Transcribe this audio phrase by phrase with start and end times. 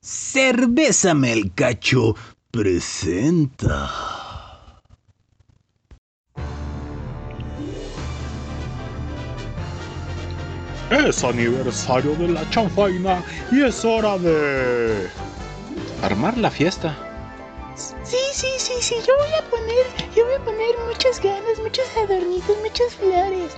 [0.00, 2.14] Cerveza Melcacho
[2.52, 3.90] presenta.
[10.90, 15.08] Es aniversario de la chanfaina y es hora de
[16.02, 17.07] armar la fiesta.
[17.78, 19.86] Sí, sí, sí, sí, yo voy a poner,
[20.16, 23.52] yo voy a poner muchas ganas, muchos adornitos, muchas flores.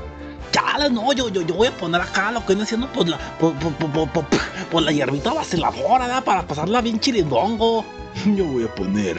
[0.52, 3.16] Ya, no, yo, yo, yo voy a poner acá lo que viene haciendo pues la,
[3.38, 4.26] pues, pues, pues,
[4.70, 6.20] pues la hierbita vaciladora, ¿da?
[6.20, 7.82] Para pasarla bien chirindongo.
[8.36, 9.18] Yo voy a poner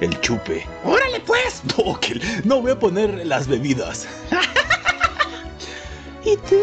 [0.00, 0.64] el chupe.
[0.84, 1.62] ¡Órale, pues!
[1.76, 4.06] No, que no voy a poner las bebidas.
[6.24, 6.60] ¿Y tú?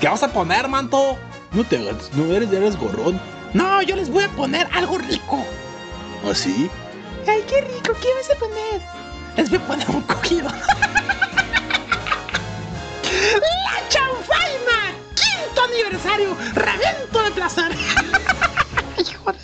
[0.00, 1.16] ¿Qué vas a poner, manto?
[1.52, 3.18] No te hagas, no eres, eres gorrón.
[3.54, 5.42] No, yo les voy a poner algo rico.
[6.24, 6.70] ¿Ah, sí?
[7.26, 8.80] Ay, qué rico, ¿qué vas a poner?
[9.36, 10.48] Les voy a poner un cogido.
[13.02, 14.94] ¡La chanfaina!
[15.14, 16.36] ¡Quinto aniversario!
[16.54, 17.76] ¡Revento de placer!
[18.98, 19.38] ¡Hijo de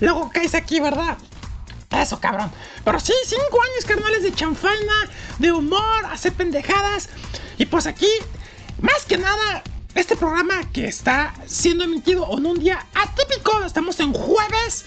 [0.00, 1.16] Luego caes aquí, ¿verdad?
[1.90, 2.50] Eso, cabrón.
[2.84, 4.94] Pero sí, cinco años, carnales, de chanfaina,
[5.38, 7.08] de humor, hacer pendejadas.
[7.58, 8.10] Y pues aquí,
[8.80, 9.62] más que nada,
[9.94, 13.62] este programa que está siendo emitido en un día atípico.
[13.64, 14.84] Estamos en jueves.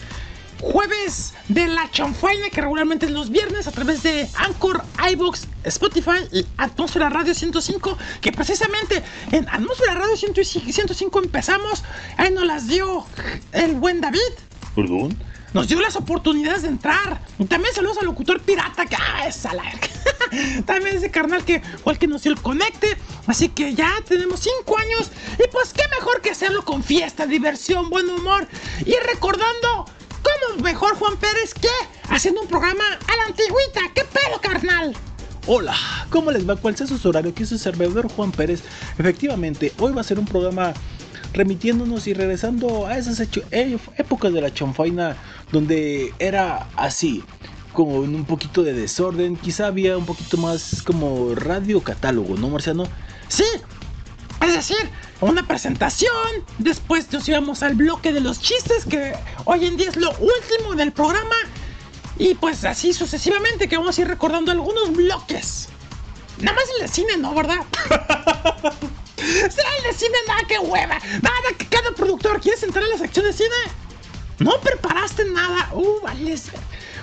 [0.62, 6.28] jueves de la chanfaina que regularmente es los viernes a través de Anchor, iBox, Spotify
[6.34, 9.02] y Atmósfera Radio 105 que precisamente
[9.32, 11.84] en Atmósfera Radio 105 empezamos,
[12.18, 13.06] ahí nos las dio
[14.10, 14.34] David
[14.76, 15.16] ¿Perdón?
[15.54, 17.22] nos dio las oportunidades de entrar.
[17.38, 19.64] Y también saludos al locutor pirata que ah, es a la
[20.66, 22.98] También ese carnal que fue el que nos dio el conecte.
[23.28, 25.12] Así que ya tenemos cinco años.
[25.44, 28.48] Y pues qué mejor que hacerlo con fiesta, diversión, buen humor.
[28.86, 29.86] Y recordando
[30.24, 31.68] cómo mejor Juan Pérez que
[32.10, 33.82] haciendo un programa a la antigüita.
[33.94, 34.96] ¿Qué pedo, carnal?
[35.48, 35.76] Hola,
[36.12, 36.56] ¿cómo les va?
[36.56, 37.32] ¿Cuál sea su horario?
[37.32, 38.62] Aquí es su servidor Juan Pérez.
[39.00, 40.74] Efectivamente, hoy va a ser un programa
[41.34, 45.18] remitiéndonos y regresando a esas eh, épocas de la chanfaina
[45.52, 47.24] donde era así,
[47.74, 52.50] como en un poquito de desorden, quizá había un poquito más como radio catálogo, ¿no,
[52.50, 52.86] Marciano?
[53.28, 53.46] Sí,
[54.42, 54.90] es decir,
[55.22, 56.12] una presentación.
[56.58, 59.14] Después nos íbamos al bloque de los chistes, que
[59.46, 61.36] hoy en día es lo último del programa.
[62.18, 65.70] Y pues así sucesivamente, que vamos a ir recordando algunos bloques.
[66.40, 67.34] Nada más el de cine, ¿no?
[67.34, 67.60] ¿Verdad?
[69.30, 71.00] sí, el de cine, nada, que hueva.
[71.22, 73.56] Nada, que cada productor quieres entrar a la sección de cine.
[74.40, 75.70] No preparaste nada.
[75.74, 76.36] Uh, vale.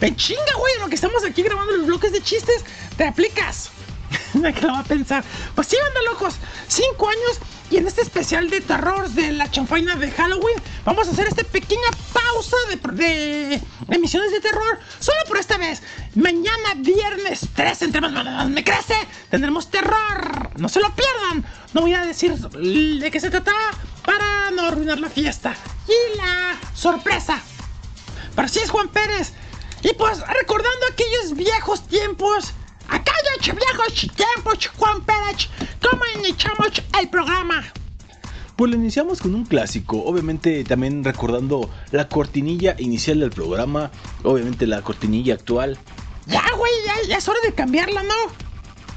[0.00, 2.64] En chinga, güey, en lo que estamos aquí grabando los bloques de chistes,
[2.96, 3.70] te aplicas.
[4.32, 5.25] que lo va a pensar.
[5.55, 6.37] Pues sí, anda locos.
[6.69, 7.40] Cinco años
[7.70, 11.42] y en este especial de terror de la chanfaina de Halloween vamos a hacer esta
[11.44, 12.56] pequeña pausa
[12.92, 14.78] de, emisiones de terror.
[15.00, 15.82] Solo por esta vez.
[16.14, 18.94] Mañana, viernes 3, entre más más me crece,
[19.30, 20.50] tendremos terror.
[20.56, 21.44] No se lo pierdan.
[21.72, 23.52] No voy a decir de qué se trata
[24.04, 25.54] para no arruinar la fiesta.
[25.88, 27.40] Y la sorpresa.
[28.34, 29.32] Pero sí es Juan Pérez.
[29.82, 32.52] Y pues recordando aquellos viejos tiempos.
[32.88, 35.49] Aquellos viejos tiempos, Juan Pérez.
[35.83, 37.65] ¿Cómo iniciamos el programa?
[38.56, 43.91] Pues lo iniciamos con un clásico, obviamente también recordando la cortinilla inicial del programa,
[44.23, 45.79] obviamente la cortinilla actual.
[46.27, 48.15] Ya, güey, ya, ya es hora de cambiarla, ¿no?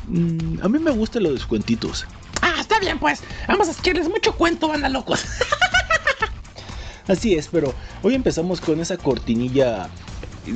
[0.07, 2.05] Mm, a mí me gustan los descuentitos.
[2.41, 3.21] Ah, está bien, pues.
[3.47, 5.25] Vamos a echarles mucho cuento, banda locos.
[7.07, 9.89] Así es, pero hoy empezamos con esa cortinilla,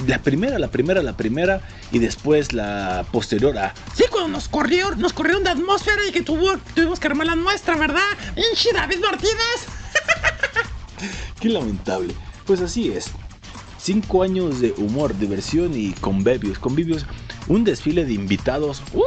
[0.07, 1.62] la primera, la primera, la primera,
[1.92, 3.74] y después la posterior a...
[3.95, 7.36] Sí, cuando nos corrieron, nos corrieron de atmósfera y que tuvo, tuvimos que armar la
[7.36, 8.01] nuestra, ¿verdad?
[8.36, 9.68] Inchi David Martínez.
[11.40, 12.16] Qué lamentable.
[12.45, 13.07] Pues así es.
[13.78, 17.06] Cinco años de humor, diversión y convivios, convivios,
[17.48, 18.81] un desfile de invitados.
[18.94, 19.04] Uy,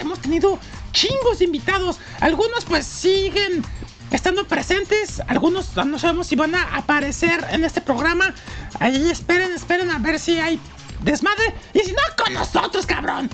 [0.00, 0.58] hemos tenido
[0.92, 1.98] chingos de invitados.
[2.20, 3.62] Algunos pues siguen
[4.14, 5.20] estando presentes.
[5.26, 8.34] Algunos no sabemos si van a aparecer en este programa.
[8.80, 10.58] Ahí esperen, esperen a ver si hay
[11.02, 11.54] desmadre.
[11.72, 13.30] Y si no, con nosotros, cabrón.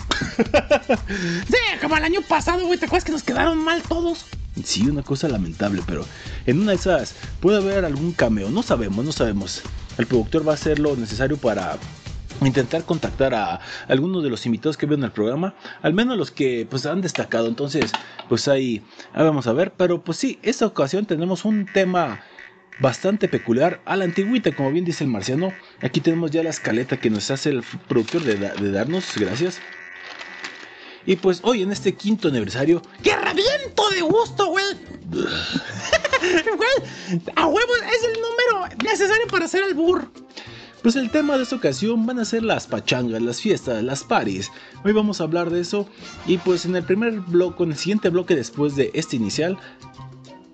[1.49, 2.79] sí, como el año pasado, güey.
[2.79, 4.27] ¿Te acuerdas que nos quedaron mal todos?
[4.65, 6.05] Sí, una cosa lamentable, pero
[6.47, 8.51] en una de esas puede haber algún cameo.
[8.51, 9.63] No sabemos, no sabemos.
[9.99, 11.79] El productor va a hacer lo necesario para
[12.47, 16.67] intentar contactar a algunos de los invitados que ven el programa, al menos los que
[16.69, 17.49] pues han destacado.
[17.49, 17.93] Entonces,
[18.29, 18.83] pues ahí,
[19.15, 19.73] vamos a ver.
[19.77, 22.21] Pero pues sí, esta ocasión tenemos un tema
[22.81, 25.53] bastante peculiar a la antigüita, como bien dice el marciano.
[25.83, 29.61] Aquí tenemos ya la escaleta que nos hace el productor de, de darnos, gracias.
[31.07, 34.65] Y pues hoy en este quinto aniversario ¡Que reviento de gusto, güey!
[36.21, 40.11] Güey, a huevo es el número necesario para hacer el burro.
[40.83, 44.51] Pues el tema de esta ocasión van a ser las pachangas, las fiestas, las paris.
[44.83, 45.87] Hoy vamos a hablar de eso
[46.27, 49.59] y pues en el primer bloque, en el siguiente bloque después de este inicial,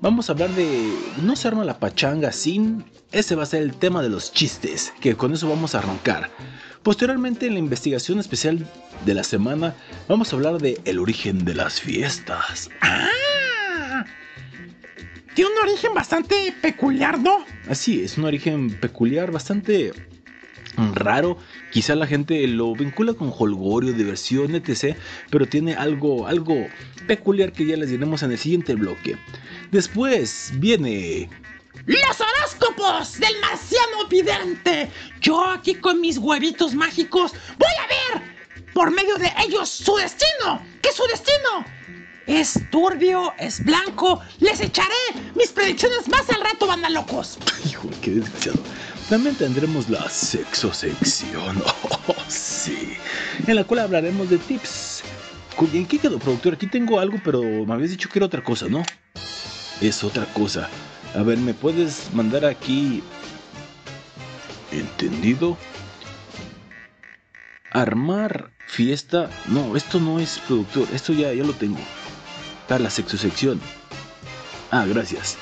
[0.00, 0.92] vamos a hablar de
[1.23, 2.85] no se arma la pachanga sin...
[3.12, 6.28] Ese va a ser el tema de los chistes, que con eso vamos a arrancar.
[6.83, 8.66] Posteriormente en la investigación especial
[9.04, 9.76] de la semana
[10.09, 12.68] vamos a hablar de el origen de las fiestas.
[12.80, 14.04] ¡Ah!
[15.37, 17.45] Tiene un origen bastante peculiar, ¿no?
[17.68, 19.92] Así es, un origen peculiar, bastante
[20.95, 21.38] raro.
[21.73, 24.97] Quizá la gente lo vincula con holgorio, diversión, etc.
[25.30, 26.66] Pero tiene algo, algo
[27.06, 29.16] peculiar que ya les diremos en el siguiente bloque.
[29.71, 31.28] Después viene
[31.87, 34.90] ¡Los horóscopos del marciano vidente!
[35.21, 38.37] Yo aquí con mis huevitos mágicos voy a ver
[38.73, 40.61] por medio de ellos su destino.
[40.83, 41.64] ¿Qué es su destino?
[42.26, 44.21] Es turbio, es blanco.
[44.40, 44.95] Les echaré
[45.37, 47.38] mis predicciones más al rato, banda locos.
[47.64, 48.59] Hijo, qué desgraciado.
[49.08, 51.62] También tendremos la sexosección.
[52.08, 52.96] Oh, sí.
[53.48, 55.02] En la cual hablaremos de tips.
[55.72, 56.54] ¿En qué quedó, productor?
[56.54, 58.84] Aquí tengo algo, pero me habías dicho que era otra cosa, ¿no?
[59.80, 60.68] Es otra cosa.
[61.16, 63.02] A ver, ¿me puedes mandar aquí...
[64.70, 65.56] ¿Entendido?
[67.72, 69.28] Armar fiesta...
[69.46, 70.86] No, esto no es productor.
[70.92, 71.80] Esto ya, ya lo tengo.
[72.68, 73.60] Para la sexosección.
[74.70, 75.36] Ah, gracias.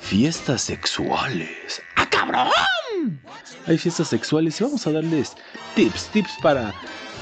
[0.00, 1.82] Fiestas sexuales.
[1.96, 2.50] ¡Ah, cabrón!
[3.66, 5.32] Hay fiestas sexuales y vamos a darles
[5.74, 6.74] tips, tips para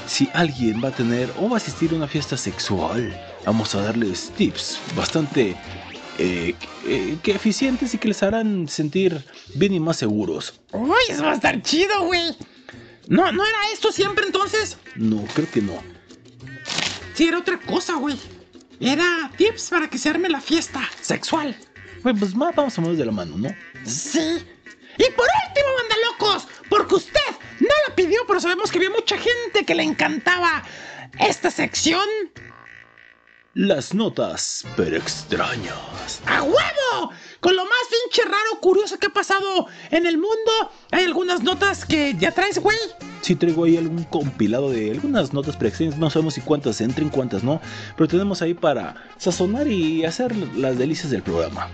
[0.07, 3.15] si alguien va a tener o va a asistir a una fiesta sexual.
[3.45, 5.55] Vamos a darles tips bastante
[6.17, 6.55] eh,
[6.85, 9.23] eh, que eficientes y que les harán sentir
[9.55, 10.59] bien y más seguros.
[10.73, 12.35] Uy, eso va a estar chido, güey.
[13.07, 14.77] No, no era esto siempre entonces.
[14.95, 15.81] No, creo que no.
[17.13, 18.17] Sí, era otra cosa, güey.
[18.79, 21.55] Era tips para que se arme la fiesta sexual.
[22.03, 23.49] Bueno, pues ma- vamos a mover de la mano, ¿no?
[23.85, 24.39] Sí.
[24.99, 29.17] Y por último, banda locos, porque usted no la pidió, pero sabemos que había mucha
[29.17, 30.61] gente que le encantaba
[31.19, 32.05] esta sección.
[33.53, 36.21] Las notas, pero extrañas.
[36.25, 37.11] ¡A huevo!
[37.39, 40.51] Con lo más pinche raro, curioso que ha pasado en el mundo,
[40.91, 42.77] hay algunas notas que ya traes, güey.
[43.21, 47.41] Sí traigo ahí algún compilado de algunas notas preextrañas, no sabemos si cuántas entren, cuántas
[47.41, 47.61] no,
[47.95, 51.69] pero tenemos ahí para sazonar y hacer las delicias del programa.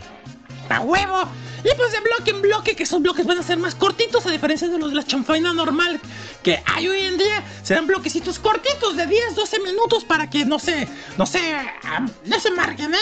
[0.69, 1.23] ¡A huevo!
[1.63, 4.31] Y pues de bloque en bloque, que esos bloques van a ser más cortitos, a
[4.31, 5.99] diferencia de los de la chanfaina normal
[6.43, 7.43] que hay hoy en día.
[7.63, 12.39] Serán bloquecitos cortitos de 10, 12 minutos para que no se, no se, ah, no
[12.39, 12.97] se marquen, ¿eh?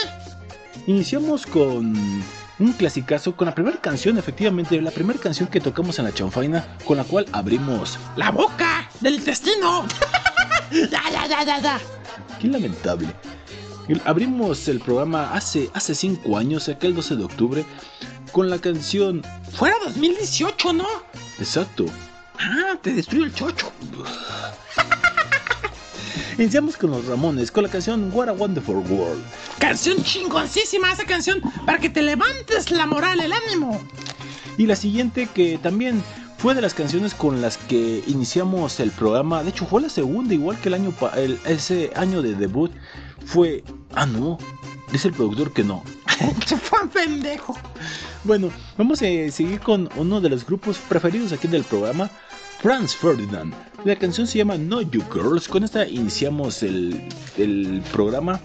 [0.88, 2.24] Iniciamos con
[2.60, 6.66] un clasicazo, con la primera canción, efectivamente, la primera canción que tocamos en la chanfaina,
[6.86, 8.00] con la cual abrimos.
[8.16, 9.86] La boca del intestino.
[10.72, 11.80] ya, ya, ya, ya, ya.
[12.40, 13.08] Qué lamentable.
[14.06, 17.66] Abrimos el programa hace, hace cinco años, aquel 12 de octubre,
[18.32, 19.22] con la canción.
[19.52, 20.88] Fuera 2018, ¿no?
[21.40, 21.86] Exacto.
[22.40, 23.72] Ah, te destruyó el chocho.
[26.38, 29.24] Iniciamos con los Ramones, con la canción What a Wonderful World.
[29.60, 33.80] Canción chingoncísima esa canción para que te levantes la moral, el ánimo.
[34.58, 36.02] Y la siguiente que también
[36.44, 39.44] fue de las canciones con las que iniciamos el programa.
[39.44, 42.70] De hecho, fue la segunda, igual que el año el- ese año de debut.
[43.26, 43.64] Fue.
[43.96, 44.38] Ah, no.
[44.92, 45.86] Dice el productor que no.
[46.46, 47.56] Se fue un pendejo.
[48.26, 52.10] Bueno, vamos a seguir con uno de los grupos preferidos aquí del programa.
[52.62, 53.54] Franz Ferdinand.
[53.86, 55.48] La canción se llama No You Girls.
[55.48, 57.08] Con esta iniciamos el,
[57.38, 58.42] el programa.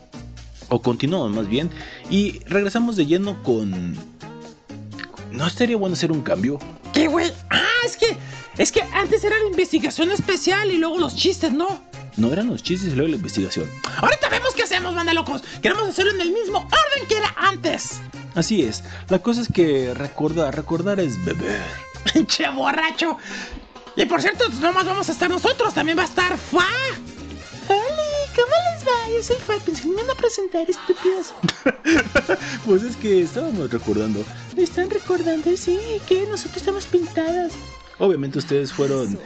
[0.69, 1.69] O continuamos más bien.
[2.11, 3.97] Y regresamos de lleno con.
[5.33, 6.61] ¿No estaría bueno hacer un cambio?
[6.93, 7.33] ¿Qué, güey?
[7.51, 8.17] Ah, es que,
[8.59, 11.83] es que antes era la investigación especial y luego los chistes, ¿no?
[12.17, 13.71] No eran los chistes y luego la investigación.
[13.99, 15.43] Ahorita vemos qué hacemos, banda locos.
[15.63, 18.01] Queremos hacerlo en el mismo orden que era antes.
[18.35, 18.83] Así es.
[19.09, 21.63] La cosa es que recordar, recordar es beber.
[22.13, 23.19] Pinche borracho.
[23.97, 26.67] Y por cierto, no más vamos a estar nosotros, también va a estar Fa.
[27.69, 28.08] Hola,
[28.39, 29.17] ¿cómo les va?
[29.17, 31.35] Yo soy Fat, pensé que me iban a presentar, estúpidos.
[32.65, 34.25] Pues es que estábamos recordando.
[34.55, 37.53] Me están recordando, sí, que nosotros estamos pintadas.
[37.99, 39.19] Obviamente ustedes fueron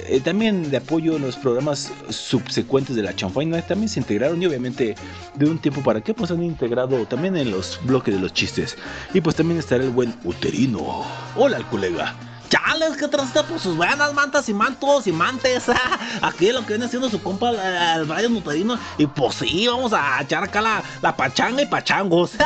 [0.00, 3.62] eh, también de apoyo en los programas subsecuentes de la chanfaina.
[3.62, 4.96] También se integraron y obviamente
[5.34, 8.76] de un tiempo para acá pues han integrado también en los bloques de los chistes.
[9.14, 11.06] Y pues también estará el buen uterino.
[11.36, 12.14] Hola, colega.
[12.52, 15.70] Chales, que trasta por sus buenas mantas y mantos y mantes.
[16.20, 17.50] Aquí lo que viene haciendo su compa,
[17.96, 18.78] el Brian Nuterino.
[18.98, 22.32] Y pues sí, vamos a echar acá la, la pachanga y pachangos.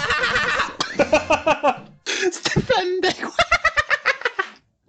[2.07, 3.33] Este pendejo.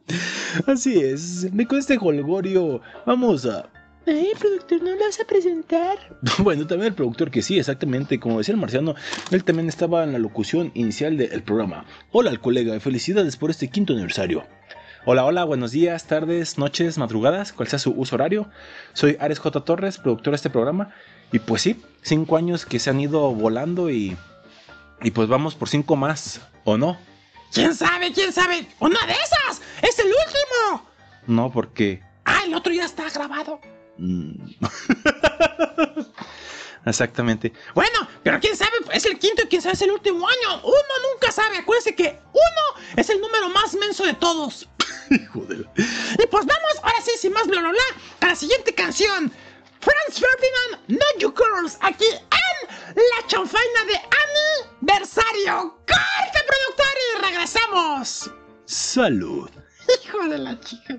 [0.67, 1.47] Así es.
[1.51, 3.69] Y con este holgorio vamos a...
[4.05, 5.97] Ay, productor, ¿no lo vas a presentar?
[6.37, 8.95] Bueno, también el productor que sí, exactamente, como decía el marciano,
[9.31, 11.85] él también estaba en la locución inicial del programa.
[12.11, 14.45] Hola al colega, felicidades por este quinto aniversario.
[15.09, 18.49] Hola, hola, buenos días, tardes, noches, madrugadas, cual sea su uso horario.
[18.91, 19.61] Soy Ares J.
[19.61, 20.93] Torres, productor de este programa.
[21.31, 24.17] Y pues sí, cinco años que se han ido volando y...
[25.01, 26.99] Y pues vamos por cinco más, ¿o no?
[27.53, 28.11] ¿Quién sabe?
[28.11, 28.67] ¿Quién sabe?
[28.79, 29.61] ¡Una de esas!
[29.81, 30.89] ¡Es el último!
[31.25, 32.03] No, porque...
[32.25, 33.61] Ah, el otro ya está grabado.
[33.97, 34.33] mm,
[36.85, 37.53] Exactamente.
[37.73, 40.61] Bueno, pero quién sabe, es el quinto y quién sabe es el último año.
[40.65, 41.59] Uno nunca sabe.
[41.59, 44.67] Acuérdense que uno es el número más menso de todos.
[45.33, 45.65] Joder.
[45.77, 47.83] Y pues vamos, ahora sí, sin más bla bla bla,
[48.21, 49.31] a la siguiente canción.
[49.79, 54.01] Franz Ferdinand, No You Girls, aquí en La Chanfaina de
[54.81, 55.77] Aniversario.
[55.87, 56.95] ¡Corte, productor!
[56.97, 58.31] Y regresamos.
[58.65, 59.49] Salud.
[60.03, 60.95] Hijo de la chica.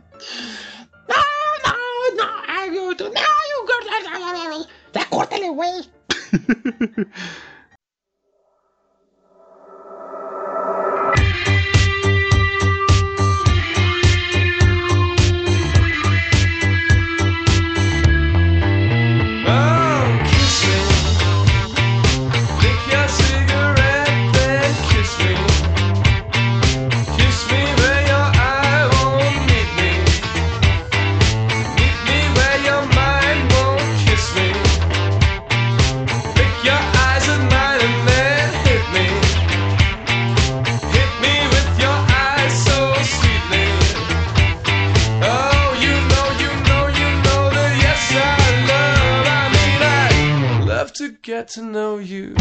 [1.08, 1.24] No,
[1.64, 1.74] no,
[2.16, 4.68] no, no, you girls.
[4.92, 5.90] Ya córtale, güey.
[51.38, 52.34] Get to know you.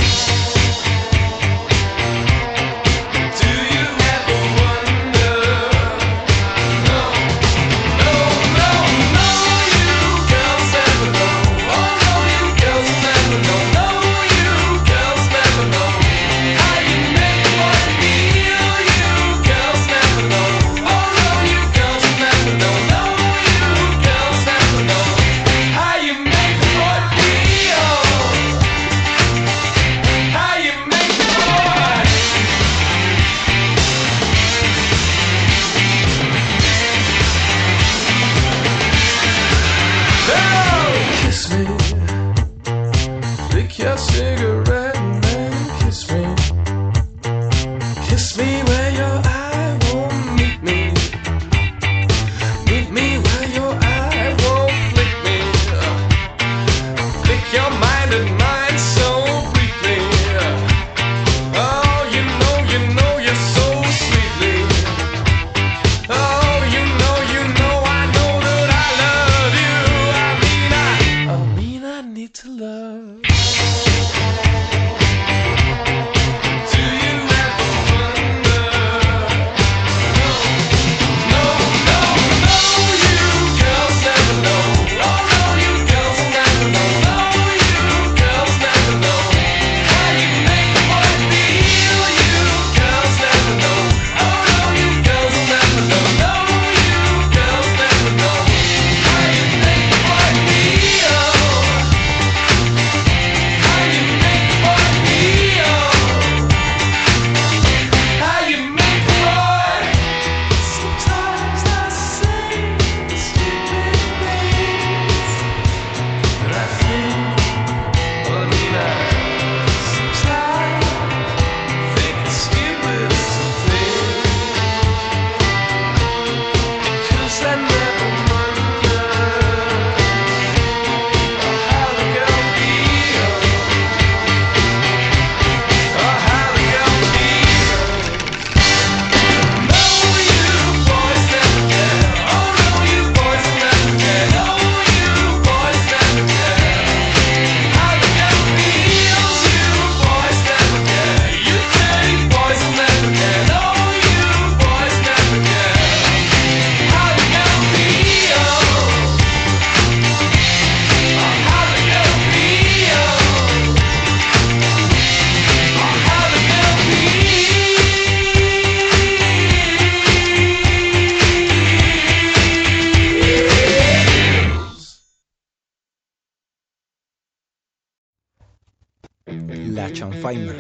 [180.18, 180.54] Chanfaina.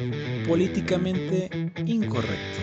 [0.47, 1.49] Políticamente
[1.85, 2.59] incorrecto.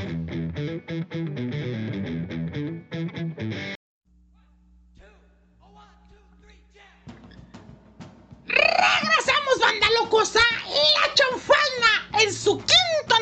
[8.46, 10.35] Regresamos, banda locos,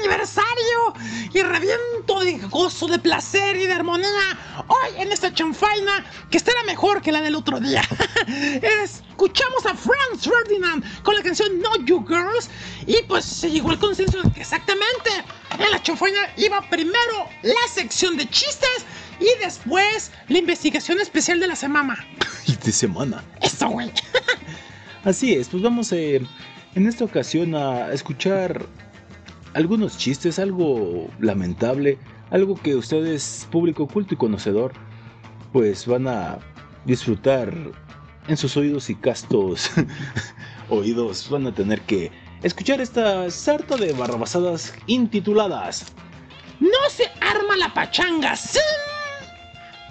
[0.02, 0.94] aniversario
[1.32, 4.64] y reviento de gozo, de placer y de armonía.
[4.66, 7.82] Hoy en esta chanfaina que estará mejor que la del otro día.
[8.82, 12.50] Escuchamos a Franz Ferdinand con la canción No You Girls
[12.86, 15.10] y pues se llegó al consenso de que exactamente
[15.58, 18.84] en la chanfaina iba primero la sección de chistes
[19.20, 22.04] y después la investigación especial de la semana.
[22.44, 23.22] Y de semana.
[23.40, 23.92] Eso, güey.
[25.04, 26.20] Así es, pues vamos eh,
[26.74, 28.66] en esta ocasión a escuchar
[29.54, 31.98] algunos chistes, algo lamentable,
[32.30, 34.72] algo que ustedes, público culto y conocedor,
[35.52, 36.38] pues van a
[36.84, 37.54] disfrutar
[38.28, 39.70] en sus oídos y castos
[40.68, 41.28] oídos.
[41.30, 42.10] Van a tener que
[42.42, 45.86] escuchar esta sarta de barrabasadas intituladas.
[46.60, 48.60] No se arma la pachanga sin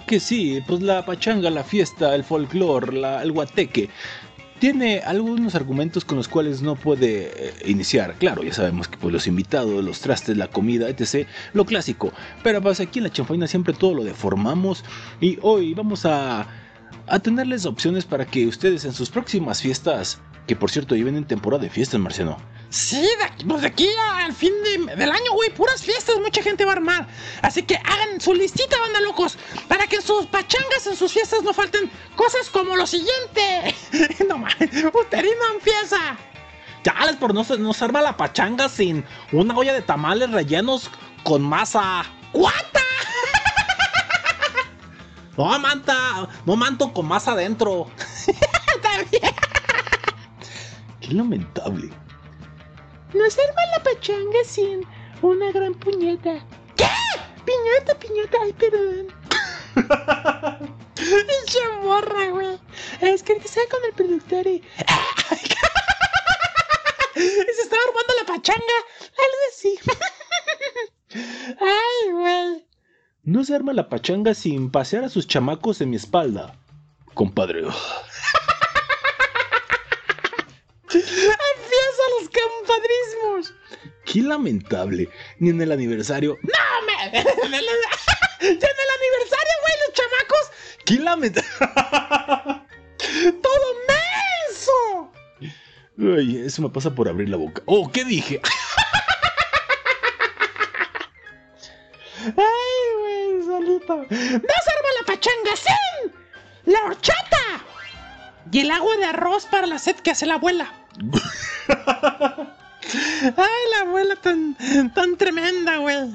[0.06, 3.88] Que sí, pues la pachanga, la fiesta, el folclore, la- el guateque.
[4.62, 8.14] Tiene algunos argumentos con los cuales no puede eh, iniciar.
[8.20, 11.26] Claro, ya sabemos que pues, los invitados, los trastes, la comida, etc.
[11.52, 12.12] Lo clásico.
[12.44, 14.84] Pero pues aquí en la chanfaina siempre todo lo deformamos.
[15.20, 16.46] Y hoy vamos a,
[17.08, 21.24] a tenerles opciones para que ustedes en sus próximas fiestas, que por cierto viven en
[21.24, 22.36] temporada de fiestas, Marciano.
[22.72, 26.64] Sí, de pues de aquí al fin de- del año, güey, puras fiestas, mucha gente
[26.64, 27.06] va a armar.
[27.42, 29.36] Así que hagan su listita, banda locos,
[29.68, 33.74] para que en sus pachangas, en sus fiestas no falten cosas como lo siguiente.
[34.28, 36.16] no mames, Uterino empieza.
[36.82, 40.90] Chales, por no se nos arma la pachanga sin una olla de tamales rellenos
[41.24, 42.04] con masa.
[42.32, 42.80] ¡Cuata!
[45.36, 47.90] No, manta, no manto con masa adentro.
[51.00, 51.90] Qué lamentable.
[53.14, 54.86] No se arma la pachanga sin
[55.20, 56.44] una gran puñeta.
[56.76, 56.86] ¿Qué?
[57.44, 59.08] Piñata, piñata, ay, perdón.
[60.94, 62.58] Pinche morra, güey.
[63.00, 64.56] Es que estaba con el productor y.
[67.16, 68.78] y se estaba armando la pachanga.
[69.18, 69.78] Algo así.
[71.60, 72.66] Ay, güey.
[73.24, 76.56] No se arma la pachanga sin pasear a sus chamacos en mi espalda.
[77.14, 77.64] Compadre.
[80.94, 83.54] Empieza los compadrismos.
[84.04, 85.08] Qué lamentable.
[85.38, 86.38] Ni en el aniversario.
[86.42, 87.12] ¡No, me!
[88.42, 90.50] ¡Ya en el aniversario, güey, los chamacos!
[90.84, 91.48] ¡Qué lamentable!
[93.42, 95.12] ¡Todo menso!
[95.98, 97.62] Ay, eso me pasa por abrir la boca.
[97.66, 98.40] Oh, ¿qué dije?
[102.24, 102.32] ¡Ay,
[102.98, 103.96] güey, solito!
[103.96, 106.12] ¡No se arma la pachanga sin
[106.72, 107.64] la horchata!
[108.50, 110.81] Y el agua de arroz para la sed que hace la abuela.
[113.36, 114.56] ¡Ay, la abuela tan,
[114.94, 116.10] tan tremenda, güey!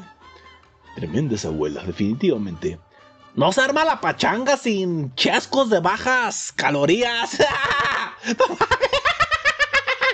[0.96, 2.80] Tremenda esa abuela, definitivamente.
[3.36, 7.38] No se arma la pachanga sin chascos de bajas calorías.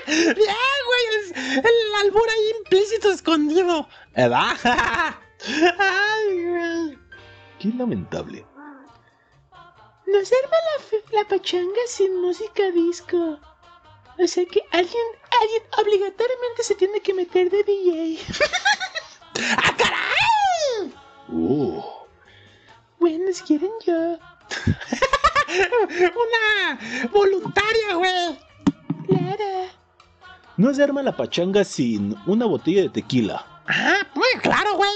[0.05, 3.87] Bien, güey, el, el albur ahí implícito escondido.
[4.15, 4.67] ¡Ay,
[6.29, 6.97] güey!
[7.59, 8.45] Qué lamentable.
[10.05, 10.57] No se arma
[11.11, 13.39] la pachanga sin música disco.
[14.19, 15.03] O sea que alguien,
[15.41, 18.19] alguien obligatoriamente se tiene que meter de DJ.
[19.57, 20.93] ¡Ah, caray!
[21.31, 22.05] Oh,
[22.99, 23.93] Bueno, si quieren yo.
[25.97, 26.79] Una
[27.11, 28.39] voluntaria, güey.
[29.07, 29.69] Claro.
[30.57, 34.91] no se arma la pachanga sin una botella de tequila Ah, muy claro, güey.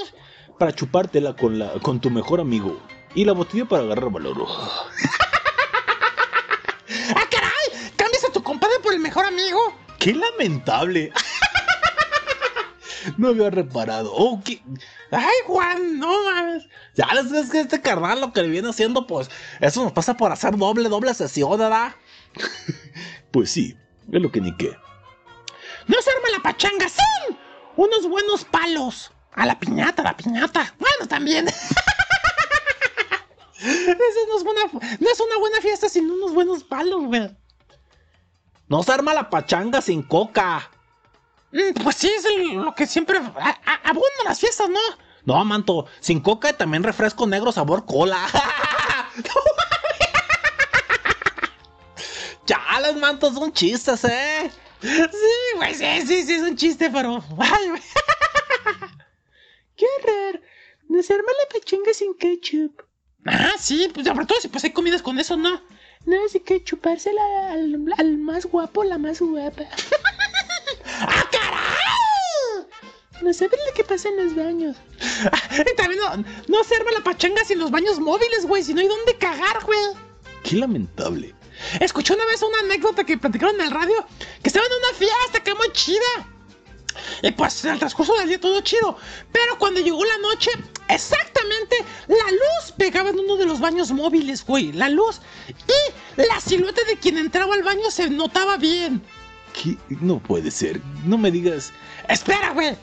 [0.58, 2.80] para chupártela con, la, con tu mejor amigo
[3.15, 4.38] y la botella para agarrar valor.
[7.15, 7.91] ¡Ah, caray!
[7.95, 9.60] ¿Cambias a tu compadre por el mejor amigo?
[9.97, 11.12] ¡Qué lamentable!
[13.17, 14.12] no había reparado.
[14.13, 14.62] Oh, qué...
[15.12, 15.97] ¡Ay, Juan!
[15.99, 16.67] No mames.
[16.93, 20.32] Ya es, que este carnal lo que le viene haciendo, pues, eso nos pasa por
[20.32, 21.95] hacer doble, doble sesión, ¿verdad?
[23.32, 23.77] Pues sí,
[24.12, 24.75] es lo que ni qué.
[25.88, 27.38] ¡No se arma la pachanga sin
[27.75, 29.12] unos buenos palos!
[29.34, 30.73] A la piñata, a la piñata.
[30.80, 31.47] Bueno, también.
[33.60, 37.30] Eso no es, buena, no es una buena fiesta sin unos buenos palos, güey.
[38.67, 40.69] No se arma la pachanga sin coca.
[41.51, 44.80] Mm, Pues sí, es el- lo que siempre a- a- abunda en las fiestas, ¿no?
[45.25, 48.17] No, manto, sin coca y también refresco negro sabor cola.
[52.45, 54.51] ya, los mantos son chistes, ¿eh?
[54.82, 57.23] Sí, güey, sí, sí, sí, es un chiste, pero.
[59.75, 60.41] ¡Qué horror!
[60.89, 62.82] No se arma la pachanga sin ketchup.
[63.25, 65.62] Ah, sí, pues sobre todo si pues hay comidas con eso, ¿no?
[66.08, 69.63] No, así que chupársela al, al más guapo, la más guapa.
[71.02, 72.67] ¡Ah, caray!
[73.22, 74.78] No saben lo que pasa en los baños.
[75.02, 78.80] y también no, no se arma la pachanga sin los baños móviles, güey, si no
[78.80, 79.80] hay dónde cagar, güey.
[80.43, 81.36] Qué lamentable.
[81.82, 84.06] Escuché una vez una anécdota que platicaron en el radio
[84.41, 86.37] que estaban en una fiesta que muy chida.
[87.22, 88.98] Y pues en el transcurso del día todo chido.
[89.32, 90.52] Pero cuando llegó la noche,
[90.88, 94.72] exactamente la luz pegaba en uno de los baños móviles, güey.
[94.72, 95.22] La luz.
[95.48, 99.02] Y la silueta de quien entraba al baño se notaba bien.
[99.54, 99.78] ¿Qué?
[100.02, 100.82] No puede ser.
[101.04, 101.72] No me digas.
[102.08, 102.76] Espera, güey.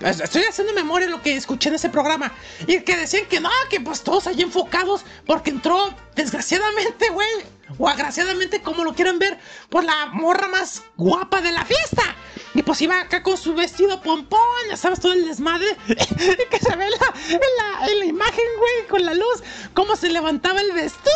[0.00, 2.32] Es- Estoy haciendo memoria de lo que escuché en ese programa.
[2.66, 5.04] Y que decían que no, que pues todos allí enfocados.
[5.26, 7.28] Porque entró, desgraciadamente, güey.
[7.78, 9.38] O agraciadamente, como lo quieran ver.
[9.68, 12.02] Pues la morra más guapa de la fiesta.
[12.54, 14.40] Y pues iba acá con su vestido pompón.
[14.68, 15.76] Ya sabes, todo el desmadre.
[15.88, 19.42] y que se ve en la, en la, en la imagen, güey, con la luz.
[19.74, 21.12] Cómo se levantaba el vestido.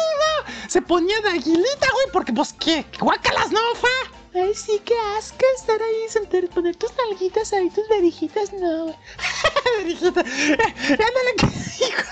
[0.68, 2.06] Se ponía de aguilita, güey.
[2.12, 2.86] Porque pues, ¿qué?
[2.98, 3.88] Guácalas, ¿no, fa?
[4.34, 8.96] Ay, sí, qué asco estar ahí, sentar, poner tus nalguitas ahí, tus verijitas, no, güey.
[9.78, 10.20] Verijita.
[10.20, 10.58] Eh,
[10.90, 11.46] ándale, que-
[11.84, 12.02] hijo.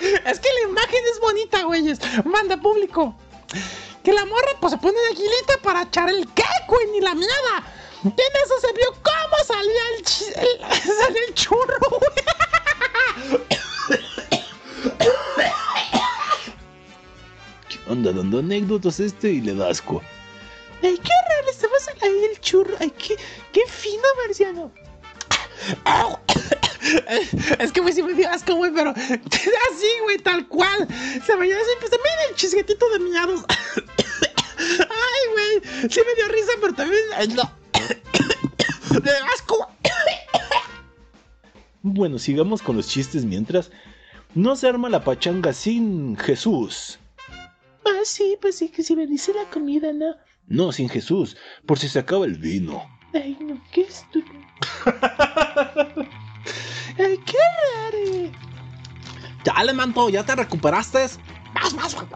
[0.26, 1.98] Es que la imagen es bonita, güeyes.
[2.24, 3.14] Manda público.
[4.04, 7.14] Que la morra, pues, se pone de aguilita para echar el qué, güey, ni la
[7.14, 7.64] miada.
[8.16, 10.60] Y en eso se vio cómo salía el, chi- el-
[11.04, 13.38] salía el churro, güey.
[17.68, 20.02] ¿Qué onda dando anécdotas este y le da asco?
[20.82, 22.76] Ay, qué horror, estamos ahí el churro.
[22.80, 23.16] Ay, qué,
[23.52, 24.72] qué fino, marciano.
[25.84, 26.18] Au.
[27.58, 30.86] Es que, güey, sí me dio asco, güey, pero así, güey, tal cual.
[31.26, 31.90] Se veía así, pues
[32.30, 33.44] el chisguetito de miados.
[34.58, 37.02] Ay, güey, sí me dio risa, pero también.
[37.16, 37.50] ay, no.
[38.90, 39.68] De asco.
[41.82, 43.70] Bueno, sigamos con los chistes mientras.
[44.34, 46.98] No se arma la pachanga sin Jesús.
[47.86, 50.14] Ah, sí, pues sí, que si me dice la comida, ¿no?
[50.46, 52.82] No, sin Jesús, por si se acaba el vino.
[53.14, 54.40] Ay, no, qué estúpido.
[56.98, 57.38] Ay, qué
[57.74, 58.32] raro.
[59.44, 61.06] Dale, manto, ya te recuperaste.
[61.54, 62.08] Más, más, güey.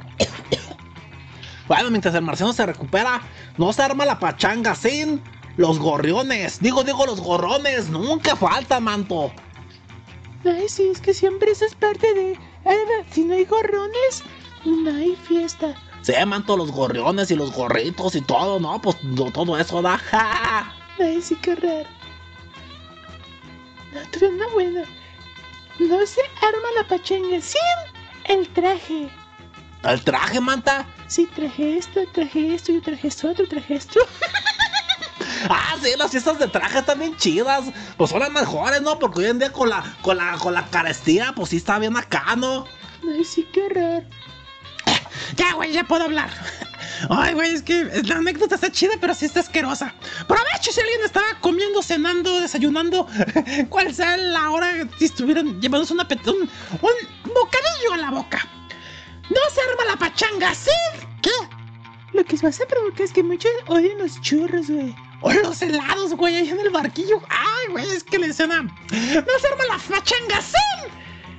[1.69, 3.23] Bueno, mientras el marciano se recupera,
[3.57, 5.23] no se arma la pachanga sin
[5.57, 6.61] los gorriones.
[6.61, 7.89] Digo, digo, los gorrones.
[7.91, 9.33] Nunca falta, manto.
[10.45, 12.39] Ay, sí, es que siempre eso es parte de...
[12.65, 14.23] Ve, si no hay gorrones,
[14.65, 15.75] no hay fiesta.
[16.03, 18.81] Sí, manto, los gorriones y los gorritos y todo, ¿no?
[18.81, 19.99] Pues no, todo eso da.
[19.99, 20.75] ¡ja!
[20.99, 21.89] Ay, sí, qué raro.
[23.93, 24.85] No, tuve una buena.
[25.79, 27.61] No se arma la pachanga sin
[28.25, 29.09] el traje.
[29.85, 30.87] El traje, manta.
[31.07, 34.01] Sí, traje esto, traje esto, yo traje esto, otro, traje esto.
[35.49, 37.65] Ah, sí, las fiestas de traje están bien chidas.
[37.97, 38.99] Pues son las mejores, ¿no?
[38.99, 41.97] Porque hoy en día con la, con la, con la carestía, pues sí está bien
[41.97, 42.67] acá, ¿no?
[43.09, 44.07] Ay, sí, qué raro.
[45.37, 46.31] Ya, güey, ya puedo hablar.
[47.09, 49.95] Ay, güey, es que la anécdota está chida, pero sí está asquerosa.
[50.27, 53.07] Provecho si alguien estaba comiendo, cenando, desayunando,
[53.69, 58.47] cual sea la hora si estuvieran llevándose una un, un bocadillo a la boca.
[59.31, 60.71] No se arma la pachanga, ¿sí?
[61.23, 61.31] ¿Qué?
[62.13, 64.95] Lo que vas a provocar es que muchos odian los churros, güey.
[65.23, 67.21] O los helados, güey, ahí en el barquillo.
[67.29, 68.63] Ay, güey, es que le suena.
[68.63, 70.89] No se arma la pachanga, ¿sí?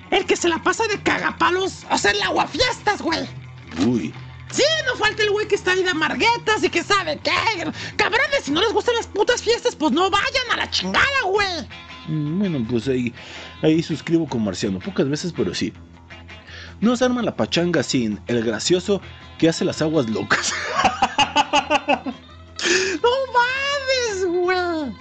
[0.10, 3.28] El que se la pasa de cagapalos, o sea, el aguafiestas, güey.
[3.86, 4.14] Uy.
[4.52, 7.32] Sí, no falta el güey que está ahí de amarguetas y que sabe qué.
[7.96, 11.68] Cabrones, si no les gustan las putas fiestas, pues no vayan a la chingada, güey.
[12.08, 13.12] Mm, Bueno, pues ahí,
[13.64, 14.78] ahí suscribo con Marciano.
[14.80, 15.74] Pocas veces, pero sí.
[16.82, 19.02] No se arma la pachanga sin el gracioso
[19.40, 20.54] que hace las aguas locas.
[23.02, 24.94] No mames, güey.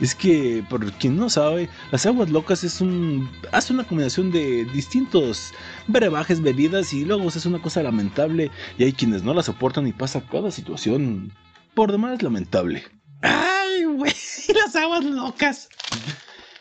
[0.00, 3.30] Es que, por quien no sabe, las aguas locas es un.
[3.52, 5.52] hace una combinación de distintos
[5.88, 8.50] brebajes, bebidas y luego es una cosa lamentable.
[8.78, 11.32] Y hay quienes no la soportan y pasa cada situación
[11.74, 12.84] por demás lamentable.
[13.20, 14.14] Ay, güey,
[14.54, 15.68] las aguas locas.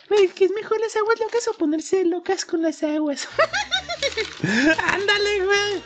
[0.10, 3.28] Güey, que es mejor las aguas locas o ponerse locas con las aguas.
[4.44, 5.84] Ándale, güey.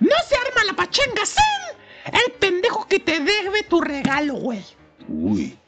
[0.00, 1.63] No se arma la pachanga sin
[2.04, 4.64] el pendejo que te debe tu regalo, güey.
[5.08, 5.58] Uy.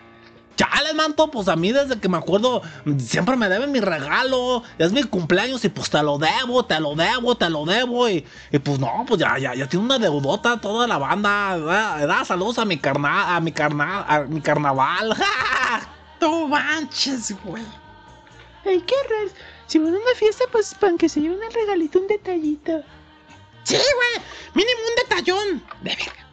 [0.57, 2.63] Chale, manto, pues a mí desde que me acuerdo
[2.99, 4.63] siempre me deben mi regalo.
[4.79, 8.09] Es mi cumpleaños y pues te lo debo, te lo debo, te lo debo.
[8.09, 11.59] Y, y pues no, pues ya, ya, ya tiene una deudota toda la banda.
[11.59, 15.15] Da, da saludos a mi carnal, a mi carnal, a mi carnaval.
[16.19, 17.63] No manches, güey.
[18.65, 19.31] Ay, qué raro.
[19.67, 22.83] Si van a una fiesta, pues para que se lleven el regalito, un detallito.
[23.65, 24.25] Sí, güey.
[24.55, 25.63] Mínimo un detallón.
[25.83, 26.26] De verga.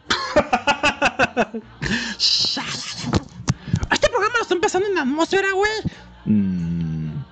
[3.90, 5.72] Este programa lo está empezando en la atmósfera, güey.
[6.26, 7.22] Mm,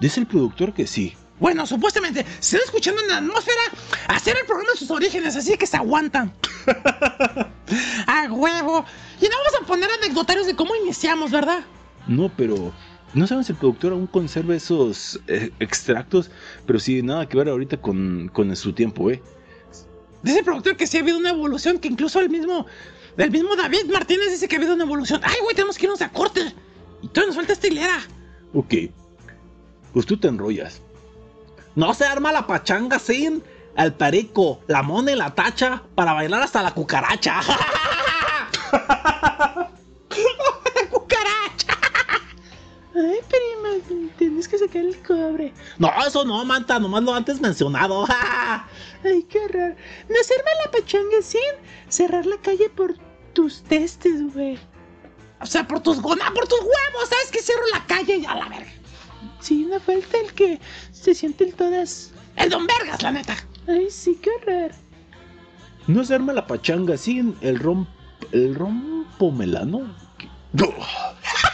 [0.00, 1.16] dice el productor que sí.
[1.40, 3.60] Bueno, supuestamente, se está escuchando en la atmósfera
[4.08, 6.32] hacer el programa en sus orígenes, así que se aguantan.
[8.06, 8.84] a huevo.
[9.20, 11.64] Y no vamos a poner anecdotarios de cómo iniciamos, ¿verdad?
[12.06, 12.72] No, pero.
[13.14, 16.32] No sabemos si el productor aún conserva esos eh, extractos,
[16.66, 19.22] pero sí, nada que ver ahorita con, con su tiempo, ¿eh?
[20.24, 22.64] Dice el productor que sí ha habido una evolución, que incluso el mismo,
[23.18, 25.20] el mismo David Martínez dice que ha habido una evolución.
[25.22, 26.54] Ay, güey, tenemos que irnos a corte.
[27.02, 28.00] Y todavía nos falta esta hilera.
[28.54, 28.74] Ok.
[29.92, 30.80] Pues tú te enrollas.
[31.74, 33.42] No se arma la pachanga sin
[33.76, 37.40] el perico, la mona y la tacha para bailar hasta la cucaracha.
[38.72, 39.70] ¡La
[40.90, 41.76] cucaracha!
[42.94, 43.53] Ay, prima,
[44.18, 45.52] tienes que sacar el cobre.
[45.78, 48.06] No, eso no, manta, nomás lo antes mencionado.
[49.04, 49.74] Ay, qué raro.
[50.08, 51.40] No se arma la pachanga sin
[51.88, 52.94] cerrar la calle por
[53.32, 54.58] tus testes, güey.
[55.40, 58.34] O sea, por tus gonas, por tus huevos, ¿sabes que cierro la calle y a
[58.34, 58.72] la verga?
[59.40, 60.58] Sí, no falta el que
[60.90, 62.12] se sienten todas.
[62.36, 63.36] El don Vergas, la neta.
[63.68, 64.74] Ay, sí, qué raro.
[65.86, 67.86] No se arma la pachanga sin el rom.
[68.32, 69.30] el rompo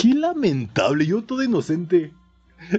[0.00, 2.12] Qué lamentable, yo todo inocente.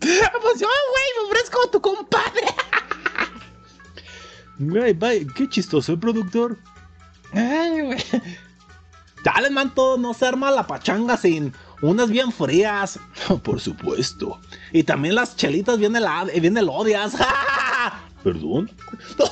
[0.00, 2.42] Pues yo, güey, me ofrezco tu compadre.
[4.94, 6.58] Vaya, qué chistoso el productor.
[7.32, 8.04] Ay, güey.
[9.24, 12.98] Dale, manto, no se arma la pachanga sin unas bien frías.
[13.44, 14.40] Por supuesto.
[14.72, 17.14] Y también las chelitas bien, helad- eh, bien elodias.
[18.24, 18.70] ¿Perdón?
[19.18, 19.26] No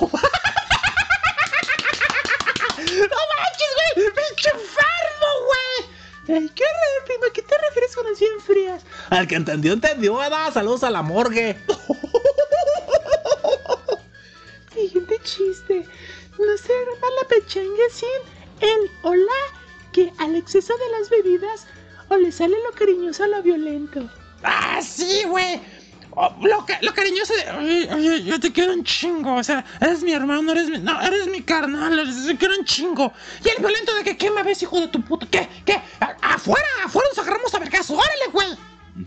[2.79, 4.10] manches, güey.
[4.41, 6.39] Pinche enfermo, güey.
[6.39, 6.63] Ay, qué
[7.05, 7.27] prima.
[7.33, 8.83] ¿Qué te refieres con las bien frías?
[9.09, 10.51] Al que entendió, entendió, ¿verdad?
[10.51, 11.57] Saludos a la morgue.
[14.73, 15.85] Siguiente chiste.
[16.39, 18.07] No se arma la pachanga sin
[18.67, 19.31] el hola
[19.91, 21.67] que al exceso de las bebidas
[22.09, 24.09] o le sale lo cariñoso a lo violento.
[24.43, 25.61] Ah, sí, güey.
[26.11, 29.63] Oh, lo, ca- lo cariñoso de, oye, oye, yo te quiero un chingo, o sea,
[29.79, 33.11] eres mi hermano, eres mi, no, eres mi carnal, eres, te quiero un chingo.
[33.45, 35.25] Y el violento de que, ¿qué me ves, hijo de tu puta?
[35.29, 35.47] ¿Qué?
[35.65, 35.81] ¿Qué?
[36.21, 38.47] Afuera, afuera nos agarramos a vergazo, órale, güey.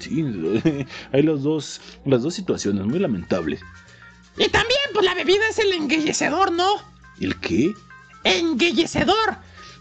[0.01, 3.61] Sí, hay los dos, las dos situaciones, muy lamentables.
[4.37, 6.67] Y también, pues la bebida es el enguellecedor, ¿no?
[7.21, 7.73] ¿El qué?
[8.25, 9.37] Enguellecedor.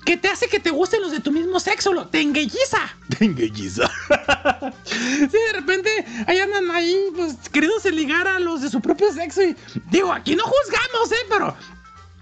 [0.06, 2.80] Que te hace que te gusten los de tu mismo sexo, lo, te enguelliza.
[3.18, 3.90] Tenguelliza.
[4.86, 5.90] Sí, de repente
[6.28, 9.42] ahí andan ahí, pues, queriéndose ligar a los de su propio sexo.
[9.42, 9.56] Y
[9.92, 11.26] digo, aquí no juzgamos, ¿eh?
[11.30, 11.56] Pero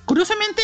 [0.05, 0.61] curiosamente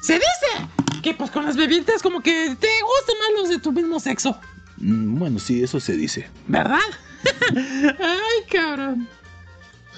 [0.00, 3.72] se dice que, pues, con las bebidas, como que te gustan más los de tu
[3.72, 4.38] mismo sexo,
[4.76, 6.28] Mm, Bueno, sí, eso se dice.
[6.46, 6.78] ¿verdad?
[7.54, 9.06] Ay, cabrón.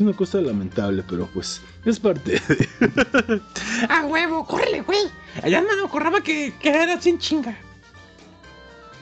[0.02, 3.40] Una cosa lamentable, pero pues es parte de...
[3.88, 4.98] A huevo, córrele, güey.
[5.44, 7.56] Allá me acordaba que, que era sin chinga.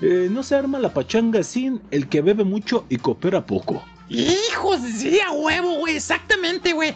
[0.02, 3.82] Eh, no se arma la pachanga sin el que bebe mucho y coopera poco.
[4.10, 6.94] Hijos, sí, a huevo, güey, exactamente, güey.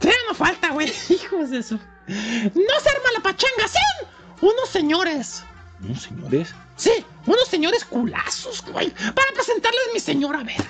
[0.00, 0.90] Ya no falta, güey.
[1.10, 1.78] Hijos de eso.
[2.08, 4.08] No se arma la pachanga sin
[4.40, 5.44] unos señores.
[5.80, 6.54] ¿No, señores?
[6.76, 8.88] Sí, unos señores culazos, güey.
[8.88, 10.64] Para presentarles mi señora verga.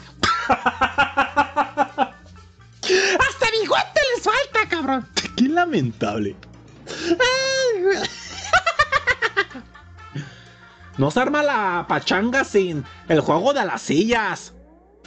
[2.88, 5.08] Hasta bigote les falta, cabrón.
[5.36, 6.36] ¡Qué lamentable!
[6.88, 7.98] Ay, güey.
[10.98, 14.54] No se arma la pachanga sin el juego de las sillas.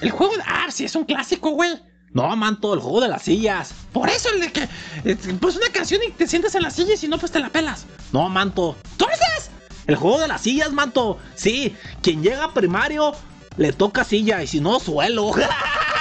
[0.02, 0.44] El juego de.
[0.46, 1.82] Ah, sí, es un clásico, güey.
[2.12, 3.74] No, manto, el juego de las sillas.
[3.92, 4.70] Por eso el de que.
[5.06, 7.40] eh, Pues una canción y te sientas en la silla y si no, pues te
[7.40, 7.86] la pelas.
[8.12, 8.76] No, manto.
[8.92, 9.50] Entonces.
[9.88, 11.18] El juego de las sillas, manto.
[11.34, 13.14] Sí, quien llega a primario
[13.58, 15.32] le toca silla y si no, suelo.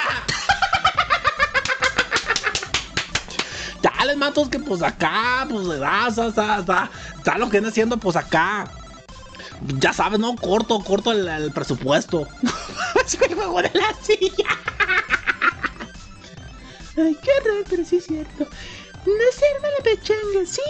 [4.09, 7.97] Ya les mantos que pues acá, pues está, está, está, está lo que viene haciendo
[7.97, 8.67] pues acá.
[9.77, 10.35] Ya sabes, ¿no?
[10.35, 12.27] Corto, corto el, el presupuesto.
[13.05, 14.47] Es el juego de la silla.
[16.97, 18.47] Ay, qué raro, pero sí es cierto.
[19.05, 20.63] No se arma la pechanga sin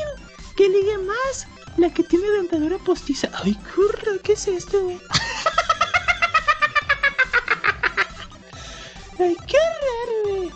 [0.58, 1.48] que ligue más
[1.78, 3.30] la que tiene dentadura postiza.
[3.42, 5.00] Ay, curra, ¿qué es esto, güey?
[9.18, 10.52] Ay, qué raro, güey.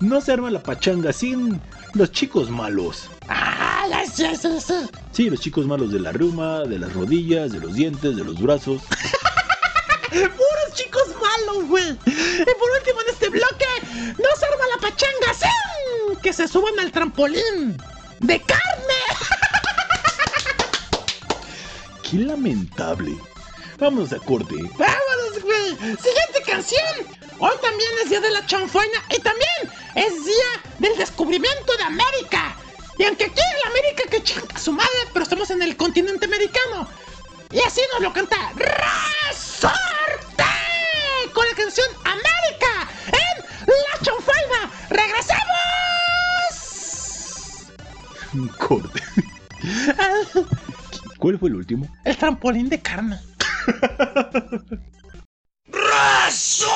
[0.00, 1.60] No se arma la pachanga sin
[1.98, 3.10] los chicos malos.
[3.28, 4.74] Ah, sí, sí.
[5.12, 8.40] Sí, los chicos malos de la ruma, de las rodillas, de los dientes, de los
[8.40, 8.82] brazos.
[10.10, 11.90] Puros chicos malos, güey.
[11.90, 16.78] Y por último, en este bloque, no se arma la pachanga sin que se suban
[16.78, 17.76] al trampolín
[18.20, 19.00] de carne.
[22.08, 23.16] ¡Qué lamentable!
[23.78, 24.54] Vámonos a corte.
[24.54, 25.96] Vámonos, güey.
[25.96, 27.17] Siguiente canción.
[27.40, 29.48] Hoy también es día de la chanfaina y también
[29.94, 32.56] es día del descubrimiento de América.
[32.98, 36.26] Y aunque aquí en la América que chinga su madre, pero estamos en el continente
[36.26, 36.88] americano.
[37.52, 39.78] Y así nos lo canta Resorte
[41.32, 44.70] con la canción América en la chanfaina.
[44.90, 45.38] ¡Regresamos!
[48.58, 49.02] Corte.
[51.18, 51.88] ¿Cuál fue el último?
[52.04, 53.20] El trampolín de carne.
[55.70, 56.68] América,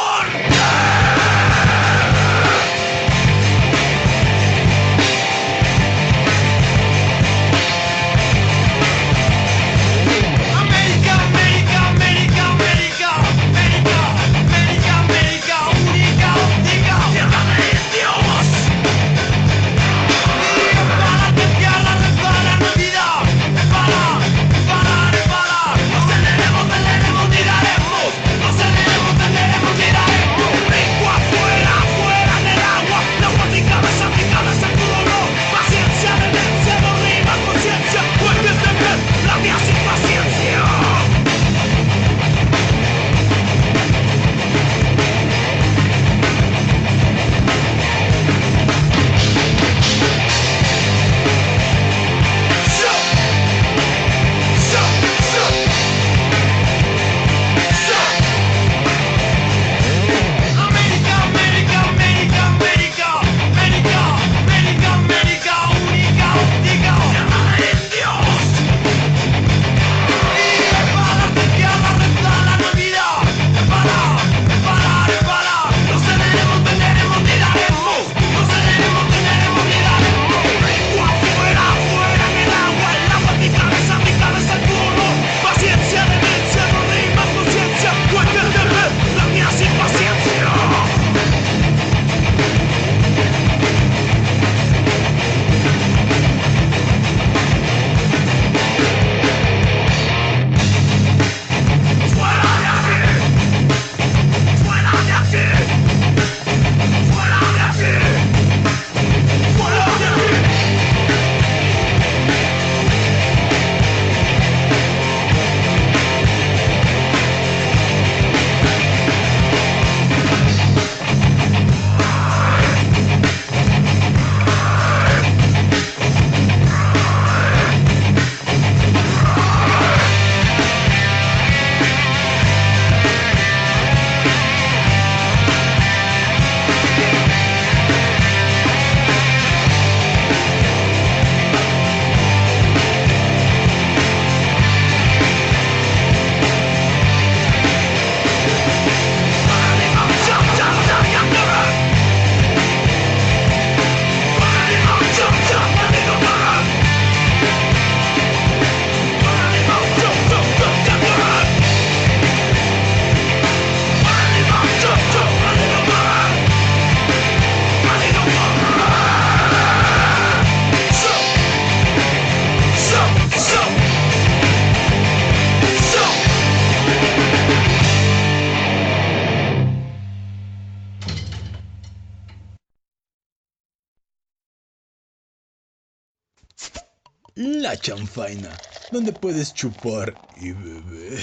[187.83, 188.57] chanfaina,
[188.93, 191.19] donde puedes chupar y beber.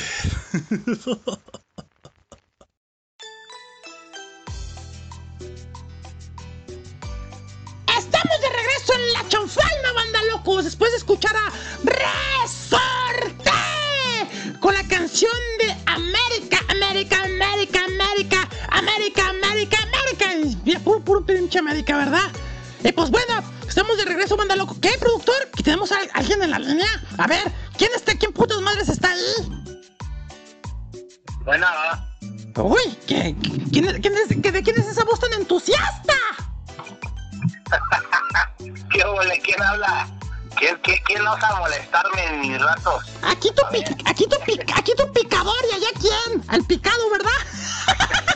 [7.97, 11.49] Estamos de regreso en la chanfaina, banda locos, después de escuchar a
[11.85, 13.51] Resorte
[14.59, 20.83] con la canción de América, América, América, América, América, América, América.
[20.83, 22.29] Puro, puro pinche América, ¿verdad?
[22.83, 24.75] Y pues bueno, estamos de regreso, banda loco.
[24.81, 25.35] ¿Qué, productor?
[25.55, 26.87] ¿Que tenemos a alguien en la línea?
[27.17, 28.15] A ver, ¿quién está?
[28.15, 29.65] ¿Quién putas madres está ahí?
[31.45, 31.65] Bueno,
[32.55, 33.35] Uy, ¿qué,
[33.71, 36.13] quién, es- quién es, que- ¿de quién es esa voz tan entusiasta?
[38.91, 39.39] ¿qué ole?
[39.41, 40.07] ¿Quién habla?
[40.57, 43.05] ¿Quién, quién, quién osa molestarme en mis ratos?
[43.21, 46.43] Aquí tu, pi- aquí tu, pi- aquí tu picador y allá quién?
[46.49, 47.29] Al picado, ¿verdad?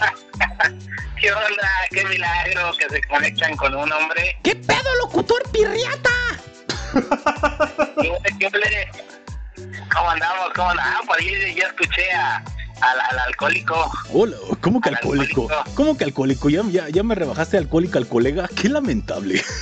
[1.20, 1.70] ¿Qué onda?
[1.90, 4.36] ¡Qué milagro que se conectan con un hombre!
[4.42, 6.10] ¿Qué pedo, locutor pirriata?
[9.92, 10.50] ¿Cómo andamos?
[10.54, 10.94] ¿Cómo andamos?
[10.96, 12.36] Ah, por ahí ya escuché a,
[12.80, 13.90] al, al alcohólico.
[14.12, 15.42] Hola, ¿cómo que Al alcohólico?
[15.42, 15.74] alcohólico.
[15.74, 16.50] ¿Cómo que alcohólico?
[16.50, 18.48] ¿Ya, ya, ya me rebajaste alcohólico al colega?
[18.60, 19.42] ¡Qué lamentable!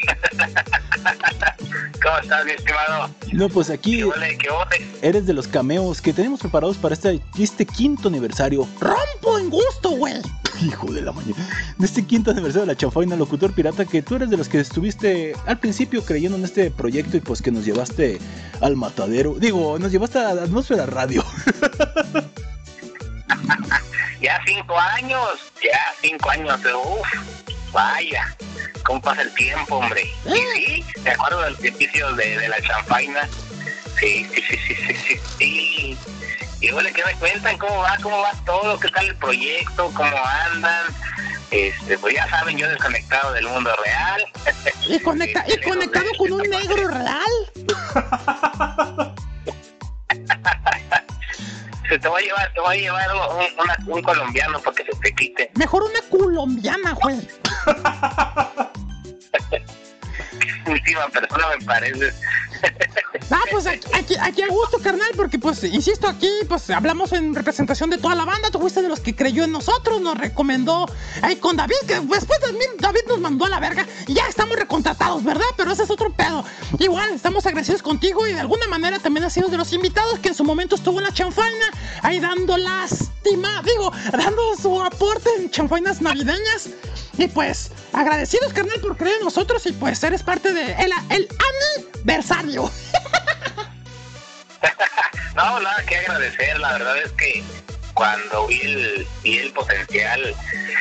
[2.02, 3.10] ¿Cómo estás, mi estimado?
[3.32, 4.38] No, pues aquí ¿Qué ole?
[4.38, 4.86] ¿Qué ole?
[5.02, 8.66] eres de los cameos que tenemos preparados para este, este quinto aniversario.
[8.80, 10.20] Rompo en gusto, güey.
[10.62, 11.48] Hijo de la mañana.
[11.78, 14.60] De este quinto aniversario de la chanfaina locutor pirata, que tú eres de los que
[14.60, 18.18] estuviste al principio creyendo en este proyecto y pues que nos llevaste
[18.60, 19.34] al matadero.
[19.38, 21.24] Digo, nos llevaste a la atmósfera radio.
[24.20, 27.08] Ya cinco años, ya cinco años, uff,
[27.72, 28.34] vaya,
[28.84, 30.10] cómo pasa el tiempo, hombre.
[30.26, 33.28] Y sí, me acuerdo del episodio de, de la champaina.
[33.98, 35.98] Sí, sí, sí, sí, sí, sí, sí.
[36.62, 40.16] Y bueno, que me cuentan cómo va, cómo va todo, qué tal el proyecto, cómo
[40.52, 40.84] andan.
[41.50, 44.24] Este, pues ya saben, yo desconectado del mundo real.
[44.88, 47.30] Y, conecta, y conectado con un negro real.
[51.88, 53.20] Se te voy a llevar, te voy a llevar un,
[53.62, 55.50] una- un colombiano para que se te quite.
[55.54, 57.16] Mejor una colombiana, güey.
[60.66, 62.12] Última persona me parece.
[63.32, 67.88] Ah, pues aquí, aquí, a gusto, carnal, porque pues, insisto, aquí pues hablamos en representación
[67.88, 70.86] de toda la banda, tú fuiste de los que creyó en nosotros, nos recomendó
[71.22, 72.40] ahí con David, que después
[72.78, 75.46] David nos mandó a la verga y ya estamos recontratados, ¿verdad?
[75.56, 76.44] Pero ese es otro pedo.
[76.80, 80.28] Igual, estamos agradecidos contigo y de alguna manera también has sido de los invitados que
[80.28, 81.66] en su momento estuvo en la chanfaina,
[82.02, 86.70] ahí dando lástima, digo, dando su aporte en chanfainas navideñas.
[87.16, 91.28] Y pues, agradecidos, carnal, por creer en nosotros y pues eres parte de el, el
[91.76, 92.49] aniversario.
[95.34, 97.42] No, nada que agradecer, la verdad es que
[97.94, 100.34] cuando vi el, vi el potencial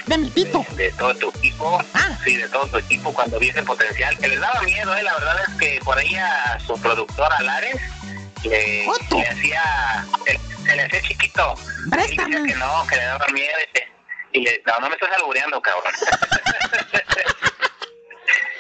[0.08, 0.66] De mi pito.
[0.72, 2.18] de, de todo tu equipo, Ah.
[2.24, 5.14] sí, de todo tu equipo, cuando vi ese potencial, que les daba miedo, eh, la
[5.14, 7.76] verdad es que por ahí a su productor Alares
[8.44, 11.54] le, le hacía, se, le hacía chiquito.
[11.94, 13.54] Y decía que no, que le daba miedo.
[14.34, 15.94] Y, le, no, no me estás albureando, cabrón.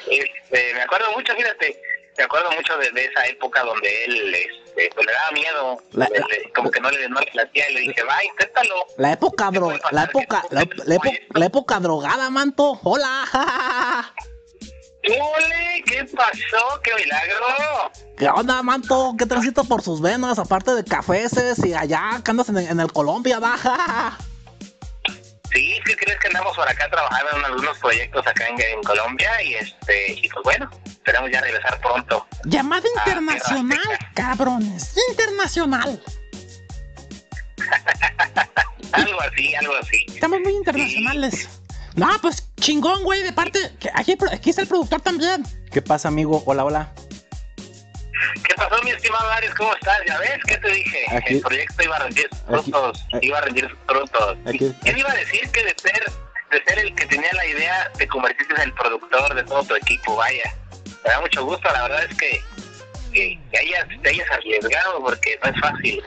[0.09, 1.79] Este, me acuerdo mucho, fíjate,
[2.19, 6.09] me acuerdo mucho de, de esa época donde él este, pues, le daba miedo, La-
[6.09, 8.85] le- como que no le, no le platía y le dije, va, inténtalo.
[8.97, 11.19] La época pasar la época, la, pongas la época, después.
[11.33, 12.79] la época drogada, manto.
[12.83, 14.11] Hola.
[15.05, 15.83] ¡Ole!
[15.85, 16.81] ¿Qué pasó?
[16.83, 17.91] ¡Qué milagro!
[18.17, 19.15] ¿Qué onda, manto?
[19.17, 20.37] ¿Qué transita por sus venas?
[20.39, 24.17] Aparte de cafeces y allá que andas en, en el Colombia, baja.
[25.51, 29.29] Sí, ¿qué crees que andamos por acá trabajando en algunos proyectos acá en, en Colombia?
[29.43, 32.27] Y este, y pues bueno, esperamos ya regresar pronto.
[32.45, 33.79] Llamada Ah, internacional,
[34.13, 34.95] cabrones.
[35.09, 36.01] Internacional.
[38.91, 40.05] Algo así, algo así.
[40.07, 41.47] Estamos muy internacionales.
[41.95, 43.59] No, pues chingón, güey, de parte.
[43.79, 45.43] que Aquí, aquí está el productor también.
[45.71, 46.41] ¿Qué pasa, amigo?
[46.47, 46.91] Hola, hola.
[48.47, 49.53] ¿Qué pasó, mi estimado Aries?
[49.55, 49.97] ¿Cómo estás?
[50.07, 50.39] ¿Ya ves?
[50.47, 51.05] ¿Qué te dije?
[51.15, 53.05] Aquí- el proyecto iba a rendir frutos.
[53.13, 54.37] aquí- iba a rendir frutos.
[54.45, 56.03] aquí- ¿Quién iba a decir que de ser,
[56.51, 59.75] de ser el que tenía la idea, te convertiste en el productor de todo tu
[59.75, 60.15] equipo?
[60.15, 60.53] Vaya,
[61.05, 61.69] me da mucho gusto.
[61.71, 62.41] La verdad es que,
[63.13, 66.03] que, que hayas, te hayas arriesgado porque no es fácil.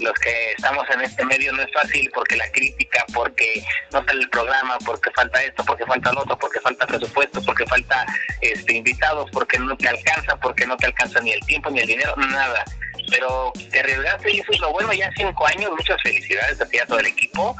[0.00, 4.20] Los que estamos en este medio no es fácil porque la crítica, porque no sale
[4.22, 8.04] el programa, porque falta esto, porque falta lo otro, porque falta presupuesto, porque falta
[8.40, 11.86] este invitados, porque no te alcanza, porque no te alcanza ni el tiempo ni el
[11.86, 12.64] dinero, nada.
[13.10, 16.78] Pero te arriesgaste y eso es lo bueno, ya cinco años, muchas felicidades a ti
[16.78, 17.54] a todo el equipo.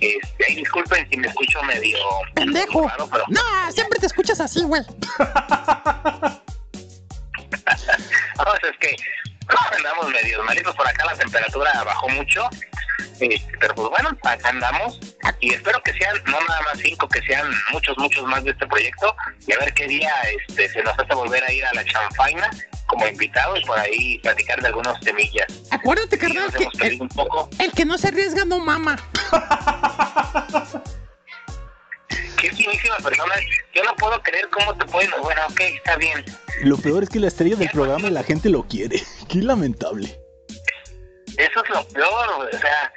[0.00, 1.96] Este, ahí disculpen si me escucho medio
[2.34, 2.86] Pendejo.
[2.88, 3.40] raro, pero No,
[3.72, 4.82] siempre te escuchas así, güey.
[8.38, 8.96] No, es que
[9.76, 12.48] andamos medio malitos por acá, la temperatura bajó mucho
[13.18, 14.98] Este, pero pues bueno, acá andamos
[15.40, 18.66] y espero que sean no nada más cinco, que sean muchos, muchos más de este
[18.66, 19.14] proyecto
[19.46, 20.12] y a ver qué día
[20.48, 22.50] este, se nos hace volver a ir a la chanfaina
[22.86, 25.46] como invitado y por ahí platicar de algunos temillas.
[25.70, 27.48] Acuérdate, carnal, que el, un poco.
[27.58, 28.96] el que no se arriesga no mama.
[32.40, 33.34] Qué finísima persona.
[33.74, 35.10] Yo no puedo creer cómo te pueden.
[35.22, 36.24] Bueno, ok, está bien.
[36.62, 39.02] Lo peor es que la estrella del programa y la gente lo quiere.
[39.28, 40.18] Qué lamentable.
[41.36, 42.92] Eso es lo peor, o sea,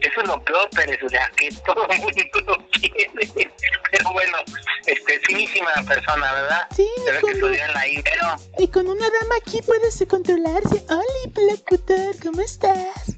[0.00, 3.50] eso es lo peor, Pérez, o sea, que todo el mundo lo quiere.
[3.90, 4.36] Pero bueno,
[4.86, 6.66] este, finísima persona, ¿verdad?
[6.76, 8.36] Sí, Se ve que en la Ibero.
[8.58, 10.84] Y con una dama aquí puedes controlarse.
[10.90, 13.16] Hola, locutor, ¿cómo estás?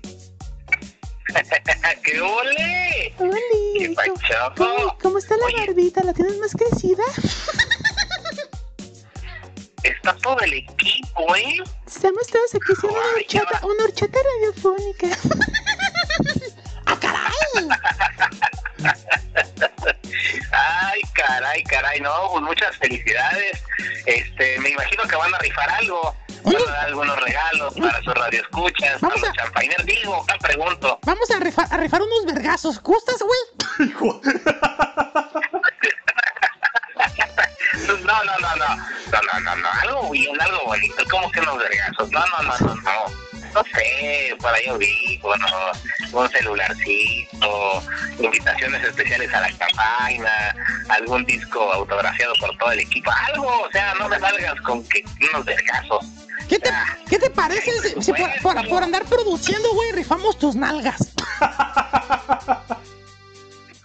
[2.04, 3.14] ¡Qué ole!
[3.18, 3.36] Hola.
[3.78, 4.54] ¡Qué ¿Cómo, pachazo!
[4.56, 5.56] cómo- cómo está la Oye.
[5.66, 6.02] barbita?
[6.02, 7.02] ¿La tienes más crecida?
[9.82, 11.56] Está todo el equipo, ¿eh?
[11.86, 15.06] Estamos todos aquí haciendo una horchata, una horchata radiofónica.
[16.86, 17.68] ¡Ah, caray!
[20.52, 23.62] Ay, caray, caray, no, pues muchas felicidades.
[24.06, 26.14] Este, me imagino que van a rifar algo.
[26.42, 29.84] Van a dar algunos regalos para sus radioescuchas, para los a- champainers.
[29.86, 30.98] Digo, acá pregunto.
[31.04, 32.80] Vamos a rifar, a rifar unos vergazos.
[32.82, 33.90] ¿Gustas, güey?
[38.10, 41.58] No, no, no, no, no, no, no, no, algo bien, algo bonito, como que unos
[41.58, 42.92] vergazos, no, no, no, no, no,
[43.54, 45.46] no sé, por ahí audífono,
[46.12, 47.82] un celularcito,
[48.18, 50.54] invitaciones especiales a la campaña,
[50.88, 55.04] algún disco autografiado por todo el equipo, algo, o sea, no me salgas con que
[55.32, 56.04] unos vergazos.
[56.48, 56.96] ¿Qué te, Ah.
[57.08, 61.12] ¿qué te parece si, si por, por- por andar produciendo, güey, rifamos tus nalgas?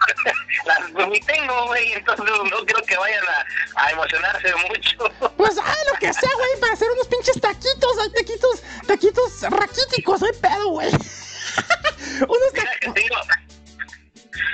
[0.65, 5.11] Las ni tengo, güey, entonces no creo que vayan a, a emocionarse mucho.
[5.37, 10.23] Pues, ay, lo que sea, güey, para hacer unos pinches taquitos, hay taquitos, taquitos raquíticos,
[10.23, 10.89] hay pedo, güey.
[12.21, 13.27] unos taquitos.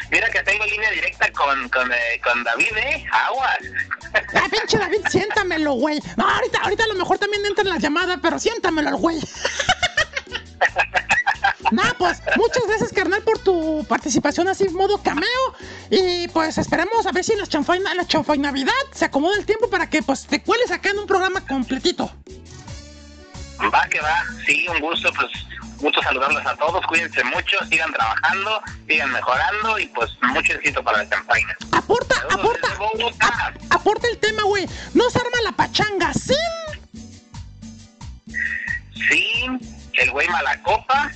[0.09, 3.05] mira que tengo línea directa con, con, eh, con David, ¿eh?
[3.11, 3.57] Aguas.
[4.33, 5.99] Ah, pinche David, siéntamelo, güey.
[6.17, 9.19] No, ahorita, ahorita a lo mejor también entra en la llamada, pero siéntamelo al güey.
[11.71, 15.27] Nah, pues, muchas gracias, carnal, por tu participación así, modo cameo.
[15.89, 19.45] Y pues esperemos a ver si en la chanfaina, la chanfai Navidad se acomoda el
[19.45, 22.11] tiempo para que pues te cueles acá en un programa completito.
[23.73, 25.31] Va que va, sí, un gusto, pues
[25.81, 30.99] gusto saludarlos a todos, cuídense mucho, sigan trabajando, sigan mejorando y pues mucho éxito para
[30.99, 31.55] la campaña.
[31.71, 34.67] Aporta, Saludos aporta, aporta el tema, güey.
[34.93, 36.35] No se arma la pachanga sin.
[39.09, 39.45] Sí,
[39.93, 41.11] el güey malacopa,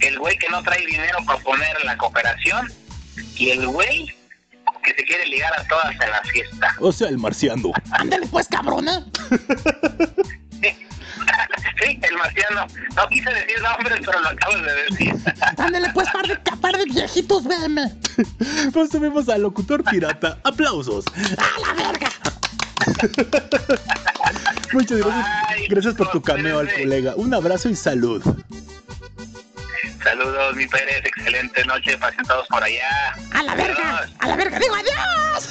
[0.00, 2.72] el güey que no trae dinero para poner la cooperación
[3.36, 4.06] y el güey
[4.82, 6.76] que se quiere ligar a todas en la fiesta.
[6.80, 7.72] O sea, el marciano.
[7.92, 9.04] Ándale, pues, cabrón, ¿eh?
[11.82, 12.66] Sí, el marciano.
[12.96, 15.14] No quise decir nombres, pero lo acabo de decir.
[15.56, 17.92] Ándale, pues, par de, par de viejitos, veme.
[18.72, 20.38] Pues tuvimos al locutor pirata.
[20.44, 21.04] Aplausos.
[21.38, 22.10] ¡A la verga!
[24.72, 25.26] Muchas gracias.
[25.48, 27.14] Ay, Gracias por tu cameo al colega.
[27.16, 28.22] Un abrazo y salud.
[30.04, 31.02] Saludos, mi Pérez.
[31.04, 31.96] Excelente noche.
[31.98, 33.16] Pasen todos por allá.
[33.32, 34.06] ¡A la verga!
[34.18, 34.58] ¡A la verga!
[34.58, 35.48] ¡Digo adiós!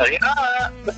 [0.00, 0.94] Adiós.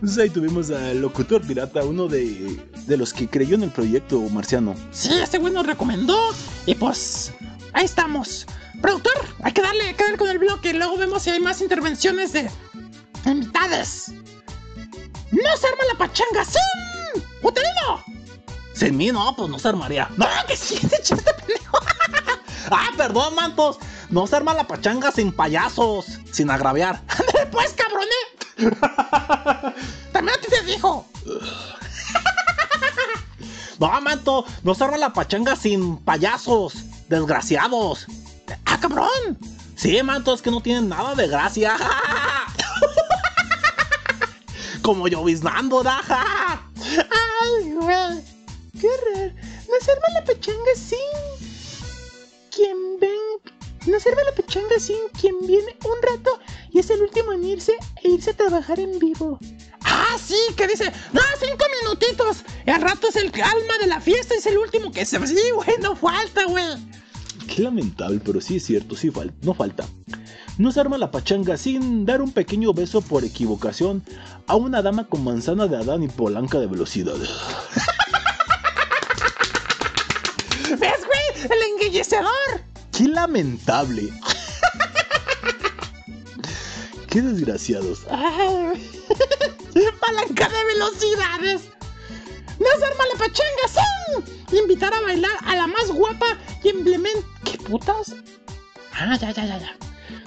[0.00, 4.20] Pues ahí tuvimos al locutor pirata, uno de, de los que creyó en el proyecto
[4.20, 4.74] marciano.
[4.92, 6.34] Sí, este güey nos recomendó.
[6.66, 7.32] Y pues,
[7.72, 8.46] ahí estamos.
[8.82, 10.74] Productor, hay que darle, hay que darle con el bloque.
[10.74, 12.50] Luego vemos si hay más intervenciones de
[13.24, 14.12] invitades.
[15.32, 17.22] ¡No se arma la pachanga sin!
[17.42, 18.04] ¡Uterino!
[18.78, 20.08] Sin mí, no, pues no se armaría.
[20.16, 20.76] ¡No, que sí!
[20.86, 21.78] ¡Te echaste pendejo!
[22.70, 23.78] Ah, perdón, mantos.
[24.10, 27.00] No se arma la pachanga sin payasos, sin agraviar.
[27.08, 29.72] ¡Ándale, pues, cabrón, eh!
[30.12, 31.06] También a ti te dijo.
[33.78, 36.74] No, manto, no se arma la pachanga sin payasos,
[37.08, 38.06] desgraciados.
[38.66, 39.38] ¡Ah, cabrón!
[39.74, 41.74] Sí, manto, es que no tienen nada de gracia.
[44.82, 46.62] Como lloviznando, daja.
[46.76, 48.37] Ay, güey.
[48.80, 49.32] Qué raro.
[49.68, 50.98] No se arma la pachanga sin
[52.54, 53.10] quien ven.
[53.86, 56.38] No se arma la pachanga sin quien viene un rato
[56.70, 59.38] y es el último en irse e irse a trabajar en vivo.
[59.84, 60.36] ¡Ah, sí!
[60.56, 62.38] Que dice, no, cinco minutitos.
[62.66, 65.24] Y al rato es el alma de la fiesta, es el último que se...
[65.26, 66.64] Sí, güey, no falta, güey.
[67.46, 69.86] Qué lamentable, pero sí es cierto, sí fal- no falta.
[70.58, 74.04] No se arma la pachanga sin dar un pequeño beso por equivocación
[74.46, 77.14] a una dama con manzana de Adán y polanca de velocidad.
[80.68, 81.48] ¿Ves, güey?
[81.98, 82.62] El enguillecedor.
[82.92, 84.12] ¡Qué lamentable!
[87.10, 88.00] ¡Qué desgraciados!
[90.00, 91.62] Palanca de velocidades.
[92.84, 96.26] Arma la pachanga sin invitar a bailar a la más guapa
[96.62, 97.24] y emblemen...
[97.44, 98.14] ¿Qué putas?
[98.92, 99.76] Ah, ya, ya, ya, ya.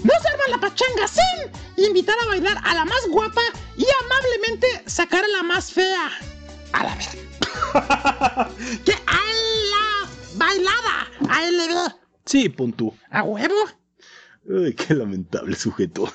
[0.04, 3.42] No se arma la pachanga sin invitar a bailar a la más guapa
[3.78, 6.12] y amablemente sacar a la más fea.
[6.74, 7.12] A la verga.
[8.86, 9.22] que a
[9.72, 11.08] la bailada.
[11.30, 11.96] A LB.
[12.26, 12.94] Sí, pon tú.
[13.10, 13.56] A huevo.
[14.50, 16.12] Ay, qué lamentable sujeto.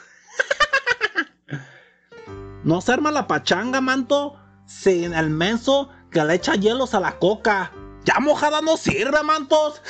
[2.65, 4.37] No se arma la pachanga, manto,
[4.67, 7.73] sin el menso que le echa hielos a la coca.
[8.05, 9.81] Ya mojada no sirve, mantos.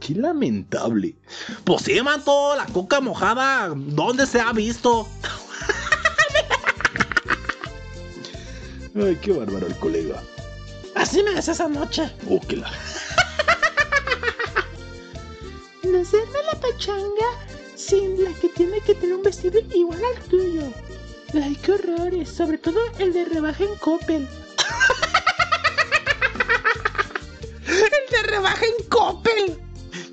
[0.00, 1.16] Qué lamentable.
[1.62, 5.06] Pues sí, manto, la coca mojada, ¿dónde se ha visto?
[8.94, 10.22] Ay, qué bárbaro el colega.
[10.94, 12.10] Así me decía esa noche.
[12.28, 12.70] Oh, que la...
[15.84, 17.26] No se arma la pachanga
[17.74, 20.62] sin la que tiene que tener un vestido igual al tuyo.
[21.34, 22.28] Ay, qué horrores.
[22.28, 24.28] Sobre todo el de rebaja en Coppel.
[27.66, 29.58] El de rebaja en Coppel.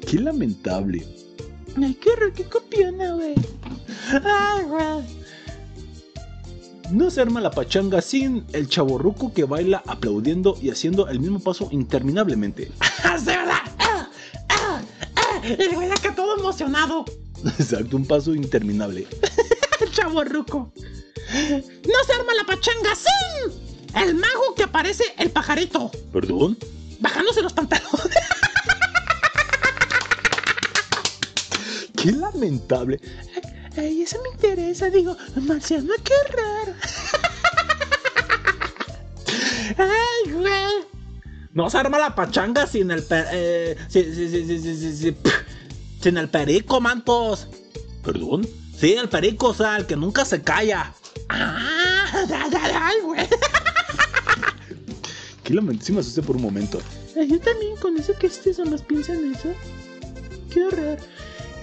[0.09, 1.05] Qué lamentable.
[1.75, 3.35] Ay, qué horror, qué copiona, güey.
[4.23, 5.16] Ay, güey.
[6.91, 11.39] No se arma la pachanga sin el chaborruco que baila aplaudiendo y haciendo el mismo
[11.39, 12.71] paso interminablemente.
[13.03, 13.57] Ah, de verdad.
[13.79, 14.09] Ah,
[14.49, 14.81] ah,
[15.15, 15.41] ah.
[15.43, 17.05] El güey acá todo emocionado.
[17.45, 19.07] Exacto, un paso interminable.
[19.79, 20.71] El chavo ruco.
[20.73, 23.51] No se arma la pachanga sin
[23.95, 25.91] el mago que aparece el pajarito.
[26.11, 26.57] ¿Perdón?
[26.99, 28.17] Bajándose los pantalones.
[32.01, 32.99] Qué lamentable.
[33.77, 34.89] Ay, eso me interesa.
[34.89, 36.73] Digo, Marciano, qué raro.
[39.77, 40.87] Ay, güey.
[41.53, 43.77] No se arma la pachanga sin el per- eh,
[46.01, 47.47] sin el perico, mantos.
[48.03, 48.47] ¿Perdón?
[48.79, 50.93] Sí, el perico, o sea, el que nunca se calla.
[51.29, 52.05] Ah,
[52.81, 53.27] ay, güey.
[55.43, 55.85] Qué lamentable.
[55.85, 56.79] Sí me asusté por un momento.
[57.15, 59.49] Yo también con eso que estos hombres piensan eso.
[60.53, 60.97] Qué horror.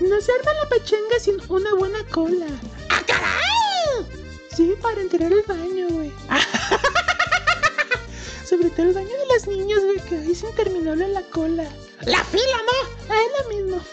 [0.01, 2.47] No se arma la pachanga sin una buena cola.
[2.91, 4.07] ¡Ah, caray!
[4.55, 6.13] Sí, para entrar al baño, güey.
[8.49, 11.65] Sobre todo el baño de las niñas, güey, que ahí es interminable la cola.
[12.07, 13.15] La fila, ¿no?
[13.15, 13.81] Ah, es lo mismo.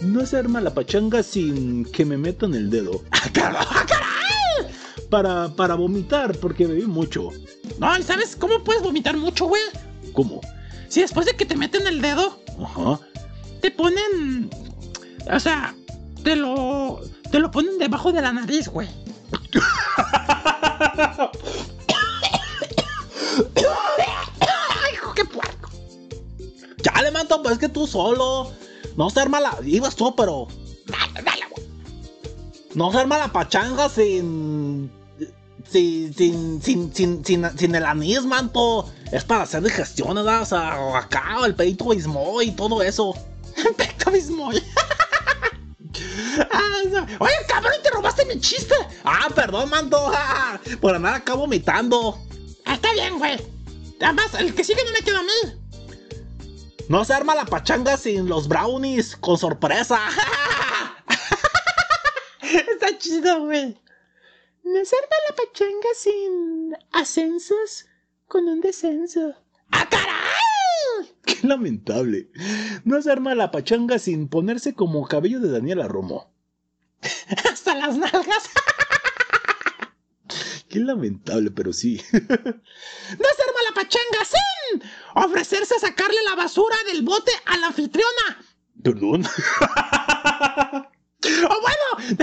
[0.00, 3.04] No se arma la pachanga sin que me metan el dedo.
[3.12, 3.64] ¡Ah, caray!
[3.70, 4.72] ¡Ah, caray!
[5.08, 7.28] Para, para vomitar, porque bebí mucho.
[7.78, 9.62] No, ¿y sabes cómo puedes vomitar mucho, güey?
[10.12, 10.40] ¿Cómo?
[10.88, 12.98] Si después de que te meten el dedo, Ajá.
[13.62, 14.50] Te ponen.
[15.32, 15.74] O sea,
[16.22, 17.00] te lo.
[17.30, 18.88] Te lo ponen debajo de la nariz, güey.
[24.40, 25.70] ¡Ay, hijo, qué puerco!
[26.82, 28.52] Ya le manto, pues es que tú solo.
[28.96, 29.56] No se arma la.
[29.64, 30.48] Ibas tú, pero.
[30.86, 31.66] Dale, dale, güey.
[32.74, 34.90] No se arma la pachanga sin.
[35.70, 38.90] Sin, sin, sin, sin, sin, el anís, manto.
[39.10, 40.42] Es para hacer digestiones, ¿verdad?
[40.42, 43.14] O sea, acá, el peito bismo y todo eso.
[43.76, 44.62] Pecto Bismoy.
[46.50, 47.06] Ah.
[47.18, 48.74] Oye, cabrón, te robaste mi chiste.
[49.04, 50.10] Ah, perdón, manto.
[50.14, 52.18] ah, Por andar acá vomitando.
[52.64, 53.40] Ah, está bien, güey.
[54.00, 55.58] Además, el que sigue no me queda a mí.
[56.88, 60.00] No se arma la pachanga sin los brownies con sorpresa.
[62.42, 63.78] Está chido, güey.
[64.64, 67.86] No se arma la pachanga sin ascensos
[68.26, 69.34] con un descenso.
[69.70, 70.51] ¡Ah, caray!
[71.24, 72.30] Qué lamentable.
[72.84, 76.30] No se arma la pachanga sin ponerse como cabello de Daniela Romo.
[77.50, 78.22] Hasta las nalgas.
[80.68, 82.00] Qué lamentable, pero sí.
[82.12, 84.82] No se arma la pachanga sin
[85.14, 88.44] ofrecerse a sacarle la basura del bote a la anfitriona.
[88.82, 89.24] ¿Perdón?
[91.24, 92.16] O bueno,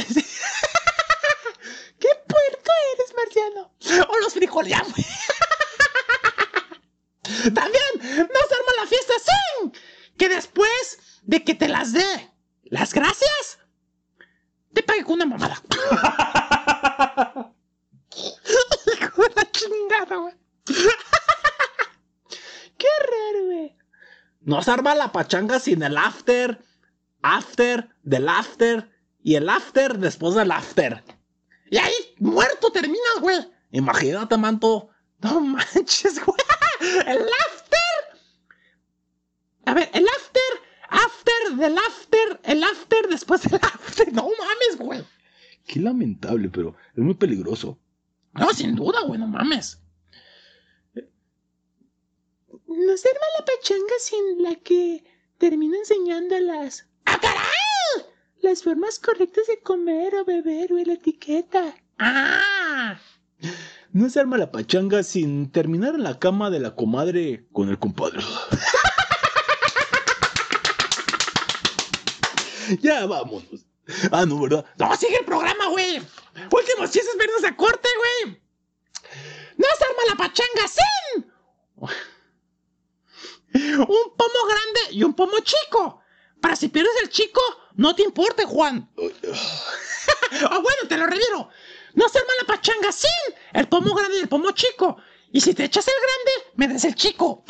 [1.99, 3.71] ¡Qué puerco eres, Marciano!
[4.09, 4.77] o los frijoles.
[7.53, 9.73] También no se arma la fiesta sin
[10.17, 12.31] que después de que te las dé
[12.63, 13.59] las gracias,
[14.73, 15.61] te pague con una mamada.
[18.15, 20.35] Hijo de la chingada, güey.
[22.77, 23.75] ¡Qué raro, güey!
[24.41, 26.63] No se arma la pachanga sin el after,
[27.21, 28.89] after, del after
[29.21, 31.03] y el after después del after.
[31.71, 33.37] Y ahí muerto terminas, güey.
[33.71, 34.89] Imagínate, manto.
[35.19, 36.39] No manches, güey.
[36.79, 38.19] El after.
[39.65, 40.41] A ver, el after,
[40.89, 44.13] after del after, el after después del after.
[44.13, 45.03] No mames, güey.
[45.67, 47.77] Qué lamentable, pero es muy peligroso.
[48.33, 49.81] No, sin duda, güey, no mames.
[52.67, 55.03] No se arma la pachanga sin la que
[55.37, 56.87] termina enseñando las...
[57.05, 58.05] ¡Ah, caray!
[58.41, 61.75] Las formas correctas de comer o beber, güey, la etiqueta.
[61.97, 62.99] ¡Ah!
[63.91, 67.79] No se arma la pachanga sin terminar en la cama de la comadre con el
[67.79, 68.19] compadre.
[72.81, 73.65] ya vámonos.
[74.11, 74.65] Ah, no, ¿verdad?
[74.77, 76.01] No, sigue el programa, güey.
[76.51, 78.39] Últimos chistes vernos a corte, güey.
[79.57, 81.25] No se arma la pachanga sin
[83.53, 86.01] un pomo grande y un pomo chico.
[86.41, 87.41] Para si pierdes el chico,
[87.75, 88.89] no te importe, Juan.
[90.31, 91.49] Ah, bueno, te lo reviro.
[91.99, 94.95] No se arma la pachanga sin el pomo grande y el pomo chico.
[95.33, 97.43] Y si te echas el grande, me des el chico.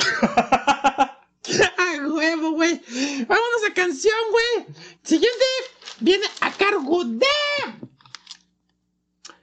[1.78, 2.82] ¡A huevo, güey!
[3.28, 4.66] Vámonos a canción, güey.
[5.04, 5.44] Siguiente
[6.00, 7.26] viene a cargo de.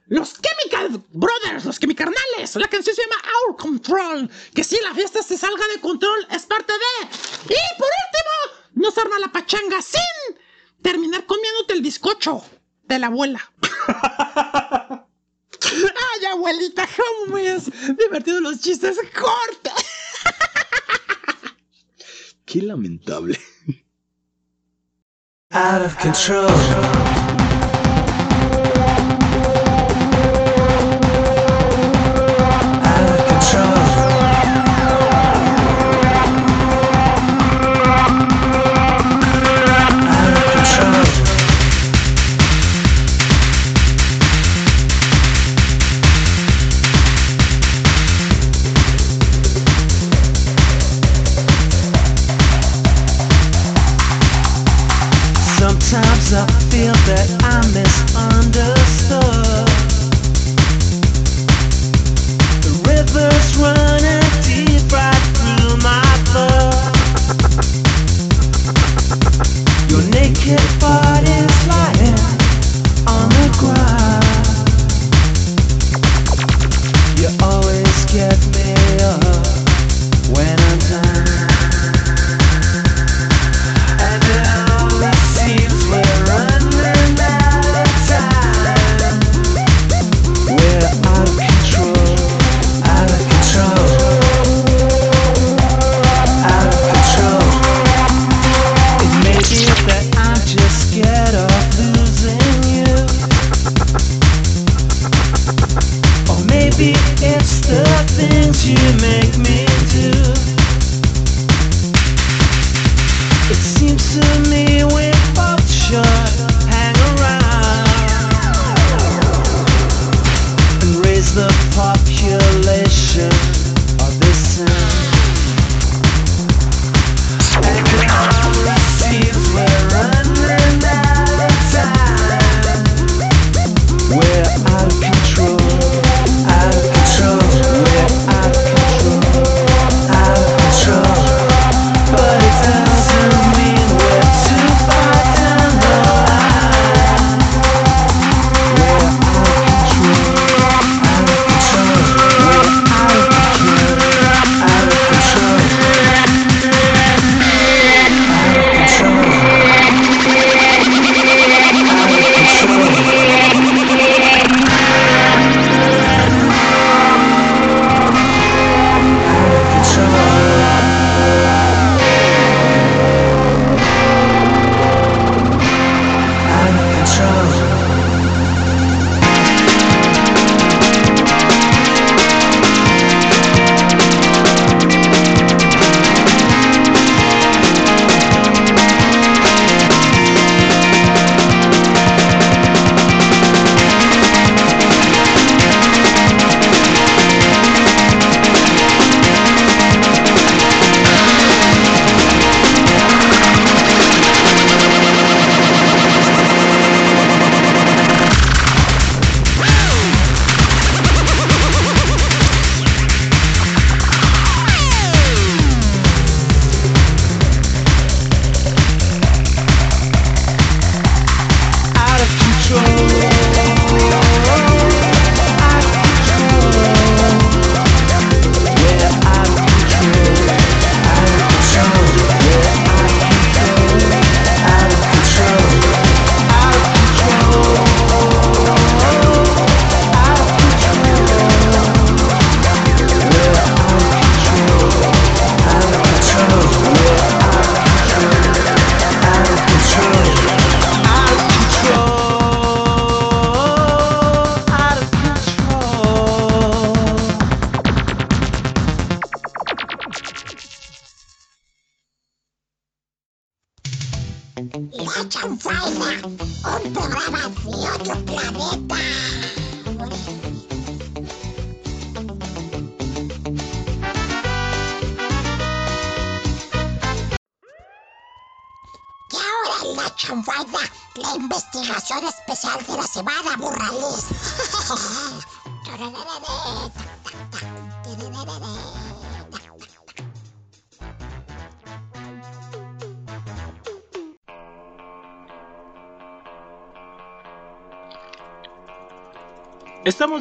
[0.08, 2.58] Los Chemical Brothers, los Chemicarnales.
[2.58, 4.30] La canción se llama Our Control.
[4.54, 7.08] Que si la fiesta se salga de control es parte de.
[7.46, 10.38] Y por último, nos arma la pachanga sin
[10.82, 12.44] terminar comiéndote el bizcocho
[12.84, 13.54] de la abuela.
[15.84, 17.66] Ay, abuelita, cómo me has
[17.98, 19.74] divertido los chistes cortos.
[22.46, 23.40] Qué lamentable.
[25.52, 27.27] Out of control.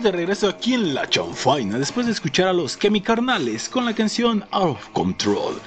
[0.06, 4.44] De regreso aquí en La Chanfaina después de escuchar a los Chemicarnales con la canción
[4.52, 5.60] Out of Control.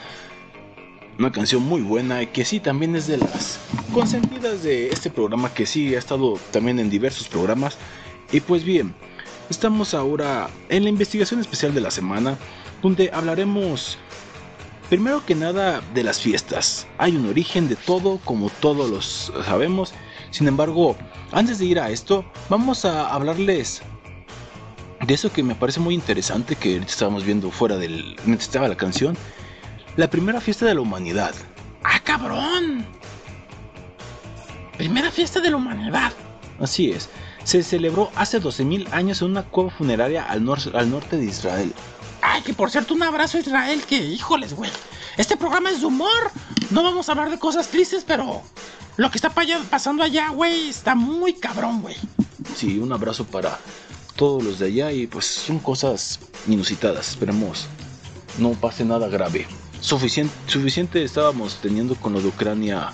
[1.18, 3.60] Una canción muy buena que sí también es de las
[3.94, 7.78] consentidas de este programa que sí ha estado también en diversos programas.
[8.32, 8.96] Y pues bien,
[9.50, 12.38] estamos ahora en la investigación especial de la semana
[12.82, 13.98] donde hablaremos
[14.88, 16.88] primero que nada de las fiestas.
[16.98, 19.94] Hay un origen de todo como todos los sabemos.
[20.32, 20.96] Sin embargo,
[21.34, 23.82] antes de ir a esto, vamos a hablarles
[25.10, 28.78] de eso que me parece muy interesante que estábamos viendo fuera del mientras estaba la
[28.78, 29.18] canción.
[29.98, 31.34] La primera fiesta de la humanidad.
[31.84, 32.86] ¡Ah, cabrón!
[34.78, 36.14] Primera fiesta de la humanidad.
[36.60, 37.10] Así es.
[37.44, 41.74] Se celebró hace 12.000 años en una cueva funeraria al, nor- al norte de Israel.
[42.22, 44.70] Ay, que por cierto, un abrazo a Israel, que híjoles, güey.
[45.18, 46.32] Este programa es de humor.
[46.70, 48.42] No vamos a hablar de cosas tristes, pero
[48.98, 49.32] lo que está
[49.70, 51.96] pasando allá, güey, está muy cabrón, güey.
[52.56, 53.58] Sí, un abrazo para
[54.20, 57.12] todos los de allá y pues son cosas inusitadas.
[57.12, 57.68] Esperemos
[58.38, 59.48] no pase nada grave.
[59.80, 62.92] Suficiente, suficiente estábamos teniendo con lo de Ucrania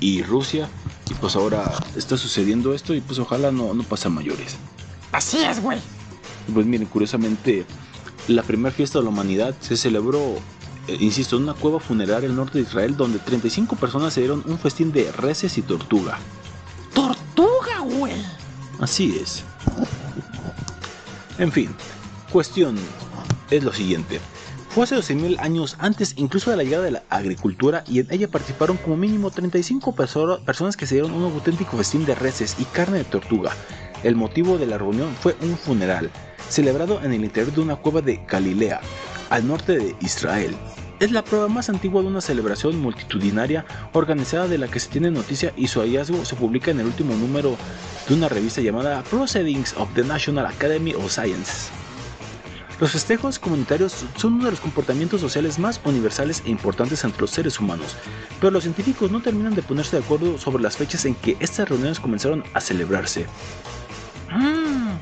[0.00, 0.70] y Rusia
[1.10, 4.56] y pues ahora está sucediendo esto y pues ojalá no, no pase a mayores.
[5.12, 5.80] Así es, güey.
[6.54, 7.66] Pues miren, curiosamente,
[8.26, 10.36] la primera fiesta de la humanidad se celebró,
[10.86, 14.42] eh, insisto, en una cueva funeraria al norte de Israel donde 35 personas se dieron
[14.46, 16.18] un festín de reses y tortuga.
[16.94, 18.14] Tortuga, güey.
[18.80, 19.44] Así es.
[21.38, 21.74] En fin,
[22.32, 22.76] cuestión
[23.50, 24.20] es lo siguiente.
[24.70, 28.28] Fue hace 12.000 años antes incluso de la llegada de la agricultura y en ella
[28.28, 32.64] participaron como mínimo 35 perso- personas que se dieron un auténtico festín de reses y
[32.64, 33.52] carne de tortuga.
[34.02, 36.10] El motivo de la reunión fue un funeral,
[36.50, 38.80] celebrado en el interior de una cueva de Galilea,
[39.30, 40.54] al norte de Israel.
[41.00, 45.12] Es la prueba más antigua de una celebración multitudinaria organizada de la que se tiene
[45.12, 47.56] noticia y su hallazgo se publica en el último número
[48.08, 51.70] de una revista llamada Proceedings of the National Academy of Sciences.
[52.80, 57.30] Los festejos comunitarios son uno de los comportamientos sociales más universales e importantes entre los
[57.30, 57.96] seres humanos,
[58.40, 61.68] pero los científicos no terminan de ponerse de acuerdo sobre las fechas en que estas
[61.68, 63.26] reuniones comenzaron a celebrarse.
[64.32, 64.96] Mm,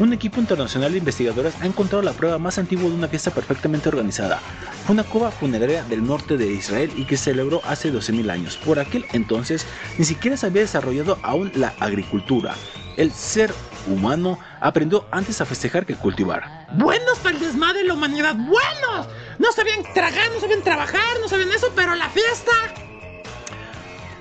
[0.00, 3.90] Un equipo internacional de investigadores ha encontrado la prueba más antigua de una fiesta perfectamente
[3.90, 4.40] organizada.
[4.86, 8.56] Fue una cueva funeraria del norte de Israel y que se celebró hace 12.000 años.
[8.56, 9.66] Por aquel entonces
[9.98, 12.54] ni siquiera se había desarrollado aún la agricultura.
[12.96, 13.52] El ser
[13.86, 16.66] humano aprendió antes a festejar que cultivar.
[16.78, 18.34] buenos para el desmadre de la humanidad.
[18.36, 19.06] ¡Buenos!
[19.38, 22.52] No sabían tragar, no sabían trabajar, no sabían eso, pero la fiesta.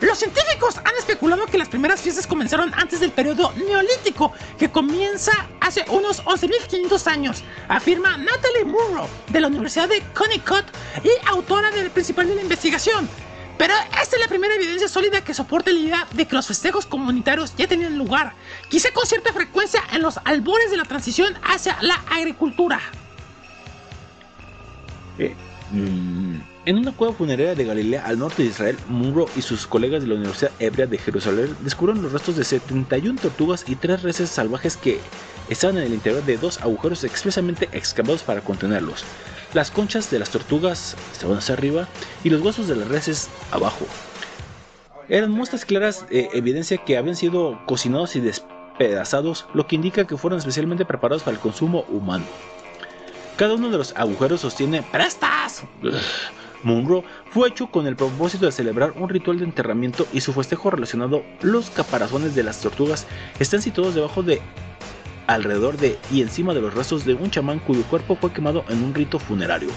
[0.01, 5.31] Los científicos han especulado que las primeras fiestas comenzaron antes del periodo neolítico, que comienza
[5.59, 10.65] hace unos 11.500 años, afirma Natalie Munro, de la Universidad de Connecticut
[11.03, 13.09] y autora del principal de la investigación.
[13.57, 16.85] Pero esta es la primera evidencia sólida que soporta la idea de que los festejos
[16.85, 18.33] comunitarios ya tenían lugar,
[18.69, 22.79] quizá con cierta frecuencia en los albores de la transición hacia la agricultura.
[25.17, 25.35] Eh,
[25.71, 26.28] mm,
[26.65, 30.07] en una cueva funeraria de Galilea al norte de Israel, Munro y sus colegas de
[30.07, 34.77] la Universidad Hebrea de Jerusalén descubrieron los restos de 71 tortugas y 3 reses salvajes
[34.77, 34.99] que
[35.49, 39.05] estaban en el interior de dos agujeros expresamente excavados para contenerlos.
[39.53, 41.87] Las conchas de las tortugas estaban hacia arriba
[42.23, 43.87] y los huesos de las reses abajo.
[45.07, 50.17] Eran muestras claras de evidencia que habían sido cocinados y despedazados, lo que indica que
[50.17, 52.25] fueron especialmente preparados para el consumo humano.
[53.37, 55.63] Cada uno de los agujeros sostiene prestas.
[56.63, 60.69] Munro fue hecho con el propósito de celebrar un ritual de enterramiento y su festejo
[60.69, 61.23] relacionado.
[61.41, 63.07] Los caparazones de las tortugas
[63.39, 64.41] están situados debajo de,
[65.27, 68.83] alrededor de y encima de los restos de un chamán cuyo cuerpo fue quemado en
[68.83, 69.69] un rito funerario.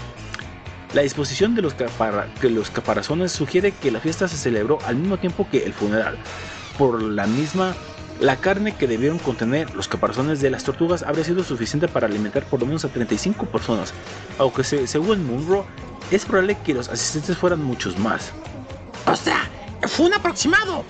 [0.93, 5.17] La disposición de los, de los caparazones sugiere que la fiesta se celebró al mismo
[5.17, 6.17] tiempo que el funeral.
[6.77, 7.75] Por la misma,
[8.19, 12.43] la carne que debieron contener los caparazones de las tortugas habría sido suficiente para alimentar
[12.45, 13.93] por lo menos a 35 personas,
[14.37, 15.65] aunque se- según Munro,
[16.11, 18.31] es probable que los asistentes fueran muchos más.
[19.05, 19.49] O sea,
[19.87, 20.85] fue un aproximado.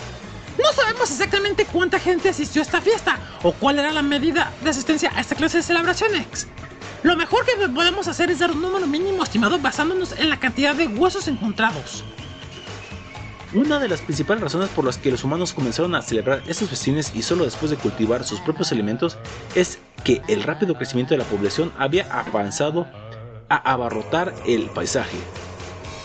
[0.61, 4.69] No sabemos exactamente cuánta gente asistió a esta fiesta o cuál era la medida de
[4.69, 6.47] asistencia a esta clase de celebraciones.
[7.01, 10.75] Lo mejor que podemos hacer es dar un número mínimo estimado basándonos en la cantidad
[10.75, 12.03] de huesos encontrados.
[13.53, 17.11] Una de las principales razones por las que los humanos comenzaron a celebrar estos festines
[17.13, 19.17] y solo después de cultivar sus propios alimentos
[19.53, 22.87] es que el rápido crecimiento de la población había avanzado
[23.49, 25.17] a abarrotar el paisaje.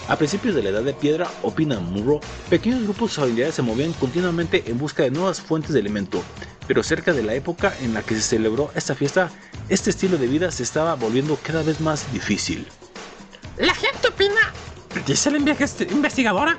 [0.09, 2.21] A principios de la Edad de Piedra, opina Murrow,
[2.51, 6.23] pequeños grupos familiares se movían continuamente en busca de nuevas fuentes de alimento,
[6.67, 9.31] pero cerca de la época en la que se celebró esta fiesta,
[9.71, 12.67] este estilo de vida se estaba volviendo cada vez más difícil.
[13.59, 14.53] La gente opina,
[15.07, 16.59] dice la inve- investigadora,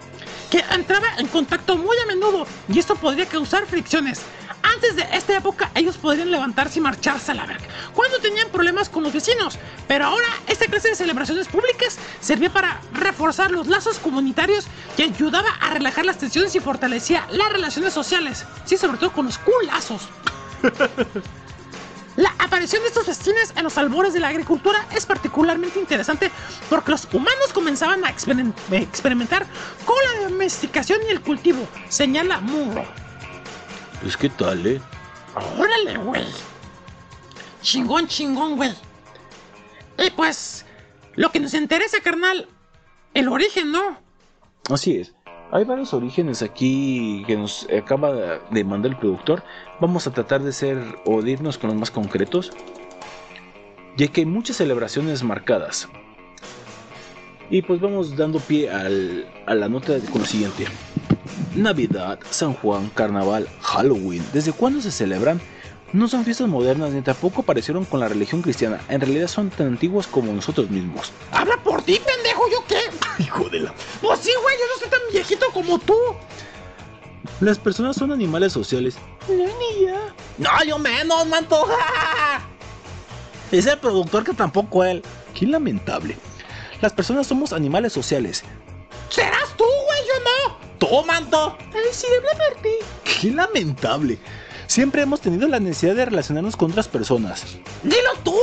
[0.50, 4.22] que entraba en contacto muy a menudo y esto podría causar fricciones.
[4.62, 8.90] Antes de esta época ellos podrían levantarse y marcharse a la verga cuando tenían problemas
[8.90, 14.00] con los vecinos, pero ahora esta clase de celebraciones públicas servía para reforzar los lazos
[14.00, 19.12] comunitarios y ayudaba a relajar las tensiones y fortalecía las relaciones sociales, sí, sobre todo
[19.12, 20.08] con los culazos.
[22.20, 26.30] La aparición de estos festines en los albores de la agricultura es particularmente interesante
[26.70, 29.48] porque los humanos comenzaban a experim- experimentar
[29.86, 32.84] con la domesticación y el cultivo, señala Murrow.
[34.02, 34.82] Pues qué tal, eh.
[35.58, 36.26] Órale, güey.
[37.62, 38.74] Chingón, chingón, güey.
[39.98, 40.66] Y pues,
[41.16, 42.50] lo que nos interesa, carnal,
[43.14, 43.98] el origen, ¿no?
[44.70, 45.14] Así es.
[45.52, 49.44] Hay varios orígenes aquí que nos acaba de mandar el productor.
[49.80, 52.52] Vamos a tratar de ser o de irnos con los más concretos,
[53.98, 55.90] ya que hay muchas celebraciones marcadas.
[57.50, 60.68] Y pues vamos dando pie a la nota con lo siguiente.
[61.56, 64.24] Navidad, San Juan, Carnaval, Halloween.
[64.32, 65.42] ¿Desde cuándo se celebran?
[65.92, 68.80] No son fiestas modernas ni tampoco aparecieron con la religión cristiana.
[68.90, 71.12] En realidad son tan antiguos como nosotros mismos.
[71.32, 72.80] Habla por ti, pendejo, ¿yo qué?
[73.24, 73.74] Hijo de la...
[74.02, 75.96] Pues sí, güey, yo no soy tan viejito como tú.
[77.40, 78.98] Las personas son animales sociales.
[80.38, 81.68] No, yo menos, manto.
[83.52, 85.02] Dice el productor que tampoco él.
[85.34, 86.18] Qué lamentable.
[86.82, 88.44] Las personas somos animales sociales.
[89.10, 90.58] Serás tú, güey, yo no.
[90.78, 91.58] Tú, manto.
[91.74, 92.70] Ay, sí, habla por ti.
[93.04, 94.20] Qué lamentable.
[94.70, 97.42] Siempre hemos tenido la necesidad de relacionarnos con otras personas.
[97.82, 98.36] Dilo tú.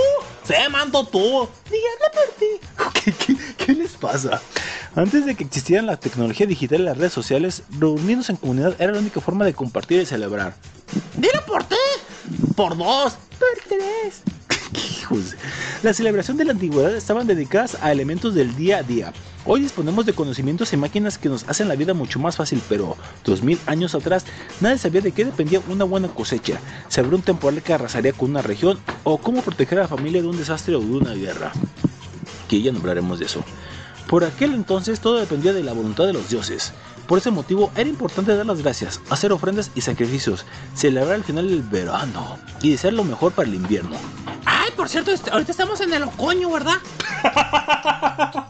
[0.42, 1.48] Sí, manto, tú.
[1.70, 3.00] Dígame por ti.
[3.04, 4.42] ¿Qué, qué- qué les pasa?
[4.96, 8.90] Antes de que existieran la tecnología digital y las redes sociales, reunirnos en comunidad era
[8.92, 10.56] la única forma de compartir y celebrar.
[11.16, 11.76] Dilo por ti.
[12.54, 13.16] Por dos.
[13.38, 14.22] Por tres.
[15.82, 19.12] La celebración de la antigüedad estaban dedicadas a elementos del día a día.
[19.44, 22.96] Hoy disponemos de conocimientos y máquinas que nos hacen la vida mucho más fácil, pero
[23.24, 24.24] 2000 años atrás
[24.60, 28.30] nadie sabía de qué dependía una buena cosecha, si habría un temporal que arrasaría con
[28.30, 31.52] una región o cómo proteger a la familia de un desastre o de una guerra.
[32.48, 33.44] Que ya nombraremos de eso.
[34.08, 36.72] Por aquel entonces todo dependía de la voluntad de los dioses.
[37.06, 40.44] Por ese motivo era importante dar las gracias, hacer ofrendas y sacrificios,
[40.74, 43.96] celebrar el final del verano y desear lo mejor para el invierno.
[44.44, 46.76] Ay, por cierto, este- ahorita estamos en el otoño, ¿verdad?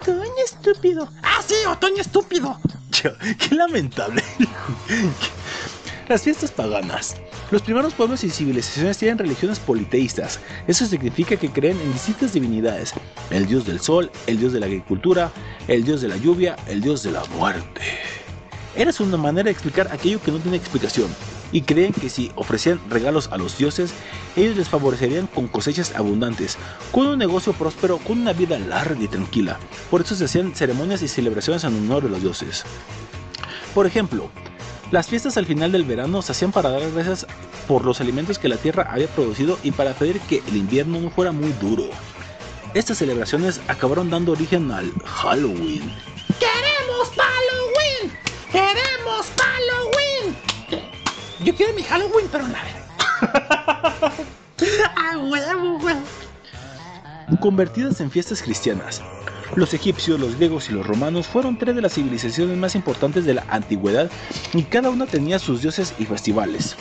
[0.00, 1.08] otoño estúpido.
[1.22, 2.58] Ah, sí, otoño estúpido.
[2.90, 4.22] Yo, qué lamentable.
[6.08, 7.16] Las fiestas paganas.
[7.50, 10.38] Los primeros pueblos y civilizaciones tienen religiones politeístas.
[10.68, 12.94] Eso significa que creen en distintas divinidades.
[13.30, 15.32] El dios del sol, el dios de la agricultura,
[15.66, 17.80] el dios de la lluvia, el dios de la muerte.
[18.76, 21.08] Era una manera de explicar aquello que no tiene explicación.
[21.50, 23.92] Y creen que si ofrecían regalos a los dioses,
[24.36, 26.56] ellos les favorecerían con cosechas abundantes,
[26.92, 29.58] con un negocio próspero, con una vida larga y tranquila.
[29.90, 32.62] Por eso se hacían ceremonias y celebraciones en honor de los dioses.
[33.74, 34.30] Por ejemplo,
[34.90, 37.26] las fiestas al final del verano se hacían para dar gracias
[37.68, 41.10] por los alimentos que la tierra había producido y para pedir que el invierno no
[41.10, 41.84] fuera muy duro.
[42.74, 45.92] Estas celebraciones acabaron dando origen al Halloween.
[46.38, 48.12] ¡Queremos Halloween!
[48.50, 50.36] ¡Queremos Halloween!
[51.44, 52.80] Yo quiero mi Halloween, pero en la verga.
[54.96, 55.78] ¡Ah, huevo,
[57.40, 59.02] convertidas en fiestas cristianas.
[59.56, 63.34] Los egipcios, los griegos y los romanos fueron tres de las civilizaciones más importantes de
[63.34, 64.08] la antigüedad
[64.52, 66.76] y cada una tenía sus dioses y festivales.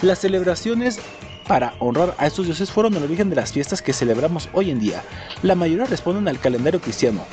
[0.00, 1.00] Las celebraciones
[1.48, 4.78] para honrar a estos dioses fueron el origen de las fiestas que celebramos hoy en
[4.78, 5.02] día.
[5.42, 7.24] La mayoría responden al calendario cristiano.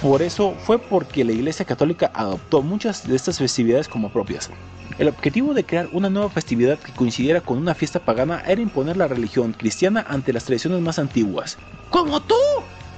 [0.00, 4.50] Por eso fue porque la Iglesia Católica adoptó muchas de estas festividades como propias.
[4.98, 8.96] El objetivo de crear una nueva festividad que coincidiera con una fiesta pagana era imponer
[8.96, 11.58] la religión cristiana ante las tradiciones más antiguas.
[11.90, 12.34] ¡Como tú!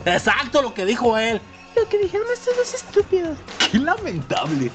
[0.04, 1.40] Exacto lo que dijo él.
[1.76, 3.36] Lo que dijeron estos dos estúpidos.
[3.70, 4.70] ¡Qué lamentable!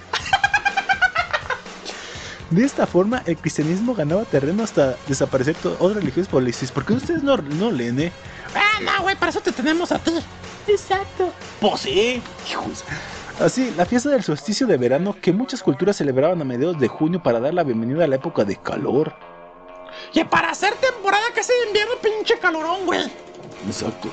[2.50, 6.72] De esta forma, el cristianismo ganaba terreno hasta desaparecer todas otras religiones políticas.
[6.72, 8.12] ¿Por qué ustedes no, no leen, eh?
[8.56, 10.14] Ah, no, güey, para eso te tenemos a ti.
[10.68, 11.32] Exacto.
[11.62, 12.24] Pues sí.
[12.50, 12.84] Hijos.
[13.40, 17.22] Así, la fiesta del solsticio de verano que muchas culturas celebraban a mediados de junio
[17.22, 19.14] para dar la bienvenida a la época de calor.
[20.14, 23.12] Y para hacer temporada casi de invierno, pinche calorón, güey.
[23.68, 24.10] Exacto.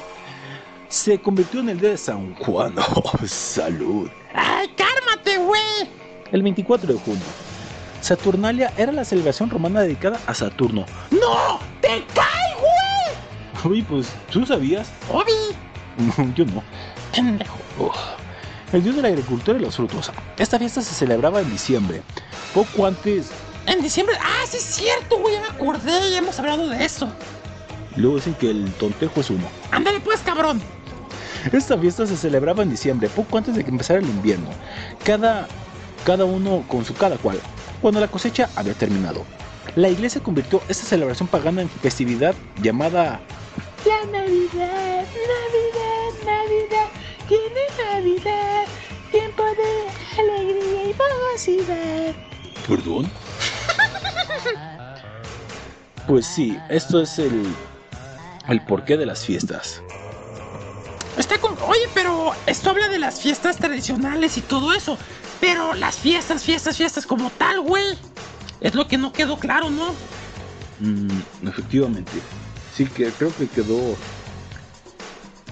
[0.89, 2.75] Se convirtió en el día de San Juan.
[2.95, 4.09] Oh, salud.
[4.35, 5.91] ¡Ay, cármate, güey!
[6.33, 7.23] El 24 de junio.
[8.01, 10.87] Saturnalia era la celebración romana dedicada a Saturno.
[11.11, 11.59] ¡No!
[11.81, 13.73] ¡Te cae, güey!
[13.73, 14.89] Uy, pues, ¿tú sabías?
[15.11, 15.33] Obi.
[16.35, 16.63] Yo no.
[17.13, 17.59] Pendejo.
[18.73, 20.11] El dios de la agricultura y los frutos.
[20.39, 22.03] Esta fiesta se celebraba en diciembre,
[22.53, 23.31] poco antes.
[23.67, 24.17] En diciembre.
[24.21, 25.35] ¡Ah, sí es cierto, güey!
[25.35, 27.09] Ya me acordé, ya hemos hablado de eso.
[27.97, 29.49] Luego dicen que el tontejo es uno.
[29.71, 30.61] Ándale, pues, cabrón.
[31.53, 34.49] Esta fiesta se celebraba en diciembre, poco antes de que empezara el invierno.
[35.05, 35.47] Cada,
[36.05, 37.41] cada uno con su cada cual,
[37.81, 39.25] cuando la cosecha había terminado.
[39.77, 43.21] La iglesia convirtió esta celebración pagana en festividad llamada
[43.85, 46.89] La Navidad, Navidad, Navidad,
[47.29, 48.65] tiene Navidad,
[49.11, 52.15] tiempo de alegría y felicidad.
[52.69, 53.11] ¿Perdón?
[56.07, 57.47] Pues sí, esto es el,
[58.49, 59.83] el porqué de las fiestas.
[61.17, 61.57] Está con...
[61.67, 64.99] Oye, pero esto habla de las fiestas tradicionales y todo eso.
[65.41, 67.99] Pero las fiestas, fiestas, fiestas como tal, güey.
[68.61, 69.95] Es lo que no quedó claro, ¿no?
[70.81, 72.13] Mm, efectivamente.
[72.75, 73.97] Sí, que creo que quedó.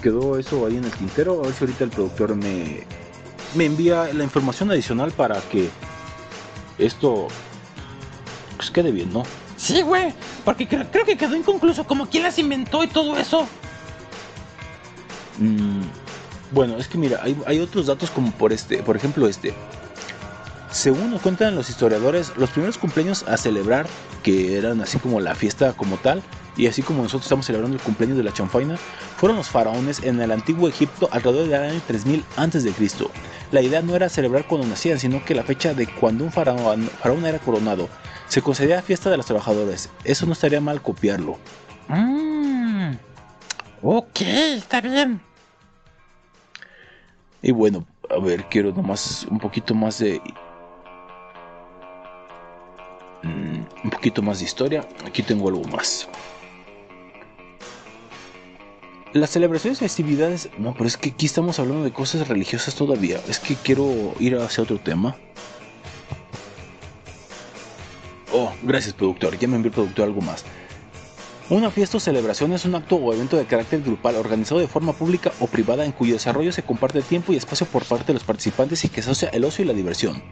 [0.01, 1.41] Quedó eso ahí en el tintero.
[1.41, 2.85] A ver si ahorita el productor me,
[3.55, 5.69] me envía la información adicional para que
[6.77, 7.27] esto
[8.57, 9.23] pues quede bien, ¿no?
[9.57, 10.13] Sí, güey.
[10.43, 13.47] Porque creo, creo que quedó inconcluso como quién las inventó y todo eso.
[15.39, 15.81] Mm,
[16.51, 19.53] bueno, es que mira, hay, otros datos como por este, por ejemplo este.
[20.71, 23.87] Según nos cuentan los historiadores, los primeros cumpleaños a celebrar,
[24.23, 26.21] que eran así como la fiesta como tal,
[26.57, 28.77] y así como nosotros estamos celebrando el cumpleaños de la chanfaina,
[29.17, 32.73] fueron los faraones en el antiguo Egipto alrededor del año 3000 a.C.
[33.51, 36.89] La idea no era celebrar cuando nacían, sino que la fecha de cuando un faraón,
[37.01, 37.87] faraón era coronado.
[38.27, 39.89] Se concedía fiesta de los trabajadores.
[40.03, 41.37] Eso no estaría mal copiarlo.
[41.87, 42.34] Mmm.
[43.81, 45.21] Ok, está bien.
[47.41, 50.19] Y bueno, a ver, quiero nomás un poquito más de.
[53.23, 54.87] Mm, un poquito más de historia.
[55.05, 56.07] Aquí tengo algo más.
[59.13, 60.49] Las celebraciones y festividades.
[60.57, 63.21] No, pero es que aquí estamos hablando de cosas religiosas todavía.
[63.27, 65.15] Es que quiero ir hacia otro tema.
[68.33, 69.37] Oh, gracias, productor.
[69.37, 70.43] Ya me envió el productor algo más.
[71.47, 74.93] Una fiesta o celebración es un acto o evento de carácter grupal organizado de forma
[74.93, 78.23] pública o privada en cuyo desarrollo se comparte tiempo y espacio por parte de los
[78.23, 80.23] participantes y que asocia el ocio y la diversión.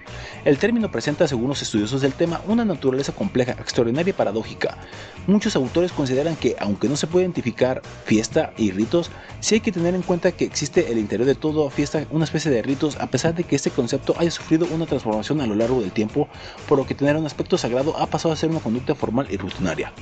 [0.44, 4.80] El término presenta, según los estudiosos del tema, una naturaleza compleja, extraordinaria y paradójica.
[5.28, 9.72] Muchos autores consideran que, aunque no se puede identificar fiesta y ritos, sí hay que
[9.72, 13.06] tener en cuenta que existe el interior de toda fiesta una especie de ritos, a
[13.06, 16.28] pesar de que este concepto haya sufrido una transformación a lo largo del tiempo,
[16.68, 19.38] por lo que tener un aspecto sagrado ha pasado a ser una conducta formal y
[19.38, 19.94] rutinaria.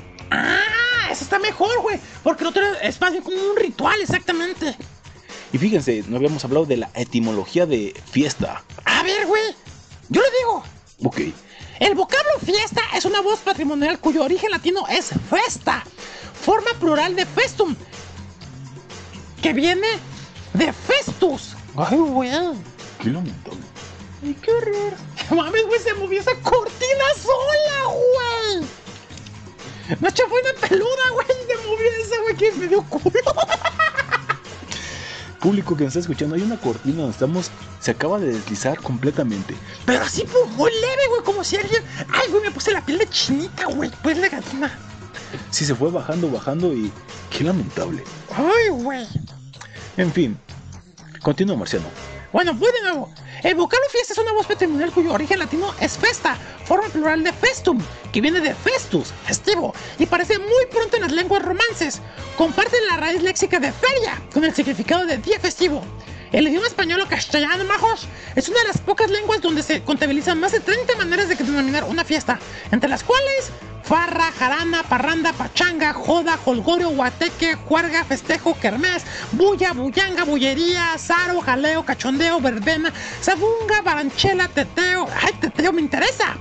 [1.12, 2.00] Eso está mejor, güey.
[2.24, 4.76] Porque el otro es más bien como un ritual, exactamente.
[5.54, 8.64] Y fíjense, no habíamos hablado de la etimología de fiesta.
[8.86, 9.44] A ver, güey.
[10.10, 10.64] Yo le digo.
[11.04, 11.20] Ok,
[11.80, 15.84] El vocablo fiesta es una voz patrimonial cuyo origen latino es festa,
[16.40, 17.76] forma plural de festum,
[19.42, 19.88] que viene
[20.54, 21.56] de festus.
[21.76, 22.30] Ay, güey.
[23.02, 23.60] qué lamentable.
[24.24, 24.94] Ay, qué horror.
[25.36, 28.68] Mames, güey, se movió esa cortina sola, güey.
[30.00, 33.12] Una chafaina peluda, güey, se movió esa, güey, que me dio culo.
[35.40, 37.50] Público que nos está escuchando, hay una cortina donde estamos,
[37.80, 39.56] se acaba de deslizar completamente.
[39.86, 41.84] Pero así, pues, muy leve, güey, como si alguien...
[42.14, 44.80] Ay, güey, me puse la piel de chinita, güey, pues la gatina.
[45.50, 46.92] Sí, se fue bajando, bajando y
[47.30, 48.04] qué lamentable.
[48.36, 49.08] Ay, güey.
[49.98, 50.38] En fin,
[51.22, 51.88] continúa Marciano.
[52.32, 53.12] Bueno, voy de nuevo.
[53.44, 57.34] El vocablo fiesta es una voz patrimonial cuyo origen latino es festa, forma plural de
[57.34, 57.80] festum,
[58.14, 62.02] que viene de festus, festivo, y aparece muy pronto en las lenguas romances.
[62.38, 65.84] Comparte la raíz léxica de feria, con el significado de día festivo.
[66.32, 70.40] El idioma español o castellano, majos, es una de las pocas lenguas donde se contabilizan
[70.40, 72.40] más de 30 maneras de denominar una fiesta,
[72.72, 73.52] entre las cuales
[73.84, 79.04] farra, jarana, parranda, pachanga, joda, holgorio, guateque, juerga, festejo, kermés,
[79.34, 86.38] bulla, bullanga, bullería, zaro, jaleo, cachondeo, verbena, sabunga, baranchela, teteo, ay, teteo me interesa,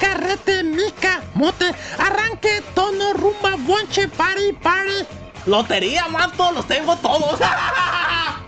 [0.00, 5.06] carrete, mica, mote, arranque, tono, rumba, bonche, party, party,
[5.44, 7.40] Lotería, mato, los tengo todos.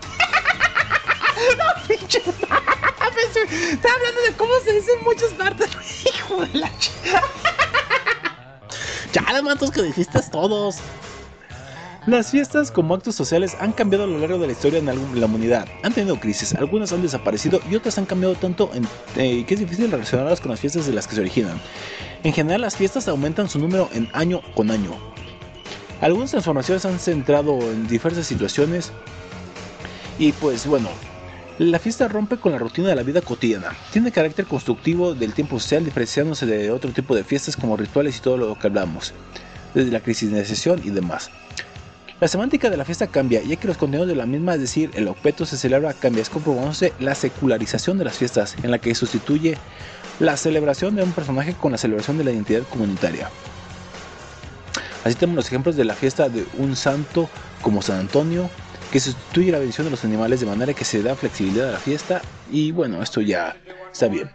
[1.57, 5.69] no, pinche, está hablando de cómo se dice en muchas partes,
[6.15, 6.91] hijo de la ch...
[9.13, 10.77] ya los matos que dijiste todos.
[12.07, 15.19] Las fiestas como actos sociales han cambiado a lo largo de la historia en algún-
[15.19, 15.67] la humanidad.
[15.83, 18.87] Han tenido crisis, algunas han desaparecido y otras han cambiado tanto en-
[19.17, 21.61] eh, que es difícil relacionarlas con las fiestas de las que se originan.
[22.23, 24.97] En general, las fiestas aumentan su número en año con año.
[26.01, 28.91] Algunas transformaciones han centrado en diversas situaciones
[30.17, 30.89] Y pues bueno,
[31.69, 33.75] la fiesta rompe con la rutina de la vida cotidiana.
[33.91, 38.21] Tiene carácter constructivo del tiempo social, diferenciándose de otro tipo de fiestas como rituales y
[38.21, 39.13] todo lo que hablamos,
[39.75, 41.29] desde la cristianización y demás.
[42.19, 44.89] La semántica de la fiesta cambia, ya que los contenidos de la misma, es decir,
[44.95, 48.95] el objeto se celebra, cambia, es comprobándose la secularización de las fiestas, en la que
[48.95, 49.55] sustituye
[50.19, 53.29] la celebración de un personaje con la celebración de la identidad comunitaria.
[55.03, 57.29] Así tenemos los ejemplos de la fiesta de un santo
[57.61, 58.49] como San Antonio,
[58.91, 61.79] que sustituye la bendición de los animales de manera que se da flexibilidad a la
[61.79, 63.55] fiesta y bueno, esto ya
[63.91, 64.29] está bien.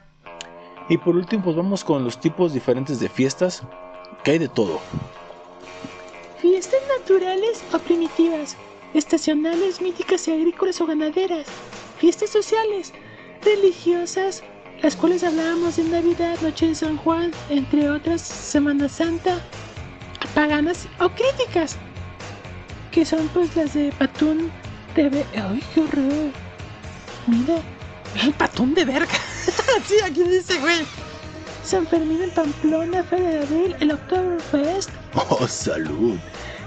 [0.89, 3.62] Y por último, pues vamos con los tipos diferentes de fiestas,
[4.24, 4.81] que hay de todo.
[6.41, 8.57] Fiestas naturales o primitivas,
[8.95, 11.47] estacionales, míticas y agrícolas o ganaderas,
[11.99, 12.93] fiestas sociales,
[13.43, 14.43] religiosas,
[14.83, 19.41] las cuales hablábamos de Navidad, Noche de San Juan, entre otras, Semana Santa,
[20.35, 21.77] paganas o críticas,
[22.97, 24.51] que son pues las de Patún
[24.94, 25.10] de...
[25.10, 26.32] Ve- ¡Ay, qué horror!
[27.27, 27.56] Mira,
[28.24, 29.12] El patón de verga.
[29.86, 30.78] sí, aquí dice, güey.
[31.62, 34.89] San Fermín en Pamplona, Feria de Abril, el Oktoberfest,
[35.28, 36.16] ¡Oh, salud!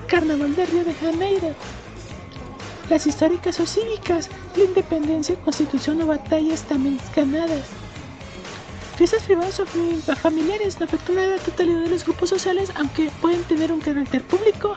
[0.08, 1.56] Carnaval de Río de Janeiro.
[2.92, 7.66] Las históricas o cívicas, la independencia, constitución o batallas también ganadas.
[8.98, 13.10] Fiestas privadas o fami- familiares no afectan a la totalidad de los grupos sociales, aunque
[13.20, 14.76] pueden tener un carácter público.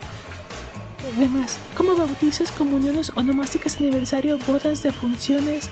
[1.16, 5.68] Además, como bautizos, comuniones, onomásticas, aniversario, bodas, defunciones,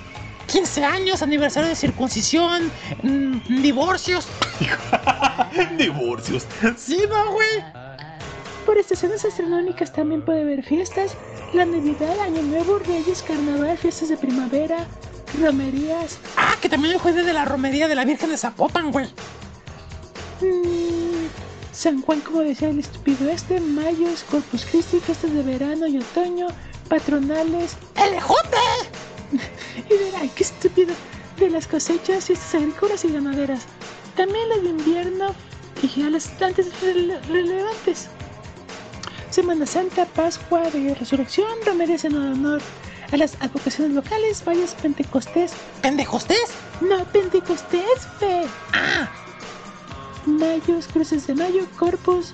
[0.47, 2.69] 15 años, aniversario de circuncisión,
[3.03, 4.27] mm, divorcios.
[5.77, 6.45] Divorcios.
[6.77, 7.63] Sí, no, güey.
[8.65, 11.15] Por estaciones astronómicas también puede haber fiestas,
[11.53, 14.85] la Navidad, Año Nuevo, Reyes, Carnaval, fiestas de primavera,
[15.41, 19.07] romerías, Ah, que también el jueves de la romería de la Virgen de Zapopan, güey.
[20.41, 21.27] mm,
[21.71, 26.47] San Juan, como decía el estúpido este, Mayos, Corpus Christi, fiestas de verano y otoño,
[26.89, 28.57] patronales, ¡El ejote!
[29.89, 30.93] y verán, qué estúpido,
[31.37, 33.61] de las cosechas, fiestas agrícolas y ganaderas.
[34.15, 35.33] También las de invierno
[35.81, 38.09] y ya las antes rele- relevantes.
[39.29, 42.61] Semana Santa, Pascua de Resurrección, romerías en honor
[43.13, 46.51] a las advocaciones locales, valles Pentecostés, ¿Pendejostés?
[46.81, 48.41] no Pentecostés, fe.
[48.73, 49.09] Ah,
[50.25, 52.33] Mayos, cruces de mayo, corpus.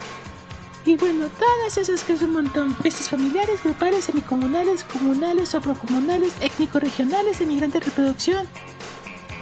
[0.85, 2.75] Y bueno, todas esas que es un montón.
[2.77, 8.47] Fiestas familiares, grupales, semicomunales, comunales, soprocomunales, étnico-regionales, de reproducción.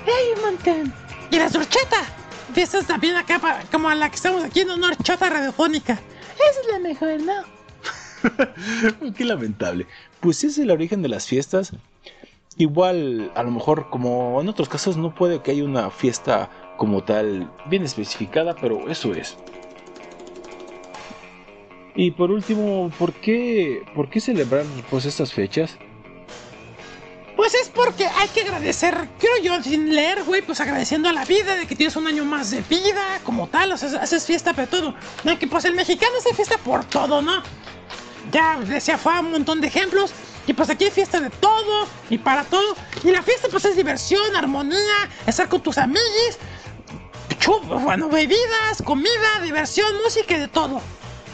[0.06, 0.94] ¡Hay un montón!
[1.32, 1.98] y la sorcheta.
[2.54, 5.94] Fiestas también acá, pa- como la que estamos aquí en honor chota radiofónica.
[5.94, 9.12] Esa es la mejor, ¿no?
[9.16, 9.88] Qué lamentable.
[10.20, 11.72] Pues ese es el origen de las fiestas.
[12.58, 17.04] Igual, a lo mejor, como en otros casos, no puede que haya una fiesta como
[17.04, 19.38] tal bien especificada, pero eso es.
[21.96, 25.78] Y por último, ¿por qué, por qué celebrar pues estas fechas?
[27.36, 31.26] Pues es porque hay que agradecer, creo yo, sin leer, güey, pues agradeciendo a la
[31.26, 34.54] vida de que tienes un año más de vida, como tal, o sea, haces fiesta
[34.54, 34.94] para todo.
[35.24, 37.44] No, que pues el mexicano hace fiesta por todo, ¿no?
[38.32, 40.14] Ya decía, fue un montón de ejemplos.
[40.48, 42.76] Y pues aquí hay fiesta de todo y para todo.
[43.04, 46.38] Y la fiesta pues es diversión, armonía, estar con tus amigos,
[47.46, 50.82] chup, bueno, bebidas, comida, diversión, música y de todo.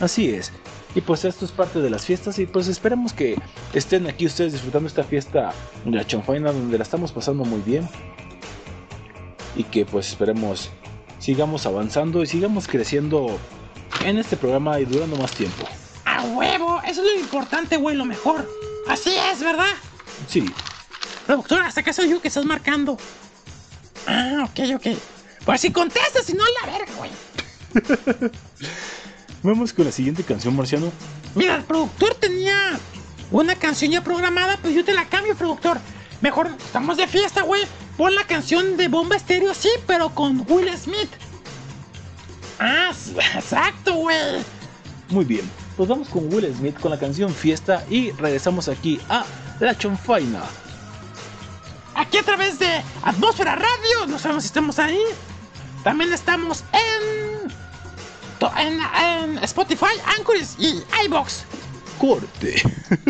[0.02, 0.52] Así es.
[0.94, 3.40] Y pues esto es parte de las fiestas y pues esperemos que
[3.74, 5.54] estén aquí ustedes disfrutando esta fiesta
[5.86, 7.88] de la chanfaina donde la estamos pasando muy bien.
[9.56, 10.70] Y que pues esperemos
[11.20, 13.40] sigamos avanzando y sigamos creciendo
[14.04, 15.66] en este programa y durando más tiempo.
[16.04, 18.50] A huevo, eso es lo importante, güey, lo mejor.
[18.90, 19.74] Así es, ¿verdad?
[20.28, 20.52] Sí,
[21.26, 22.98] Productora, hasta acá soy yo que estás marcando.
[24.08, 24.98] Ah, ok, ok.
[25.46, 27.12] Pues si contestas, si no, la verga, güey.
[29.44, 30.92] vamos con la siguiente canción, Marciano.
[31.36, 32.80] Mira, el productor tenía
[33.32, 35.80] una canción ya programada, pues yo te la cambio, productor.
[36.22, 37.64] Mejor, estamos de fiesta, güey.
[37.98, 41.10] Pon la canción de Bomba Estéreo, sí, pero con Will Smith.
[42.60, 42.92] Ah,
[43.36, 44.44] exacto, güey.
[45.10, 49.26] Muy bien, pues vamos con Will Smith con la canción Fiesta y regresamos aquí a
[49.60, 50.44] La Chanfaina.
[51.96, 55.02] Aquí a través de Atmósfera Radio, no sabemos si estamos ahí.
[55.84, 57.52] También estamos en,
[58.58, 61.44] en, en Spotify, Anchors y iBox.
[61.99, 62.62] Corte.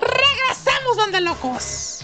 [0.00, 1.97] ¡Regresamos, donde locos!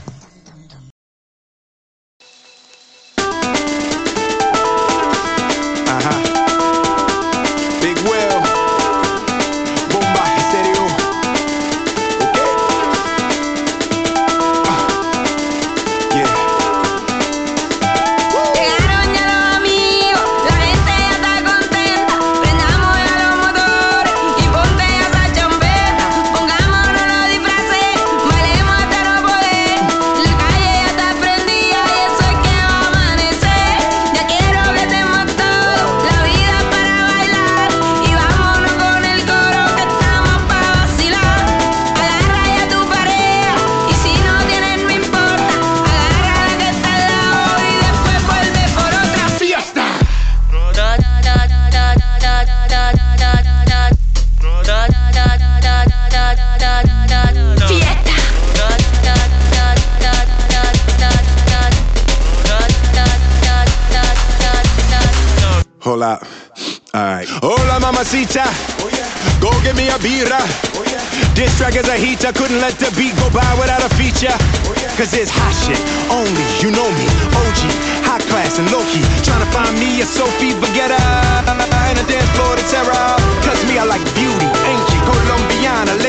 [74.95, 76.47] Cause it's hot shit only.
[76.63, 77.07] You know me.
[77.35, 77.61] OG.
[78.07, 79.03] High class and low key.
[79.27, 81.03] Tryna find me a Sophie Vergara.
[81.51, 82.95] And a dance floor to terror.
[83.43, 84.47] Cause me, I like beauty.
[84.47, 85.03] Ancient.
[85.03, 86.04] Colombiana.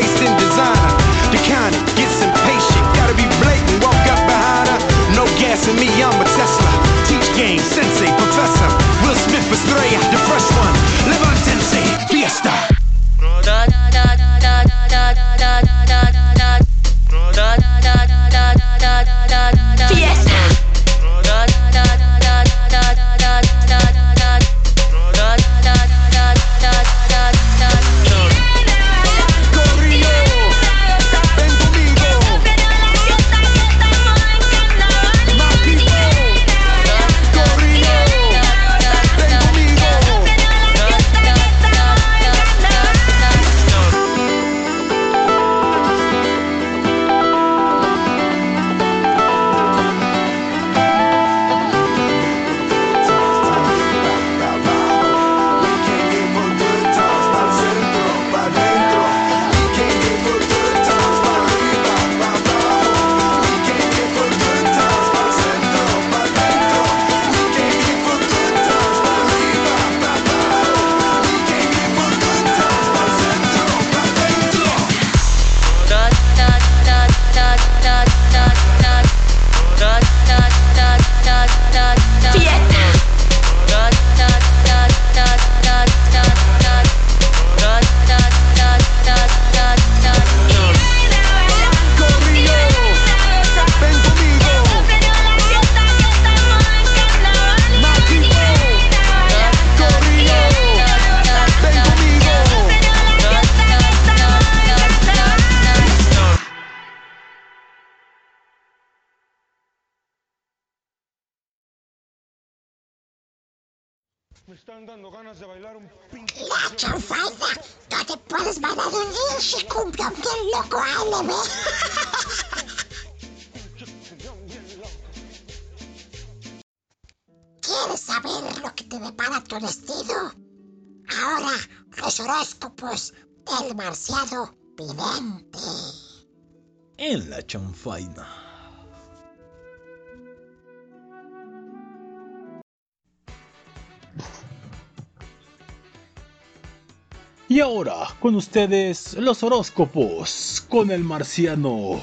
[147.47, 152.01] Y ahora, con ustedes, los horóscopos con el marciano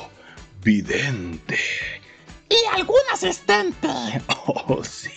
[0.62, 1.58] vidente.
[2.48, 3.88] Y algún asistente.
[4.46, 5.10] Oh, sí.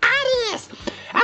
[0.00, 0.68] Aries,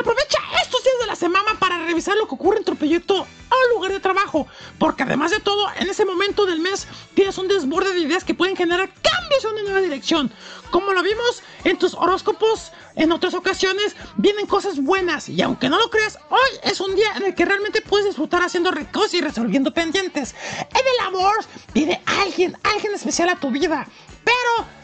[0.01, 3.75] aprovecha estos días de la semana para revisar lo que ocurre en tu proyecto o
[3.75, 4.47] lugar de trabajo,
[4.79, 8.35] porque además de todo, en ese momento del mes tienes un desborde de ideas que
[8.35, 10.31] pueden generar cambios en una nueva dirección.
[10.71, 15.79] Como lo vimos en tus horóscopos en otras ocasiones, vienen cosas buenas y aunque no
[15.79, 19.21] lo creas, hoy es un día en el que realmente puedes disfrutar haciendo ricos y
[19.21, 20.35] resolviendo pendientes.
[20.59, 21.37] En el amor,
[21.73, 23.89] viene alguien, alguien especial a tu vida,
[24.25, 24.78] pero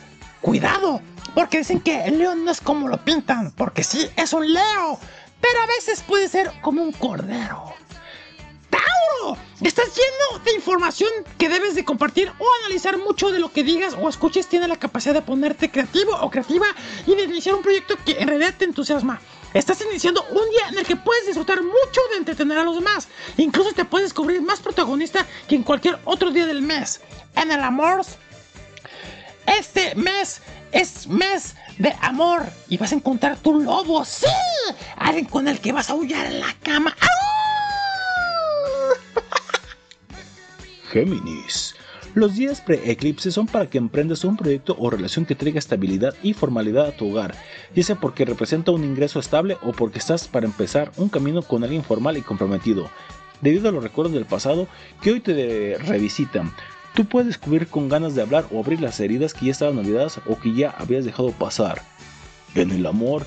[0.44, 1.00] Cuidado,
[1.34, 4.98] porque dicen que el león no es como lo pintan, porque sí, es un leo,
[5.40, 7.72] pero a veces puede ser como un cordero.
[8.68, 9.38] ¡Tauro!
[9.62, 11.08] Estás lleno de información
[11.38, 14.76] que debes de compartir o analizar mucho de lo que digas o escuches tiene la
[14.76, 16.66] capacidad de ponerte creativo o creativa
[17.06, 19.22] y de iniciar un proyecto que en realidad te entusiasma.
[19.54, 23.08] Estás iniciando un día en el que puedes disfrutar mucho de entretener a los demás.
[23.38, 27.00] Incluso te puedes descubrir más protagonista que en cualquier otro día del mes.
[27.34, 28.04] En el amor,
[29.46, 30.42] este mes
[30.72, 34.26] es mes de amor y vas a encontrar tu lobo, sí,
[34.96, 36.94] alguien con el que vas a aullar en la cama.
[40.90, 41.74] Géminis.
[42.14, 46.32] Los días pre-eclipse son para que emprendas un proyecto o relación que traiga estabilidad y
[46.32, 47.34] formalidad a tu hogar,
[47.74, 51.64] ya sea porque representa un ingreso estable o porque estás para empezar un camino con
[51.64, 52.88] alguien formal y comprometido.
[53.40, 54.68] Debido a los recuerdos del pasado
[55.02, 56.54] que hoy te revisitan,
[56.94, 60.20] tú puedes descubrir con ganas de hablar o abrir las heridas que ya estaban olvidadas
[60.26, 61.82] o que ya habías dejado pasar.
[62.54, 63.26] En el amor,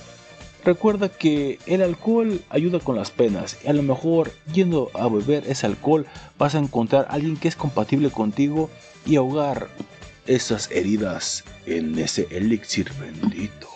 [0.64, 5.44] recuerda que el alcohol ayuda con las penas y a lo mejor yendo a beber
[5.48, 6.08] ese alcohol
[6.38, 8.70] vas a encontrar a alguien que es compatible contigo
[9.06, 9.68] y ahogar
[10.26, 13.68] esas heridas en ese elixir bendito.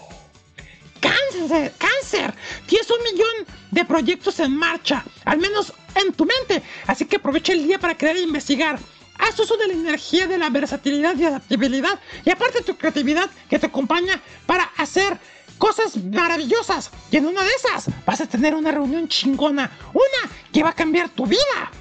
[1.01, 1.73] ¡Cáncer!
[1.77, 2.34] ¡Cáncer!
[2.65, 7.51] Tienes un millón de proyectos en marcha, al menos en tu mente, así que aprovecha
[7.51, 8.80] el día para crear e investigar.
[9.22, 13.60] Haz uso de la energía de la versatilidad y adaptabilidad y aparte tu creatividad que
[13.60, 15.18] te acompaña para hacer
[15.60, 16.89] cosas maravillosas.
[17.11, 19.69] Y en una de esas vas a tener una reunión chingona.
[19.93, 21.72] Una que va a cambiar tu vida.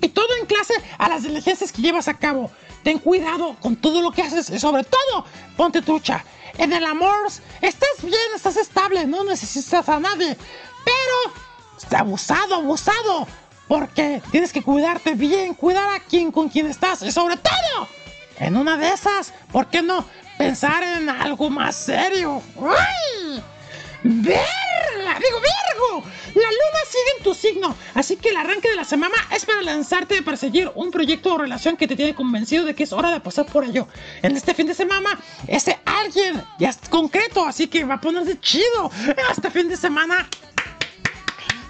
[0.00, 2.50] Y todo en clase a las diligencias que llevas a cabo.
[2.82, 5.24] Ten cuidado con todo lo que haces y sobre todo,
[5.56, 6.24] ponte trucha.
[6.58, 7.28] En el amor,
[7.60, 10.36] estás bien, estás estable, no necesitas a nadie.
[10.84, 13.28] Pero, abusado, abusado.
[13.68, 17.88] Porque tienes que cuidarte bien, cuidar a quien con quien estás y sobre todo,
[18.38, 20.04] en una de esas, ¿por qué no
[20.36, 22.42] pensar en algo más serio?
[22.56, 23.42] ¡Ay!
[24.02, 25.14] ¡Verla!
[25.20, 26.04] ¡Digo, Virgo!
[26.34, 29.62] La luna sigue en tu signo, así que el arranque de la semana es para
[29.62, 33.10] lanzarte a perseguir un proyecto o relación que te tiene convencido de que es hora
[33.12, 33.86] de pasar por ello.
[34.22, 38.40] En este fin de semana, ese alguien ya es concreto, así que va a ponerse
[38.40, 38.90] chido.
[39.30, 40.28] Este fin de semana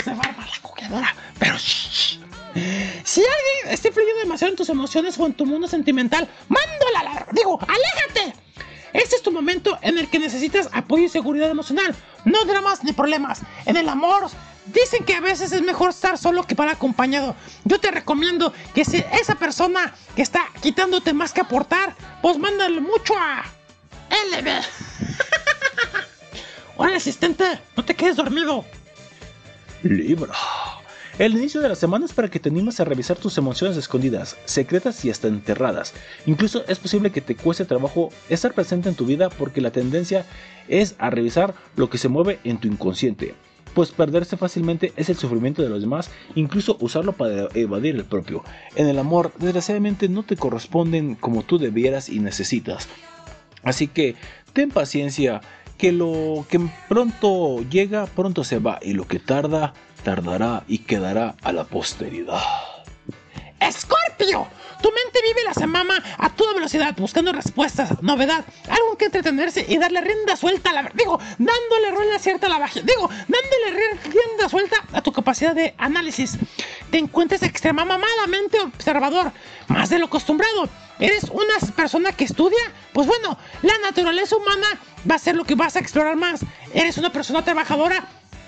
[0.03, 1.59] se va a armar la coquedora, pero.
[1.59, 7.27] Si alguien está influyendo demasiado en tus emociones o en tu mundo sentimental, mándala la.
[7.33, 8.35] Digo, aléjate.
[8.93, 11.95] Este es tu momento en el que necesitas apoyo y seguridad emocional,
[12.27, 13.41] no dramas ni problemas.
[13.65, 14.29] En el amor,
[14.67, 17.35] dicen que a veces es mejor estar solo que para acompañado.
[17.65, 22.81] Yo te recomiendo que si esa persona que está quitándote más que aportar, pues mándale
[22.81, 23.45] mucho a
[24.11, 24.63] LB.
[26.77, 28.65] Hola, asistente, no te quedes dormido.
[29.83, 30.33] Libra.
[31.19, 34.37] El inicio de la semana es para que te animes a revisar tus emociones escondidas,
[34.47, 35.93] secretas y hasta enterradas.
[36.25, 40.25] Incluso es posible que te cueste trabajo estar presente en tu vida porque la tendencia
[40.69, 43.35] es a revisar lo que se mueve en tu inconsciente.
[43.75, 48.43] Pues perderse fácilmente es el sufrimiento de los demás, incluso usarlo para evadir el propio.
[48.75, 52.89] En el amor, desgraciadamente no te corresponden como tú debieras y necesitas.
[53.63, 54.17] Así que
[54.53, 55.41] ten paciencia,
[55.83, 61.35] que lo que pronto llega, pronto se va, y lo que tarda, tardará y quedará
[61.43, 62.39] a la posteridad.
[63.59, 64.47] ¡Escorpio!
[64.83, 69.79] Tu mente vive la semana a toda velocidad, buscando respuestas, novedad, algo que entretenerse y
[69.79, 70.91] darle rienda suelta a la...
[70.95, 72.83] Digo, dándole rienda cierta a la magia.
[72.83, 76.37] Digo, dándole rienda suelta a tu capacidad de análisis.
[76.91, 79.33] Te encuentras extremadamente observador,
[79.69, 80.69] más de lo acostumbrado.
[80.99, 82.73] ¿Eres una persona que estudia?
[82.93, 84.67] Pues bueno, la naturaleza humana
[85.09, 86.41] va a ser lo que vas a explorar más.
[86.75, 88.05] ¿Eres una persona trabajadora?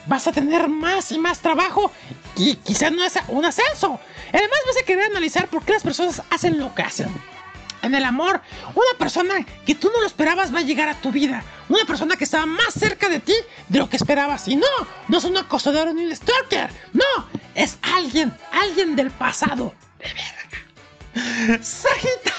[0.06, 1.90] Vas a tener más y más trabajo
[2.36, 4.00] y quizás no es un ascenso.
[4.34, 7.08] Además vas a querer analizar por qué las personas hacen lo que hacen.
[7.82, 8.40] En el amor,
[8.74, 11.44] una persona que tú no lo esperabas va a llegar a tu vida.
[11.68, 13.34] Una persona que estaba más cerca de ti
[13.68, 14.48] de lo que esperabas.
[14.48, 14.66] Y no,
[15.06, 16.70] no es un acosador ni un stalker.
[16.92, 17.04] No,
[17.54, 19.72] es alguien, alguien del pasado.
[19.98, 21.62] De verga.
[21.62, 22.34] Sagitario.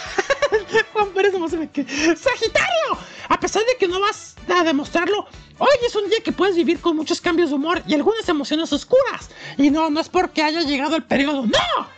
[0.93, 2.17] Juan.
[2.17, 2.97] Sagitario.
[3.29, 5.27] A pesar de que no vas a demostrarlo,
[5.57, 8.71] hoy es un día que puedes vivir con muchos cambios de humor y algunas emociones
[8.73, 9.29] oscuras.
[9.57, 11.45] Y no, no es porque haya llegado el periodo.
[11.45, 11.95] ¡No!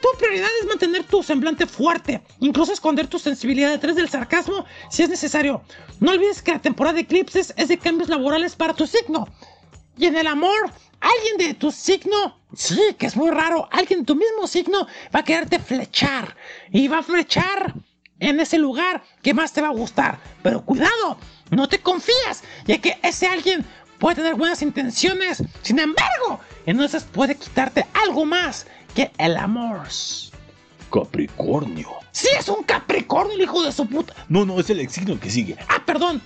[0.00, 5.02] Tu prioridad es mantener tu semblante fuerte, incluso esconder tu sensibilidad detrás del sarcasmo si
[5.02, 5.62] es necesario.
[6.00, 9.28] No olvides que la temporada de eclipses es de cambios laborales para tu signo.
[9.98, 10.70] Y en el amor,
[11.00, 15.20] alguien de tu signo, sí, que es muy raro, alguien de tu mismo signo va
[15.20, 16.34] a quererte flechar.
[16.72, 17.74] Y va a flechar
[18.20, 20.18] en ese lugar que más te va a gustar.
[20.42, 21.18] Pero cuidado,
[21.50, 23.64] no te confías, ya que ese alguien
[23.98, 25.42] puede tener buenas intenciones.
[25.62, 29.82] Sin embargo, en esas puede quitarte algo más que el amor.
[30.92, 31.88] Capricornio.
[32.10, 34.14] Sí, es un Capricornio, el hijo de su puta.
[34.28, 35.56] No, no, es el signo que sigue.
[35.68, 36.20] Ah, perdón.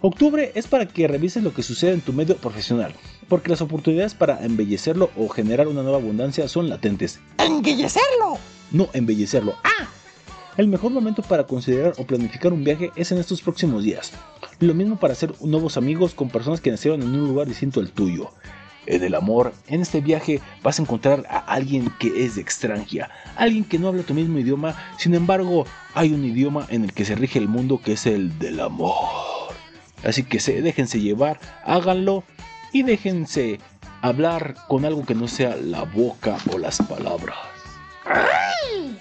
[0.00, 2.92] Octubre es para que revises lo que sucede en tu medio profesional,
[3.28, 7.20] porque las oportunidades para embellecerlo o generar una nueva abundancia son latentes.
[7.38, 8.36] ¡Embellecerlo!
[8.72, 9.54] No embellecerlo.
[9.62, 9.86] Ah,
[10.56, 14.12] El mejor momento para considerar o planificar un viaje es en estos próximos días.
[14.62, 17.90] Lo mismo para hacer nuevos amigos con personas que nacieron en un lugar distinto al
[17.90, 18.30] tuyo.
[18.86, 23.10] En el amor, en este viaje vas a encontrar a alguien que es de extranjera,
[23.34, 27.04] alguien que no habla tu mismo idioma, sin embargo hay un idioma en el que
[27.04, 28.94] se rige el mundo que es el del amor.
[30.04, 32.22] Así que se, déjense llevar, háganlo
[32.72, 33.58] y déjense
[34.00, 37.36] hablar con algo que no sea la boca o las palabras.
[38.04, 38.96] ¡Ay!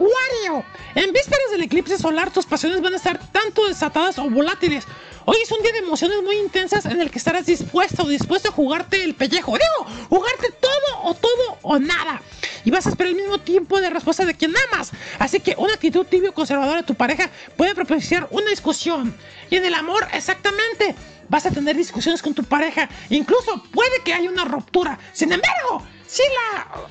[0.00, 0.64] Acuario,
[0.94, 4.86] en vísperas del eclipse solar tus pasiones van a estar tanto desatadas o volátiles.
[5.26, 8.48] Hoy es un día de emociones muy intensas en el que estarás dispuesto o dispuesto
[8.48, 9.52] a jugarte el pellejo.
[9.52, 12.22] Digo, jugarte todo o todo o nada.
[12.64, 14.90] Y vas a esperar el mismo tiempo de respuesta de quien amas.
[15.18, 17.28] Así que una actitud tibio conservadora de tu pareja
[17.58, 19.14] puede propiciar una discusión.
[19.50, 20.94] Y en el amor, exactamente.
[21.28, 22.88] Vas a tener discusiones con tu pareja.
[23.10, 24.98] Incluso puede que haya una ruptura.
[25.12, 26.88] Sin embargo, si la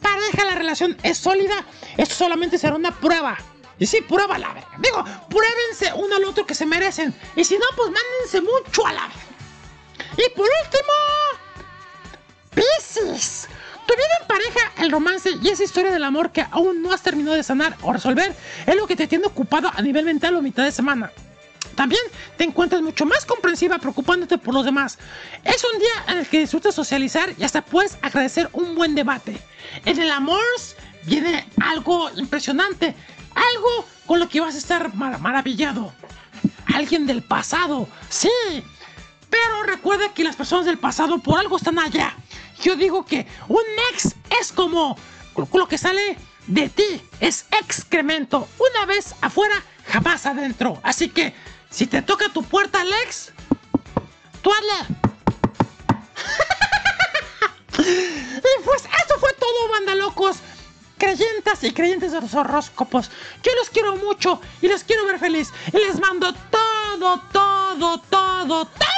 [0.00, 1.64] pareja, la relación es sólida,
[1.96, 3.36] esto solamente será una prueba.
[3.78, 4.68] Y sí, prueba la verga.
[4.78, 7.14] Digo, pruébense uno al otro que se merecen.
[7.34, 9.22] Y si no, pues mándense mucho a la verga.
[10.18, 10.92] Y por último,
[12.54, 13.48] Piscis.
[13.86, 17.02] Tu vida en pareja, el romance y esa historia del amor que aún no has
[17.02, 18.36] terminado de sanar o resolver
[18.66, 21.10] es lo que te tiene ocupado a nivel mental o mitad de semana.
[21.74, 22.02] También
[22.36, 24.98] te encuentras mucho más comprensiva preocupándote por los demás.
[25.44, 29.40] Es un día en el que disfrutas socializar y hasta puedes agradecer un buen debate.
[29.84, 30.42] En el amor
[31.04, 32.94] viene algo impresionante,
[33.34, 35.92] algo con lo que vas a estar mar- maravillado.
[36.74, 38.30] Alguien del pasado, sí.
[39.28, 42.14] Pero recuerda que las personas del pasado por algo están allá.
[42.62, 43.62] Yo digo que un
[43.92, 44.96] ex es como
[45.52, 48.48] lo que sale de ti, es excremento.
[48.58, 49.54] Una vez afuera,
[49.90, 50.80] jamás adentro.
[50.82, 51.34] Así que
[51.68, 53.32] si te toca tu puerta, Alex,
[54.42, 54.96] tú hazle.
[57.78, 60.38] y pues eso fue todo, banda locos.
[60.98, 63.10] Creyentes y creyentes de los horóscopos.
[63.42, 65.50] Yo los quiero mucho y los quiero ver feliz.
[65.72, 68.90] Y les mando todo, todo, todo, todo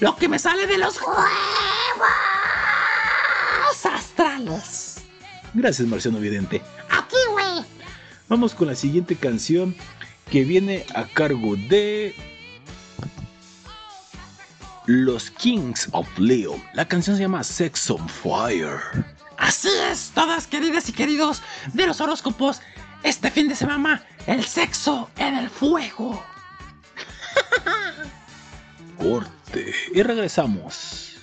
[0.00, 1.20] lo que me sale de los huevos
[3.84, 4.96] astrales.
[5.54, 6.62] Gracias, Marciano Vidente.
[6.90, 7.64] Aquí, güey.
[8.28, 9.76] Vamos con la siguiente canción
[10.30, 12.14] que viene a cargo de
[14.86, 16.60] los Kings of Leo.
[16.72, 18.80] La canción se llama Sex on Fire.
[19.38, 21.42] Así es, todas queridas y queridos
[21.72, 22.60] de los horóscopos.
[23.02, 26.24] Este fin de semana, el sexo en el fuego.
[28.98, 29.74] Corte.
[29.94, 31.16] Y regresamos.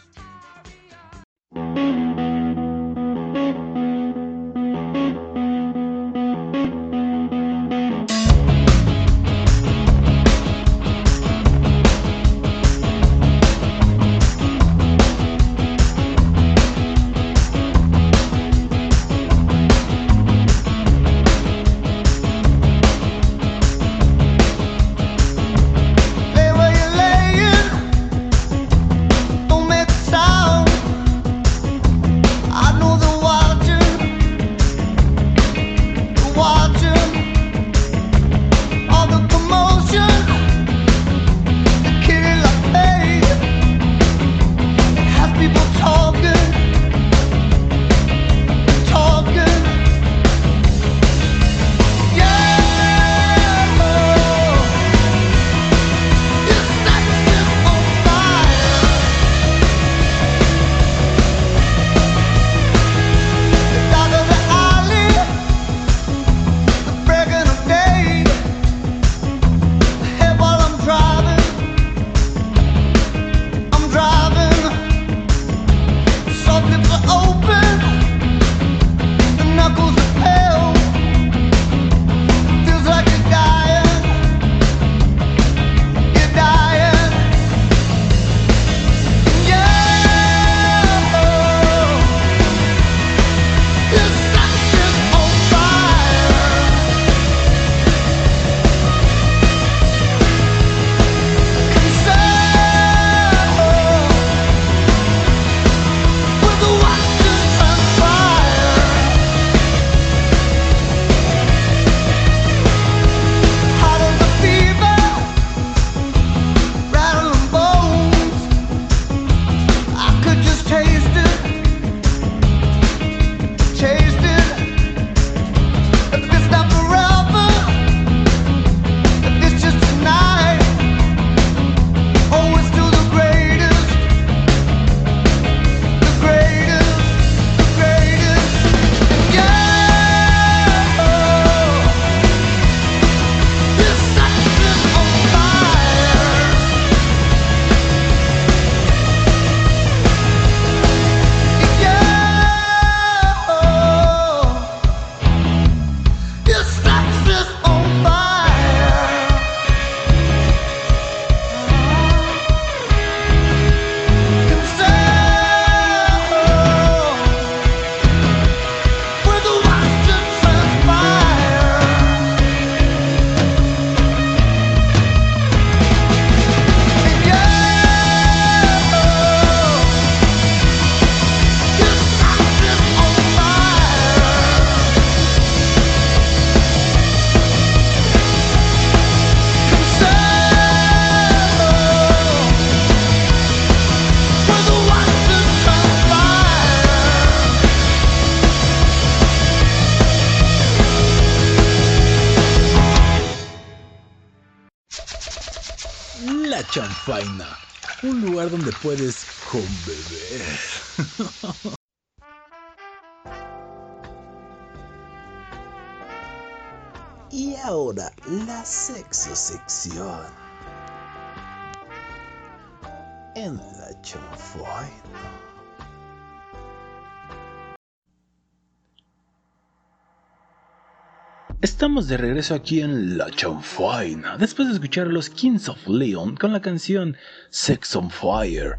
[231.93, 236.35] Estamos de regreso aquí en La Chanfaina, después de escuchar a los Kings of Leon
[236.35, 237.15] con la canción
[237.51, 238.77] Sex on Fire.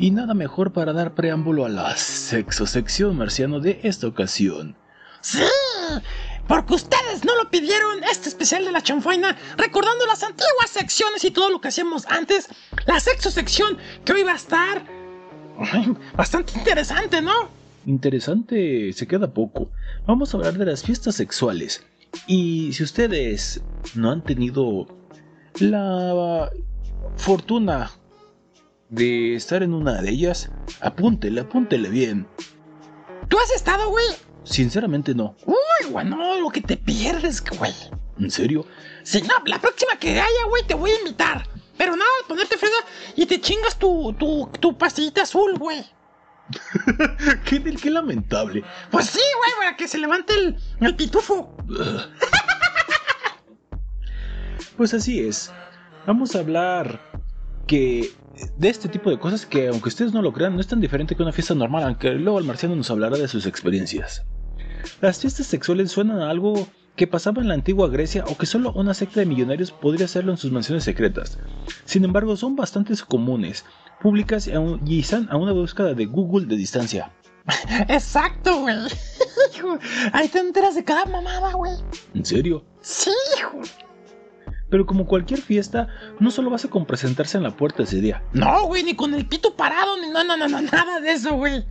[0.00, 4.76] Y nada mejor para dar preámbulo a la sexosección marciano de esta ocasión.
[5.20, 5.44] Sí,
[6.48, 11.30] porque ustedes no lo pidieron, este especial de la chanfaina, recordando las antiguas secciones y
[11.30, 12.48] todo lo que hacíamos antes,
[12.84, 14.82] la sexo sección que hoy va a estar
[16.16, 17.48] bastante interesante, ¿no?
[17.86, 19.70] Interesante, se queda poco.
[20.04, 21.86] Vamos a hablar de las fiestas sexuales.
[22.26, 23.62] Y si ustedes
[23.94, 24.86] no han tenido
[25.58, 26.50] la
[27.16, 27.90] fortuna
[28.88, 32.26] de estar en una de ellas, apúntele, apúntele bien.
[33.28, 34.06] ¿Tú has estado, güey?
[34.44, 35.36] Sinceramente no.
[35.44, 37.74] Uy, güey, no, lo que te pierdes, güey.
[38.18, 38.64] ¿En serio?
[39.02, 41.46] Sí, no, la próxima que haya, güey, te voy a invitar.
[41.76, 42.76] Pero nada, ponerte fresa
[43.16, 45.84] y te chingas tu, tu, tu pastillita azul, güey.
[47.44, 48.64] qué, qué lamentable.
[48.90, 51.56] Pues sí, güey, para que se levante el, el pitufo.
[54.76, 55.50] Pues así es.
[56.06, 57.00] Vamos a hablar
[57.66, 58.12] que
[58.58, 61.16] de este tipo de cosas que aunque ustedes no lo crean, no es tan diferente
[61.16, 64.24] que una fiesta normal, aunque luego el marciano nos hablará de sus experiencias.
[65.00, 68.72] Las fiestas sexuales suenan a algo que pasaba en la antigua Grecia o que solo
[68.72, 71.38] una secta de millonarios podría hacerlo en sus mansiones secretas.
[71.84, 73.64] Sin embargo, son bastante comunes,
[74.00, 77.10] públicas y aún- y están a una búsqueda de Google de distancia.
[77.88, 78.76] Exacto, güey.
[80.12, 81.72] Ahí te enteras de cada mamada, güey.
[82.14, 82.64] ¿En serio?
[82.80, 83.60] Sí, hijo.
[84.68, 85.86] Pero como cualquier fiesta,
[86.18, 88.22] no solo basta con presentarse en la puerta ese día.
[88.32, 91.36] No, güey, ni con el pito parado, ni no, no, no, no, nada de eso,
[91.36, 91.64] güey.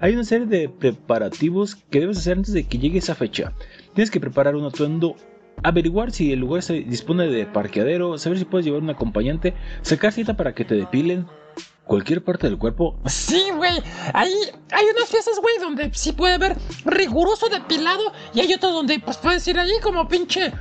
[0.00, 3.52] Hay una serie de preparativos que debes hacer antes de que llegue esa fecha.
[3.94, 5.14] Tienes que preparar un atuendo,
[5.62, 10.12] averiguar si el lugar se dispone de parqueadero, saber si puedes llevar un acompañante, sacar
[10.12, 11.26] cita para que te depilen
[11.84, 12.98] cualquier parte del cuerpo.
[13.06, 13.72] Sí, güey.
[14.14, 14.32] Ahí
[14.72, 19.16] hay unas fiestas, güey, donde sí puede haber riguroso depilado y hay otras donde, pues,
[19.16, 20.52] puedes ir ahí como pinche.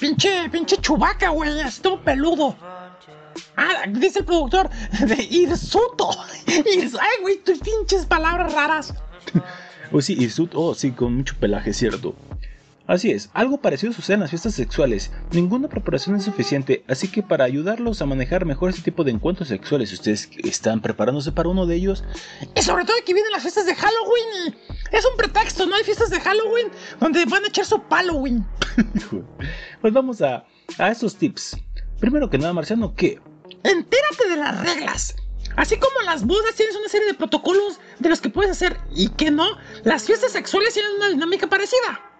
[0.00, 1.50] Pinche, pinche chubaca, güey,
[1.80, 2.56] todo peludo.
[3.56, 4.68] Ah, dice el productor
[5.06, 6.10] de hirsuto.
[6.46, 8.94] Hirs- Ay, güey, tus pinches palabras raras.
[9.94, 12.14] O sí, hirsut, oh sí, con mucho pelaje, cierto.
[12.86, 15.12] Así es, algo parecido sucede en las fiestas sexuales.
[15.30, 19.48] Ninguna preparación es suficiente, así que para ayudarlos a manejar mejor este tipo de encuentros
[19.48, 22.02] sexuales, si ustedes están preparándose para uno de ellos,
[22.56, 24.56] Y sobre todo que vienen las fiestas de Halloween
[24.90, 25.76] es un pretexto, ¿no?
[25.76, 26.68] Hay fiestas de Halloween
[27.00, 28.44] donde van a echar su Halloween.
[29.80, 30.44] pues vamos a,
[30.78, 31.56] a estos tips.
[32.00, 33.20] Primero que nada, Marciano, ¿qué?
[33.62, 35.14] Entérate de las reglas.
[35.56, 39.08] Así como las bodas tienes una serie de protocolos de los que puedes hacer y
[39.10, 39.46] que no,
[39.84, 42.11] las fiestas sexuales tienen una dinámica parecida.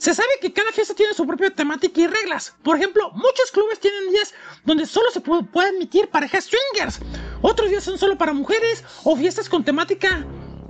[0.00, 2.54] Se sabe que cada fiesta tiene su propia temática y reglas.
[2.62, 4.32] Por ejemplo, muchos clubes tienen días
[4.64, 7.00] donde solo se pu- puede admitir parejas swingers.
[7.42, 10.24] Otros días son solo para mujeres o fiestas con temática,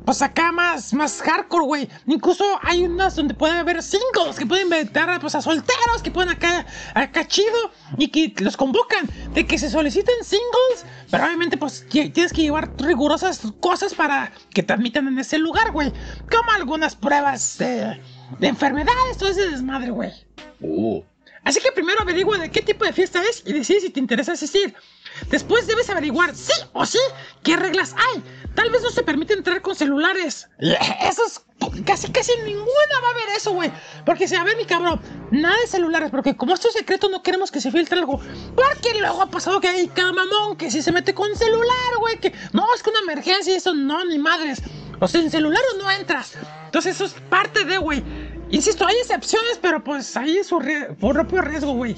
[0.05, 1.89] pues acá más, más hardcore, güey.
[2.09, 6.31] Incluso hay unas donde puede haber singles que pueden invitar pues, a solteros que pueden
[6.31, 10.87] acá, acá chido y que los convocan de que se soliciten singles.
[11.09, 15.71] Pero obviamente, pues tienes que llevar rigurosas cosas para que te admitan en ese lugar,
[15.71, 15.93] güey.
[16.29, 18.01] Como algunas pruebas de,
[18.39, 20.13] de enfermedades, todo ese desmadre, güey.
[20.63, 21.05] Oh,
[21.45, 24.33] Así que primero averigua de qué tipo de fiesta es y decide si te interesa
[24.33, 24.75] asistir.
[25.31, 26.99] Después debes averiguar sí o sí
[27.43, 28.23] qué reglas hay.
[28.55, 30.49] Tal vez no se permite entrar con celulares.
[30.59, 31.45] Eso es
[31.85, 33.71] casi casi ninguna va a ver eso, güey.
[34.05, 35.01] Porque si a ver mi cabrón,
[35.31, 38.21] nada de celulares, porque como esto es secreto no queremos que se filtre algo.
[38.55, 42.19] Porque luego ha pasado que hay cada mamón que si se mete con celular, güey,
[42.19, 44.63] que no, es que una emergencia y eso no, ni madres.
[45.01, 46.35] O sea, en celular no entras.
[46.67, 48.03] Entonces eso es parte de, güey.
[48.51, 50.61] Insisto, hay excepciones, pero pues ahí es su
[50.99, 51.97] por propio riesgo, güey.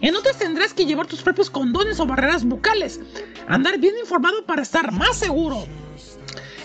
[0.00, 3.00] En otras tendrás que llevar tus propios condones o barreras bucales.
[3.48, 5.66] Andar bien informado para estar más seguro.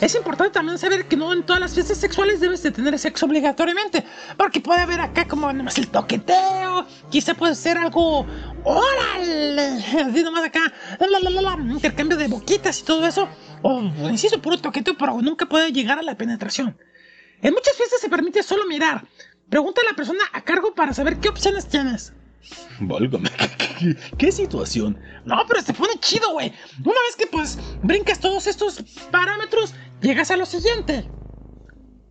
[0.03, 3.25] Es importante también saber que no en todas las fiestas sexuales debes de tener sexo
[3.25, 4.03] obligatoriamente.
[4.35, 6.85] Porque puede haber acá como nomás el toqueteo.
[7.09, 8.25] Quizá puede ser algo...
[8.65, 9.61] ¡Órale!
[9.61, 10.59] Así nomás acá.
[10.99, 13.29] La, intercambio de boquitas y todo eso.
[13.61, 16.77] O, insisto, puro toqueteo, pero nunca puede llegar a la penetración.
[17.41, 19.05] En muchas fiestas se permite solo mirar.
[19.47, 22.11] Pregunta a la persona a cargo para saber qué opciones tienes.
[22.79, 23.29] Válgame,
[23.79, 24.97] ¿qué, qué- situación?
[25.25, 26.51] No, pero se pone chido, güey.
[26.79, 31.09] Una vez que pues brincas todos estos parámetros, llegas a lo siguiente.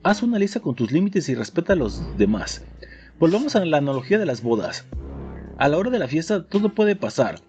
[0.02, 2.62] Haz una lista con tus límites y respeta a los demás.
[3.18, 4.84] Volvamos a la analogía de las bodas.
[5.58, 7.40] A la hora de la fiesta todo puede pasar.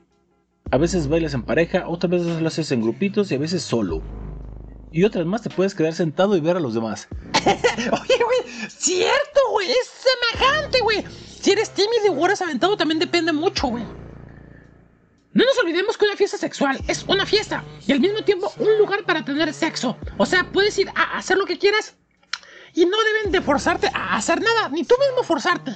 [0.72, 4.02] A veces bailas en pareja, otras veces lo haces en grupitos y a veces solo.
[4.92, 7.08] Y otras más te puedes quedar sentado y ver a los demás.
[7.46, 9.92] Oye, güey, cierto, güey, es
[10.38, 11.04] semejante, güey.
[11.44, 13.84] Si eres tímido y eres aventado también depende mucho, güey.
[15.34, 18.78] No nos olvidemos que una fiesta sexual es una fiesta y al mismo tiempo un
[18.78, 19.98] lugar para tener sexo.
[20.18, 21.98] O sea, puedes ir a hacer lo que quieras
[22.74, 25.74] y no deben de forzarte a hacer nada, ni tú mismo forzarte.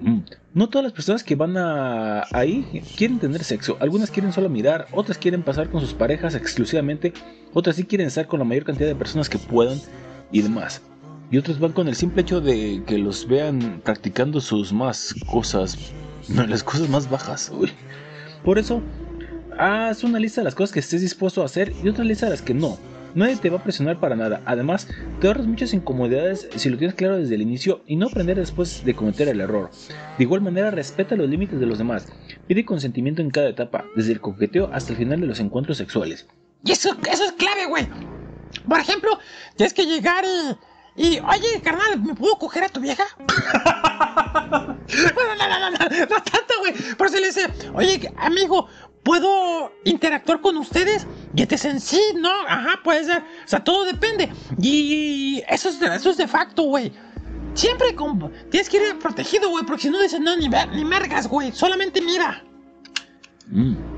[0.00, 0.18] Mm,
[0.52, 3.78] No todas las personas que van ahí quieren tener sexo.
[3.80, 7.14] Algunas quieren solo mirar, otras quieren pasar con sus parejas exclusivamente,
[7.54, 9.80] otras sí quieren estar con la mayor cantidad de personas que puedan
[10.30, 10.82] y demás.
[11.30, 15.92] Y otros van con el simple hecho de que los vean practicando sus más cosas,
[16.28, 17.50] las cosas más bajas.
[17.52, 17.70] uy.
[18.44, 18.82] Por eso,
[19.58, 22.30] haz una lista de las cosas que estés dispuesto a hacer y otra lista de
[22.32, 22.78] las que no.
[23.14, 24.42] Nadie te va a presionar para nada.
[24.44, 24.88] Además,
[25.20, 28.84] te ahorras muchas incomodidades si lo tienes claro desde el inicio y no aprender después
[28.84, 29.70] de cometer el error.
[30.18, 32.08] De igual manera, respeta los límites de los demás.
[32.48, 36.26] Pide consentimiento en cada etapa, desde el coqueteo hasta el final de los encuentros sexuales.
[36.64, 37.86] Y eso, eso es clave, güey.
[38.68, 39.18] Por ejemplo,
[39.56, 40.56] tienes que llegar y,
[40.96, 43.04] y, oye, carnal, ¿me puedo coger a tu vieja?
[45.14, 46.72] bueno, no, no, no, no, tanto, güey.
[46.96, 48.68] Pero se le dice, oye, amigo,
[49.02, 51.06] ¿puedo interactuar con ustedes?
[51.34, 53.22] Y te dicen, sí, no, ajá, puede ser.
[53.22, 54.32] O sea, todo depende.
[54.60, 56.92] Y eso es eso es de facto, güey.
[57.54, 60.84] Siempre con, tienes que ir protegido, güey, porque si no dicen, no, ni, ver, ni
[60.84, 62.42] mergas, güey, solamente mira.
[63.48, 63.93] Mm.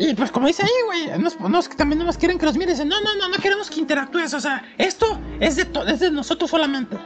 [0.00, 2.78] Y pues como dice ahí, güey, nos, nos- también nos quieren que los mires.
[2.78, 4.32] No, no, no, no queremos que interactúes.
[4.32, 6.96] O sea, esto es de, to- es de nosotros solamente.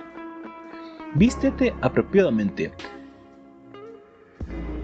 [1.15, 2.73] Vístete apropiadamente.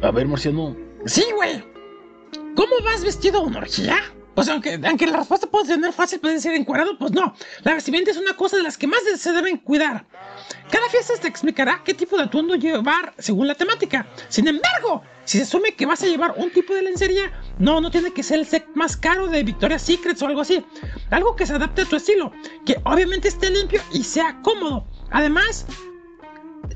[0.03, 0.75] A ver, Marciano.
[1.05, 1.63] Sí, güey.
[2.57, 3.97] ¿Cómo vas vestido a una orgía?
[4.35, 7.35] Pues aunque, aunque la respuesta puede tener fácil, puede ser encuadrado, pues no.
[7.65, 10.07] La vestimenta es una cosa de las que más se deben cuidar.
[10.71, 14.07] Cada fiesta te explicará qué tipo de atuendo llevar según la temática.
[14.29, 17.91] Sin embargo, si se asume que vas a llevar un tipo de lencería, no, no
[17.91, 20.65] tiene que ser el set más caro de Victoria's Secret o algo así.
[21.11, 22.33] Algo que se adapte a tu estilo,
[22.65, 24.87] que obviamente esté limpio y sea cómodo.
[25.11, 25.67] Además,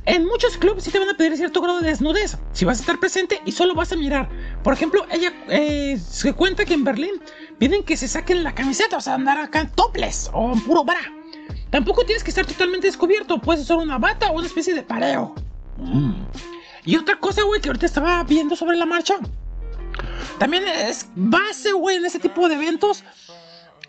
[0.04, 2.36] en muchos clubes sí te van a pedir cierto grado de desnudez.
[2.52, 4.28] Si vas a estar presente y solo vas a mirar.
[4.62, 7.22] Por ejemplo, ella eh, se cuenta que en Berlín
[7.58, 9.70] piden que se saquen la camiseta, o sea, andar acá en
[10.32, 11.21] o puro bra.
[11.72, 15.34] Tampoco tienes que estar totalmente descubierto, puedes usar una bata o una especie de pareo.
[16.84, 19.14] Y otra cosa, güey, que ahorita estaba viendo sobre la marcha.
[20.38, 23.02] También es base, güey, en ese tipo de eventos.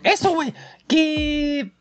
[0.02, 0.54] Eso, güey,
[0.88, 1.74] que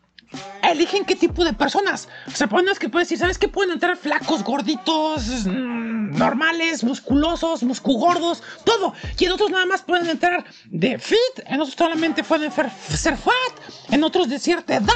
[0.64, 2.08] eligen qué tipo de personas.
[2.28, 3.48] O sea, pones que puedes decir, ¿sabes qué?
[3.48, 8.94] Pueden entrar flacos, gorditos, mm, normales, musculosos, muscugordos, todo.
[9.20, 13.92] Y en otros nada más pueden entrar de fit, en otros solamente pueden ser, fat,
[13.92, 14.94] en otros de cierta edad.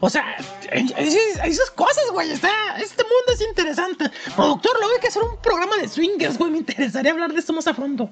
[0.00, 0.36] O sea,
[0.72, 2.30] esas cosas, güey.
[2.30, 4.10] Está, este mundo es interesante.
[4.34, 6.50] Productor, luego hay que hacer un programa de swingers, güey.
[6.50, 8.10] Me interesaría hablar de esto más a fondo.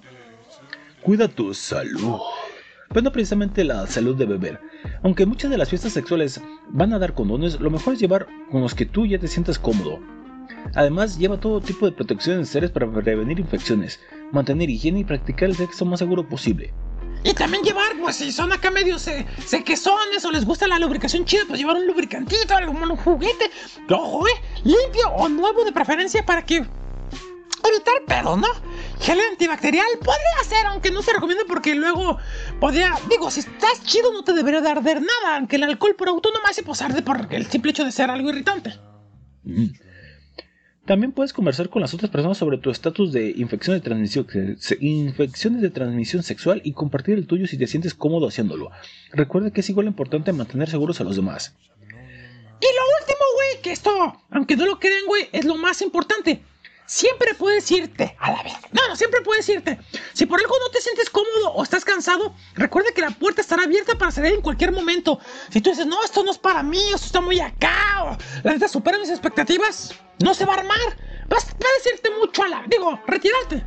[1.02, 2.20] Cuida tu salud.
[2.88, 4.60] Pues no precisamente la salud de beber.
[5.02, 6.40] Aunque muchas de las fiestas sexuales
[6.70, 9.58] van a dar condones, lo mejor es llevar con los que tú ya te sientas
[9.58, 10.00] cómodo.
[10.74, 14.00] Además, lleva todo tipo de protecciones necesarias para prevenir infecciones,
[14.32, 16.72] mantener higiene y practicar el sexo más seguro posible.
[17.24, 19.26] Y también llevar, pues si son acá medio se,
[20.24, 23.50] o les gusta la lubricación chida, pues llevar un lubricantito, algún un juguete,
[23.90, 24.30] ojo, eh,
[24.64, 26.64] limpio o nuevo de preferencia para que
[27.68, 28.48] evitar pedo, ¿no?
[29.00, 32.18] Gel antibacterial podría ser, aunque no se recomienda porque luego
[32.60, 36.08] podría, digo, si estás chido no te debería de arder nada, aunque el alcohol por
[36.08, 38.74] autónomo hace pues arde por el simple hecho de ser algo irritante.
[39.44, 39.66] Mm.
[40.86, 44.26] También puedes conversar con las otras personas sobre tu estatus de infección de transmisión,
[44.58, 48.70] se- infecciones de transmisión sexual y compartir el tuyo si te sientes cómodo haciéndolo.
[49.12, 51.54] Recuerda que es igual importante mantener seguros a los demás.
[52.60, 56.40] Y lo último, güey, que esto, aunque no lo crean, güey, es lo más importante.
[56.88, 58.60] Siempre puedes irte a la verga.
[58.72, 59.78] No, no, siempre puedes irte.
[60.14, 63.64] Si por algo no te sientes cómodo o estás cansado, recuerda que la puerta estará
[63.64, 65.20] abierta para salir en cualquier momento.
[65.50, 68.54] Si tú dices, no, esto no es para mí, esto está muy acá, o la
[68.54, 69.94] neta supera mis expectativas,
[70.24, 70.78] no se va a armar.
[71.28, 72.64] Vas, puedes irte mucho a la.
[72.66, 73.62] Digo, retirarte.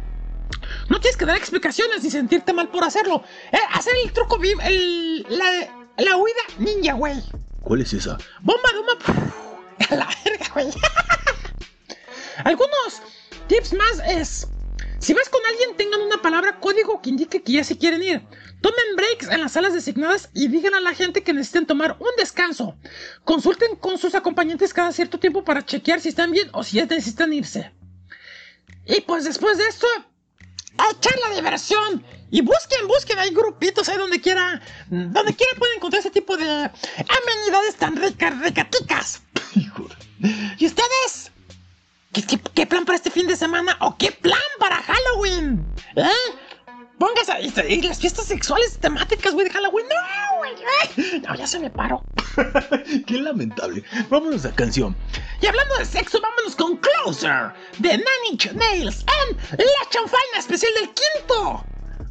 [0.89, 3.23] No tienes que dar explicaciones ni sentirte mal por hacerlo.
[3.51, 7.21] Eh, hacer el truco, el, la, la huida ninja, güey.
[7.61, 8.17] ¿Cuál es esa?
[8.41, 9.31] Bomba de humo.
[9.91, 10.71] A la verga, güey.
[12.43, 13.01] Algunos
[13.47, 14.47] tips más es.
[14.99, 18.21] Si vas con alguien, tengan una palabra código que indique que ya se quieren ir.
[18.61, 22.11] Tomen breaks en las salas designadas y digan a la gente que necesiten tomar un
[22.17, 22.75] descanso.
[23.23, 26.85] Consulten con sus acompañantes cada cierto tiempo para chequear si están bien o si ya
[26.85, 27.71] necesitan irse.
[28.85, 29.87] Y pues después de esto,
[30.77, 32.05] a echar la diversión.
[32.29, 36.45] Y busquen, busquen, hay grupitos ahí donde quiera, donde quiera pueden encontrar ese tipo de
[36.45, 39.21] amenidades tan ricas, ricaticas.
[40.59, 41.30] ¿Y ustedes?
[42.13, 43.77] ¿Qué, qué, qué plan para este fin de semana?
[43.79, 45.65] ¿O qué plan para Halloween?
[45.95, 46.09] ¿Eh?
[47.01, 49.85] Pon pongas ahí las fiestas sexuales temáticas, güey, de Halloween.
[49.87, 51.21] No, güey.
[51.21, 52.03] No, ya se me paró.
[53.07, 53.83] Qué lamentable.
[54.09, 54.95] Vámonos a canción.
[55.41, 60.91] Y hablando de sexo, vámonos con Closer de Inch Nails en La Chanfaina especial del
[60.93, 61.65] quinto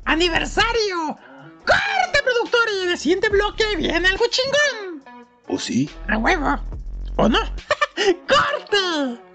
[0.07, 1.19] aniversario.
[1.65, 2.69] ¡Corte, productor!
[2.73, 5.05] Y en el siguiente bloque viene algo chingón.
[5.47, 5.89] ¿O sí?
[6.09, 6.59] A huevo.
[7.17, 7.39] ¿O no?
[8.27, 9.30] ¡Corte!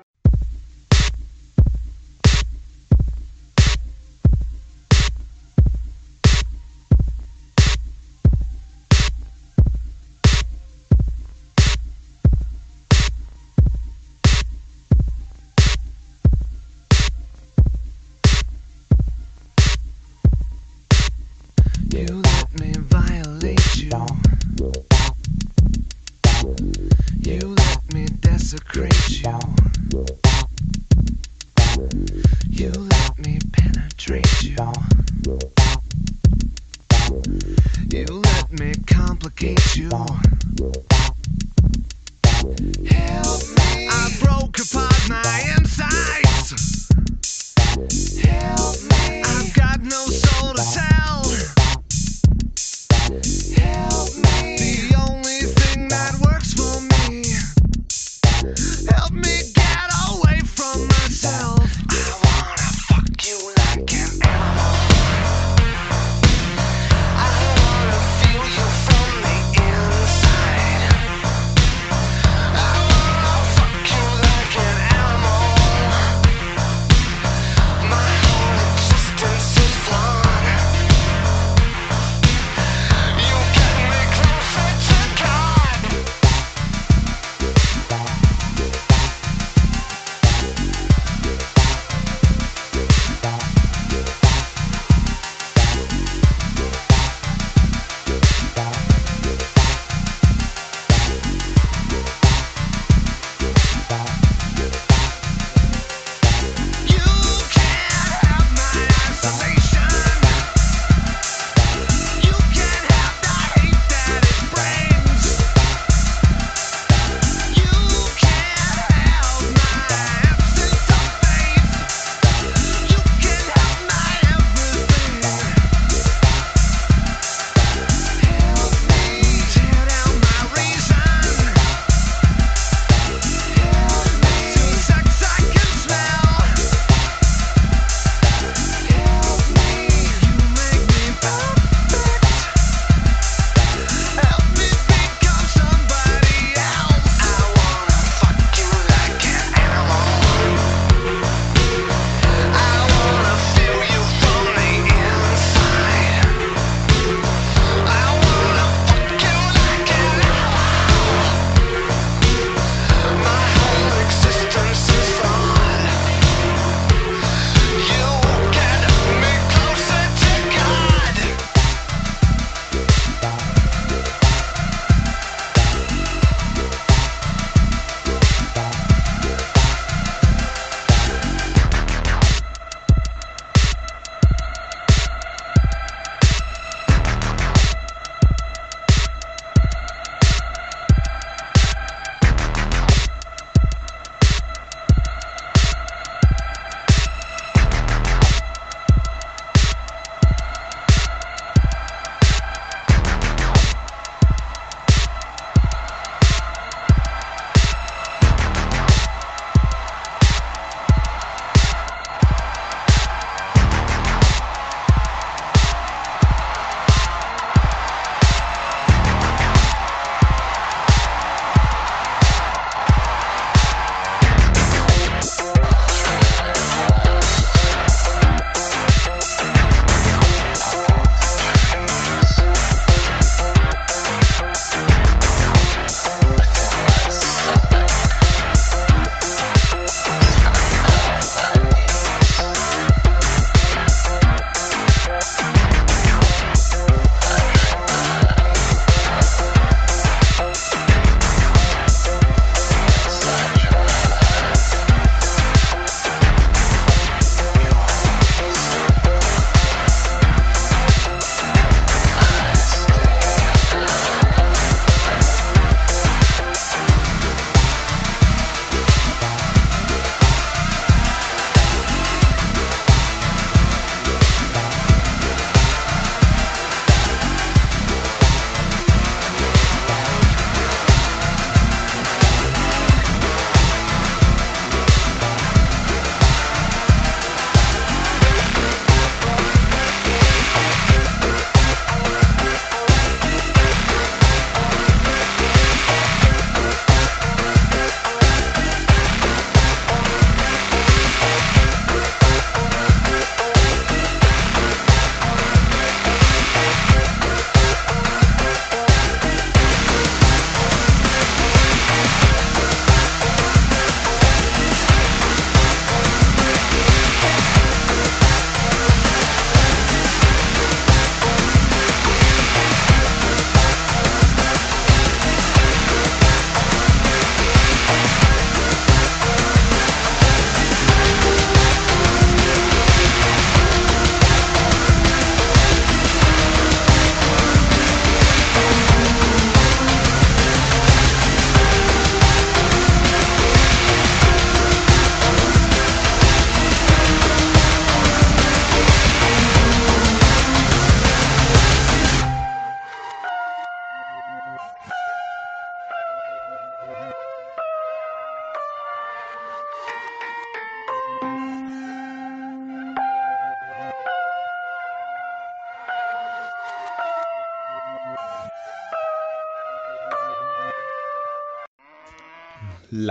[21.95, 23.89] You let me violate you.
[27.21, 29.39] You let me desecrate you.
[32.49, 34.57] You let me penetrate you.
[37.89, 39.89] You let me complicate you.
[39.89, 40.19] Help
[43.55, 43.87] me.
[43.89, 46.89] I broke apart my insides.
[48.21, 49.23] Help me.
[49.23, 51.14] I've got no soul to tell.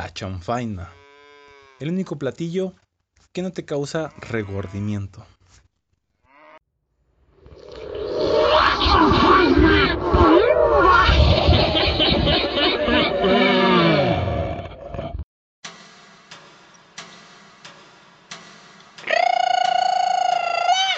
[0.05, 0.93] La chanfaina.
[1.81, 2.75] El único platillo
[3.33, 5.25] que no te causa regordimiento.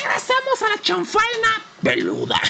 [0.02, 2.40] Regresamos a la chanfaina peluda.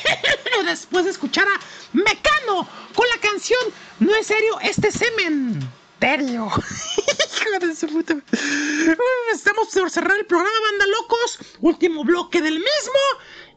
[0.64, 1.60] Después de escuchar a
[1.92, 3.60] Mecano con la canción
[3.98, 5.79] No es serio este semen.
[9.32, 11.38] Estamos por cerrar el programa, banda locos.
[11.60, 13.00] Último bloque del mismo.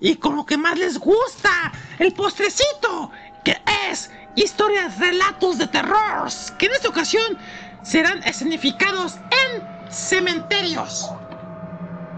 [0.01, 3.11] Y con lo que más les gusta, el postrecito,
[3.45, 3.57] que
[3.89, 6.27] es historias, relatos de terror,
[6.59, 7.37] que en esta ocasión
[7.83, 9.15] serán escenificados
[9.45, 11.09] en cementerios.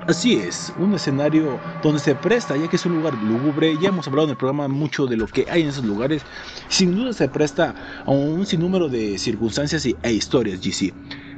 [0.08, 4.08] Así es, un escenario donde se presta, ya que es un lugar lúgubre, ya hemos
[4.08, 6.28] hablado en el programa mucho de lo que hay en esos lugares,
[6.68, 7.74] sin duda se presta
[8.06, 10.94] a un sinnúmero de circunstancias e historias, GC.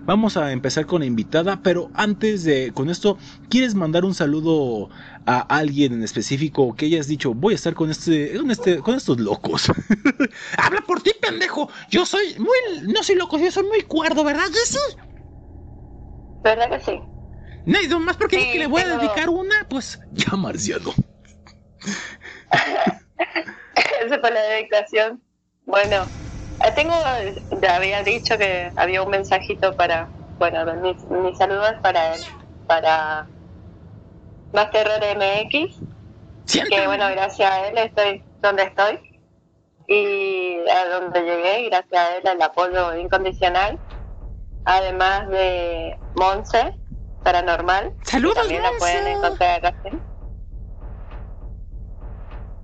[0.06, 3.18] Vamos a empezar con la invitada, pero antes de con esto,
[3.50, 4.90] ¿quieres mandar un saludo
[5.26, 9.20] a alguien en específico que hayas dicho, voy a estar con este, con este, estos
[9.20, 9.68] locos?
[10.58, 11.70] Habla por ti, pendejo.
[11.90, 12.88] Yo soy muy.
[12.94, 14.80] No soy loco, yo soy muy cuerdo, ¿verdad, Jessy?
[16.44, 17.00] ¿Verdad que sí?
[17.68, 20.00] No, y más porque Sí, que le voy a dedicar una, pues.
[20.14, 20.94] ya, Marciano.
[24.06, 25.22] Esa fue la dedicación.
[25.66, 26.10] Bueno,
[26.64, 26.94] eh, tengo,
[27.62, 32.22] ya había dicho que había un mensajito para, bueno, mis, mis saludos para él,
[32.68, 33.28] para
[34.54, 35.80] Más Terror MX,
[36.70, 38.98] que bueno, gracias a él estoy donde estoy
[39.88, 43.78] y a donde llegué, gracias a él el apoyo incondicional,
[44.64, 46.74] además de Monse,
[47.28, 49.74] Paranormal, Saludos, que también la pueden encontrar.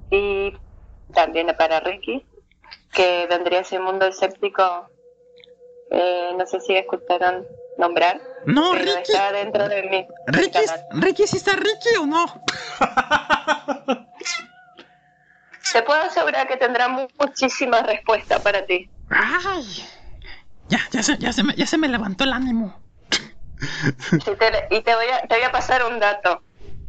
[0.10, 0.54] Y
[1.14, 2.26] también para Ricky,
[2.94, 4.88] que vendría ese mundo escéptico,
[5.92, 7.46] eh, no sé si escucharon
[7.78, 8.22] nombrar.
[8.46, 9.12] No, Ricky.
[9.12, 10.60] está dentro de mi ¿Ricky.
[10.92, 12.26] ¿Ricky sí está Ricky o no?
[15.74, 18.90] Te puedo asegurar que tendrá mu- muchísimas respuestas para ti.
[19.10, 19.66] Ay.
[20.70, 22.82] Ya, ya se, ya se me, ya se me levantó el ánimo.
[24.12, 26.42] Y te, y te voy, a, te voy a pasar un dato.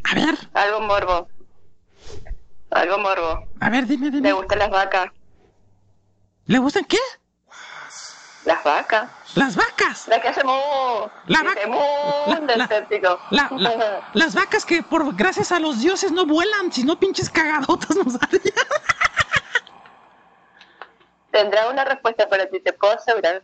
[0.04, 0.34] A ver.
[0.54, 1.28] Algo morbo.
[2.70, 3.46] Algo morbo.
[3.60, 4.28] A ver, dime, dime.
[4.28, 5.10] ¿Le gustan las vacas?
[6.46, 6.98] ¿Le gustan qué?
[8.44, 9.10] Las vacas.
[9.36, 10.06] Las vacas.
[10.08, 10.52] La que hace mu.
[11.26, 11.42] La
[12.46, 13.18] del escéptico.
[13.30, 17.96] La- la- las vacas que por gracias a los dioses no vuelan, sino pinches cagadotas
[17.96, 18.42] nos harían.
[21.30, 23.42] Tendrá una respuesta para ti, te puedo asegurar.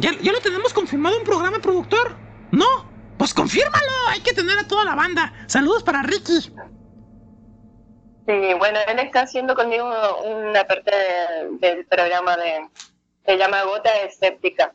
[0.00, 2.16] ¿Ya, ya lo tenemos confirmado en programa productor?
[2.50, 2.66] ¿No?
[3.18, 5.32] Pues confírmalo, hay que tener a toda la banda.
[5.46, 6.40] Saludos para Ricky.
[6.40, 6.52] Sí,
[8.58, 9.86] bueno, él está haciendo conmigo
[10.24, 12.68] una parte de- del programa de.
[13.26, 14.72] Se llama Gota Escéptica.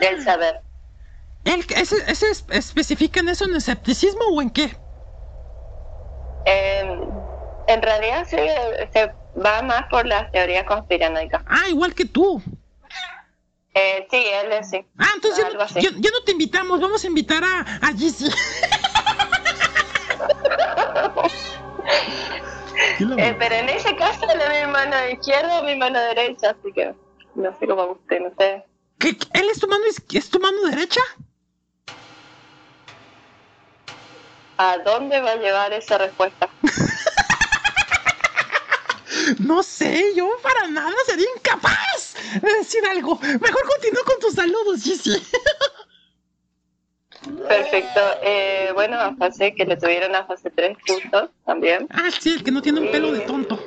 [0.00, 0.60] Del saber.
[1.44, 4.76] ¿El, ese, ¿Ese es- especifican eso en escepticismo o en qué?
[6.44, 7.10] En,
[7.66, 8.36] en realidad se,
[8.92, 11.42] se va más por las teorías conspiranoicas.
[11.46, 12.42] Ah, igual que tú.
[13.74, 14.84] Eh, sí, él es sí.
[14.98, 15.80] Ah, entonces ya, no- así.
[15.80, 18.28] ya- ya no te invitamos, vamos a invitar a, a Jessy.
[23.18, 26.72] Eh, pero en ese caso él es mi mano izquierda o mi mano derecha, así
[26.72, 26.94] que
[27.34, 28.64] no sé cómo usted, no sé.
[28.98, 31.00] ¿Qué- qué- ¿Él es tu mano, es tu mano derecha?
[34.56, 36.54] ¿A dónde va a llevar esa respuesta?
[39.38, 43.18] No sé, yo para nada sería incapaz de decir algo.
[43.20, 45.22] Mejor continúa con tus saludos, Jessy.
[47.48, 48.00] Perfecto.
[48.22, 51.86] Eh, bueno, a fase que le tuvieron a fase 3 juntos también.
[51.90, 53.58] Ah, sí, el que no tiene un pelo de tonto.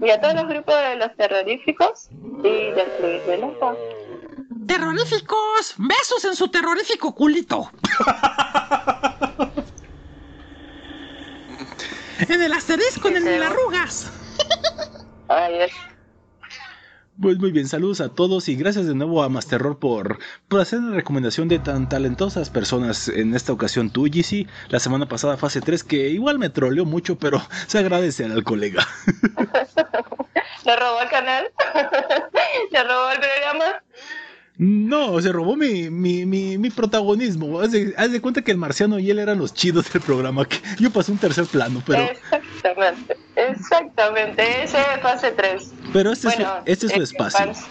[0.00, 2.08] Y a todos los grupos de los terroríficos
[2.42, 3.76] y del Club de Loco.
[4.66, 5.74] ¡Terroríficos!
[5.78, 7.70] ¡Besos en su terrorífico culito!
[12.28, 14.12] en el asterisco, en el las arrugas.
[15.28, 15.70] Ay.
[17.20, 20.18] Pues muy bien, saludos a todos y gracias de nuevo a Masterror por,
[20.48, 23.08] por hacer la recomendación de tan talentosas personas.
[23.08, 27.18] En esta ocasión tú, GC, la semana pasada fase 3, que igual me troleó mucho,
[27.18, 28.88] pero se agradece al colega.
[30.64, 31.44] ¿Le robó el canal?
[32.70, 33.82] ¿Le robó el programa?
[34.64, 37.58] No, se robó mi, mi, mi, mi protagonismo.
[37.60, 40.44] Haz de, haz de cuenta que el marciano y él eran los chidos del programa.
[40.48, 44.62] Que yo pasé un tercer plano, pero, Exactamente, exactamente.
[44.62, 45.72] Ese es fase 3.
[45.92, 47.46] pero este, Bueno, es, su- este es su eh, espacio.
[47.46, 47.66] fans-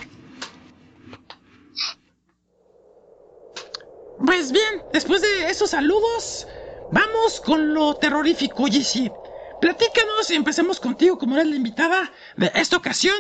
[4.26, 6.46] Pues bien, después de esos saludos,
[6.90, 9.14] vamos con lo terrorífico, Jessy.
[9.62, 13.16] Platícanos y empecemos contigo como eres la invitada de esta ocasión.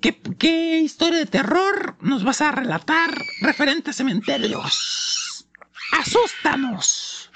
[0.00, 3.10] ¿Qué, qué historia de terror nos vas a relatar
[3.42, 5.46] referente a cementerios?
[5.92, 7.30] ¡Asústanos!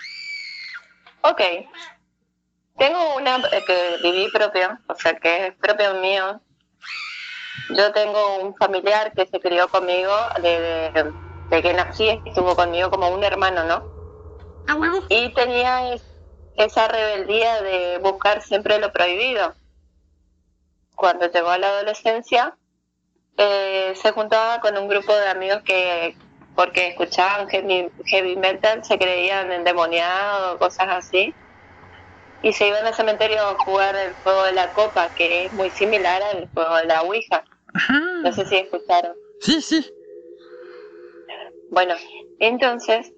[1.23, 1.41] Ok.
[2.79, 6.41] Tengo una eh, que viví propio, o sea que es propio mío.
[7.71, 11.13] Yo tengo un familiar que se crió conmigo desde
[11.51, 13.97] de que nací, estuvo conmigo como un hermano, ¿no?
[15.09, 15.95] Y tenía
[16.57, 19.55] esa rebeldía de buscar siempre lo prohibido.
[20.95, 22.57] Cuando llegó a la adolescencia,
[23.37, 26.17] eh, se juntaba con un grupo de amigos que,
[26.55, 31.35] porque escuchaban heavy, heavy metal, se creían endemoniados, cosas así.
[32.43, 35.71] Y se iban al cementerio a jugar el juego de la copa, que es muy
[35.71, 37.45] similar al juego de la Ouija.
[38.23, 39.15] No sé si escucharon.
[39.41, 39.93] Sí, sí.
[41.71, 41.95] Bueno,
[42.39, 43.13] entonces,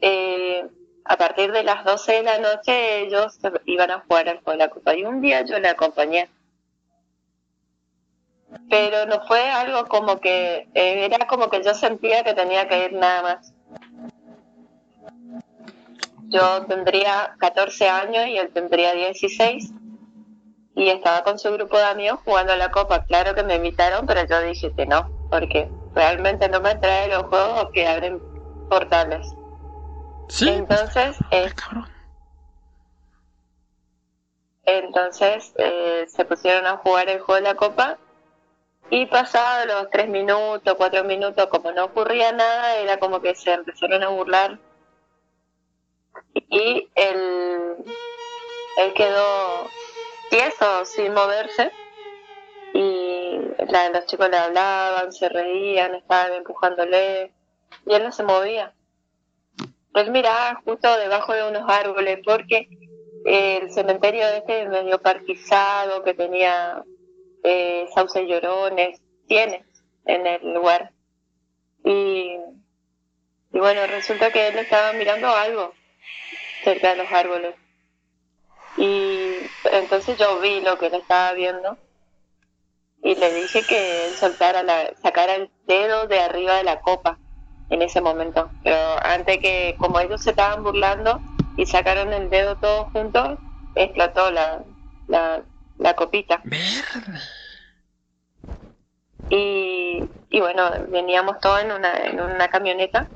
[0.00, 0.66] eh,
[1.04, 4.56] a partir de las 12 de la noche ellos iban a jugar al juego de
[4.58, 4.94] la copa.
[4.94, 6.30] Y un día yo le acompañé.
[8.70, 12.86] Pero no fue algo como que, eh, era como que yo sentía que tenía que
[12.86, 13.52] ir nada más.
[16.28, 19.72] Yo tendría 14 años y él tendría 16
[20.76, 23.04] y estaba con su grupo de amigos jugando a la copa.
[23.04, 27.24] Claro que me invitaron, pero yo dije que no, porque realmente no me trae los
[27.24, 28.20] juegos que abren
[28.68, 29.26] portales.
[30.46, 31.52] Entonces, eh,
[34.66, 37.98] entonces eh, se pusieron a jugar el juego de la copa
[38.90, 43.52] y pasados los tres minutos, cuatro minutos, como no ocurría nada, era como que se
[43.52, 44.58] empezaron a burlar.
[46.34, 47.76] Y él,
[48.76, 49.70] él quedó
[50.30, 51.72] tieso, sin moverse.
[52.74, 53.38] Y
[53.68, 57.32] la- los chicos le hablaban, se reían, estaban empujándole.
[57.86, 58.74] Y él no se movía.
[59.94, 62.68] Él miraba justo debajo de unos árboles porque
[63.24, 66.84] el cementerio este medio parquizado que tenía
[67.44, 69.64] eh, sauces llorones, tiene
[70.04, 70.92] en el lugar.
[71.84, 72.36] Y,
[73.52, 75.72] y bueno, resulta que él estaba mirando algo
[76.64, 77.54] cerca de los árboles.
[78.76, 79.36] Y
[79.72, 81.78] entonces yo vi lo que él estaba viendo
[83.02, 87.18] y le dije que él soltara la, sacara el dedo de arriba de la copa
[87.74, 88.54] en ese momento.
[88.62, 91.24] Pero antes que, como ellos se estaban burlando
[91.56, 93.38] y sacaron el dedo todos juntos,
[93.74, 94.64] explotó la,
[95.06, 95.44] la,
[95.78, 96.46] la copita.
[99.28, 103.10] Y, y bueno, veníamos todos en una, en una camioneta,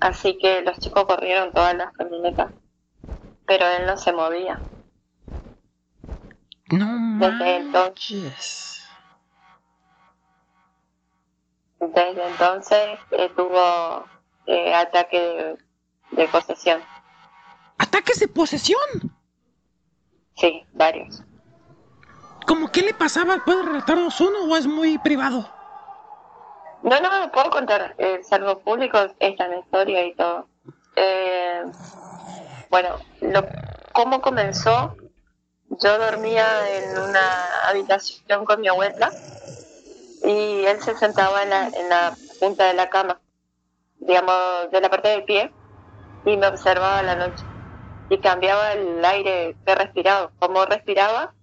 [0.00, 2.52] así que los chicos corrieron todas las camionetas,
[3.46, 4.64] pero él no se movía.
[6.70, 6.86] No
[7.18, 8.77] Desde entonces,
[11.80, 14.04] desde entonces eh, tuvo
[14.46, 16.82] eh, ataque de, de posesión.
[17.78, 18.80] ¿Ataques de posesión?
[20.36, 21.22] Sí, varios.
[22.46, 23.42] ¿Cómo qué le pasaba?
[23.44, 25.52] ¿Puedes relatarnos uno o es muy privado?
[26.82, 27.94] No, no, puedo contar.
[27.98, 30.48] Eh, salvo público en la historia y todo.
[30.96, 31.64] Eh,
[32.70, 33.44] bueno, lo,
[33.92, 34.96] ¿cómo comenzó?
[35.70, 39.10] Yo dormía en una habitación con mi abuela
[40.22, 43.20] y él se sentaba en la, en la punta de la cama,
[43.98, 45.52] digamos, de la parte del pie,
[46.24, 47.44] y me observaba la noche.
[48.10, 50.30] Y cambiaba el aire que respiraba.
[50.38, 51.34] Como respiraba,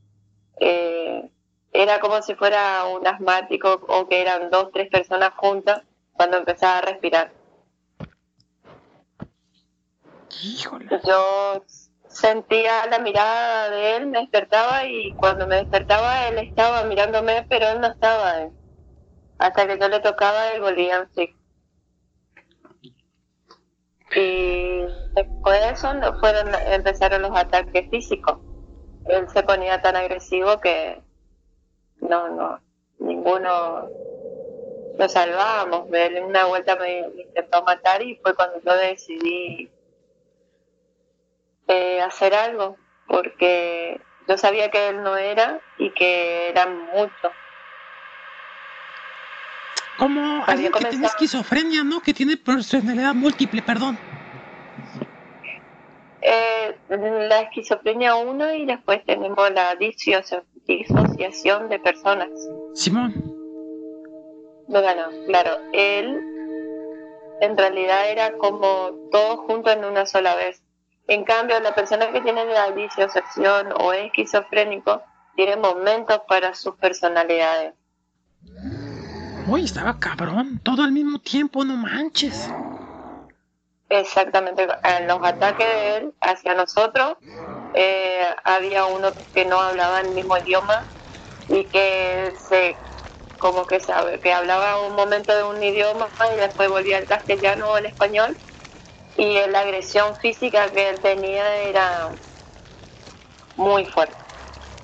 [0.60, 1.30] eh,
[1.74, 5.82] era como si fuera un asmático o que eran dos, tres personas juntas
[6.14, 7.32] cuando empezaba a respirar.
[11.06, 11.64] Yo
[12.08, 17.68] sentía la mirada de él, me despertaba y cuando me despertaba él estaba mirándome, pero
[17.70, 18.50] él no estaba.
[19.38, 21.36] Hasta que yo le tocaba, él volvía en sí.
[24.16, 28.40] Y después de eso fueron, empezaron los ataques físicos.
[29.06, 31.02] Él se ponía tan agresivo que
[32.02, 32.62] no, no,
[33.00, 33.92] ninguno
[34.98, 35.92] lo salvábamos.
[35.92, 39.70] Él una vuelta me, me intentó matar y fue cuando yo decidí
[41.68, 47.32] eh, hacer algo, porque yo sabía que él no era y que era mucho.
[49.98, 52.02] Como alguien que tiene esquizofrenia, ¿no?
[52.02, 53.98] Que tiene personalidad múltiple, perdón.
[56.22, 62.30] Eh, la esquizofrenia 1 y después tenemos la disociación de personas.
[62.74, 63.14] Simón.
[64.68, 66.20] Bueno, claro, él
[67.42, 70.64] en realidad era como todo junto en una sola vez.
[71.08, 75.04] En cambio, la persona que tiene la disociación o es esquizofrénico
[75.36, 77.76] tiene momentos para sus personalidades.
[79.46, 80.60] Uy, estaba cabrón.
[80.64, 82.54] Todo al mismo tiempo, no manches.
[83.90, 87.18] Exactamente, en los ataques de él hacia nosotros
[87.74, 90.88] eh, había uno que no hablaba el mismo idioma
[91.48, 92.82] y que se
[93.38, 97.70] como que sabe que hablaba un momento de un idioma y después volvía al castellano
[97.72, 98.40] o al español
[99.16, 102.18] y la agresión física que él tenía era
[103.56, 104.18] muy fuerte.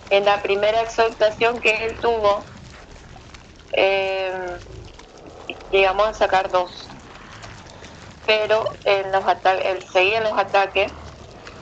[0.09, 2.50] En la primera exaltación que él tuvo,
[3.73, 4.59] eh,
[5.69, 6.89] llegamos a sacar dos,
[8.25, 9.23] pero en los
[9.63, 10.91] él seguía en los ataques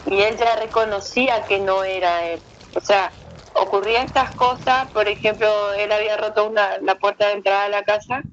[0.05, 2.41] y él ya reconocía que no era él.
[2.75, 3.13] O sea,
[3.53, 7.83] ocurrían estas cosas, por ejemplo, él había roto una, la puerta de entrada a la
[7.83, 8.23] casa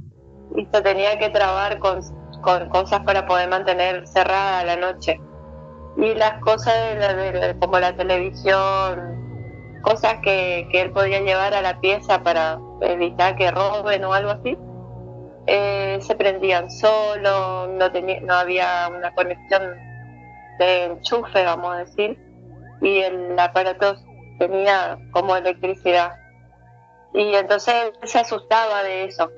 [0.56, 2.00] y se tenía que trabar con,
[2.42, 5.20] con cosas para poder mantener cerrada la noche.
[5.96, 9.25] Y las cosas de la- de como la televisión,
[9.86, 14.32] cosas que, que él podía llevar a la pieza para evitar que roben o algo
[14.32, 14.58] así,
[15.46, 19.62] eh, se prendían solo, no, tenía, no había una conexión
[20.58, 22.18] de enchufe, vamos a decir,
[22.82, 23.94] y el aparato
[24.40, 26.16] tenía como electricidad.
[27.14, 29.30] Y entonces él se asustaba de eso.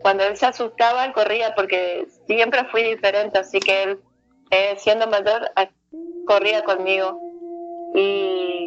[0.00, 4.00] Cuando él se asustaba, él corría porque siempre fui diferente, así que él,
[4.52, 5.50] eh, siendo mayor,
[6.24, 7.20] corría conmigo.
[7.96, 8.57] Y,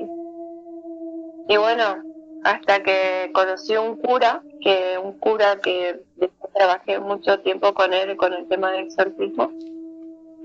[1.47, 2.03] y bueno,
[2.43, 8.15] hasta que conocí un cura, que un cura que después trabajé mucho tiempo con él
[8.17, 9.51] con el tema del exorcismo,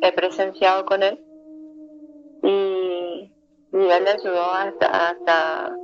[0.02, 1.20] he presenciado con él
[2.43, 3.32] y,
[3.73, 5.77] él le ayudó hasta, hasta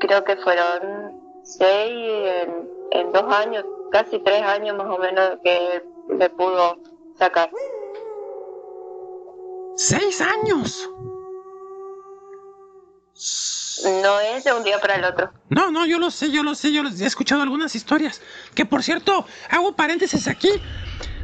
[0.00, 5.82] creo que fueron seis en, en dos años, casi tres años más o menos que
[6.08, 6.76] le pudo
[7.18, 7.50] sacar.
[9.76, 10.88] ¡Seis años!
[14.02, 15.32] No es de un día para el otro.
[15.48, 18.20] No, no, yo lo sé, yo lo sé, yo he escuchado algunas historias.
[18.54, 20.50] Que por cierto, hago paréntesis aquí.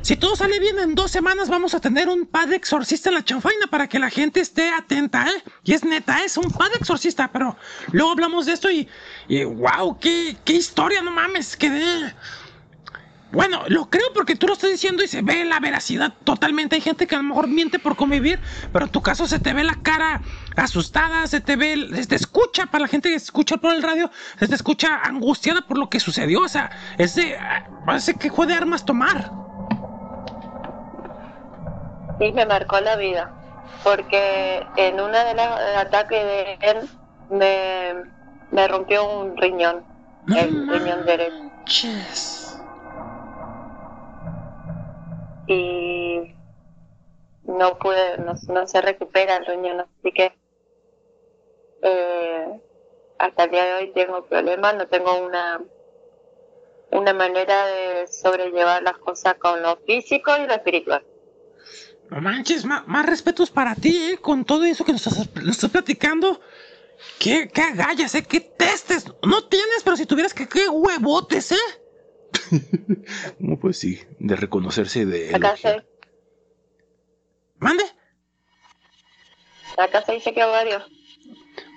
[0.02, 3.24] Si todo sale bien, en dos semanas vamos a tener un padre exorcista en la
[3.24, 5.43] chanfaina para que la gente esté atenta, ¿eh?
[5.65, 7.56] Y es neta, es un padre exorcista, pero
[7.93, 8.89] luego hablamos de esto y.
[9.28, 12.15] y wow, qué, qué historia, no mames, quedé.
[13.31, 16.77] Bueno, lo creo porque tú lo estás diciendo y se ve la veracidad totalmente.
[16.77, 18.41] Hay gente que a lo mejor miente por convivir,
[18.73, 20.23] pero en tu caso se te ve la cara
[20.57, 24.11] asustada, se te ve, se te escucha, para la gente que escucha por el radio,
[24.39, 26.41] se te escucha angustiada por lo que sucedió.
[26.41, 29.31] O sea, es de, ah, parece que fue de armas tomar.
[32.19, 33.31] Sí, me marcó la vida.
[33.85, 36.89] Porque en una de las ataques de él
[37.31, 37.95] me,
[38.51, 39.85] me rompió un riñón.
[40.29, 41.89] el riñón derecho.
[45.49, 46.35] Y
[47.45, 50.39] no pude, no, no se recupera el riñón, así que
[51.83, 52.61] eh,
[53.19, 55.61] hasta el día de hoy tengo problemas, no tengo una
[56.91, 61.05] una manera de sobrellevar las cosas con lo físico y lo espiritual.
[62.11, 64.19] No manches, ma- más respetos para ti, ¿eh?
[64.19, 66.41] Con todo eso que nos estás, nos estás platicando.
[67.19, 68.25] ¿Qué, qué agallas, eh?
[68.27, 69.05] ¿Qué testes?
[69.23, 71.57] No tienes, pero si tuvieras que, qué huevotes, ¿eh?
[73.39, 75.35] No, pues sí, de reconocerse de.
[75.35, 75.85] Acá se,
[77.59, 77.85] ¿Mande?
[79.77, 80.85] acá se dice que varios.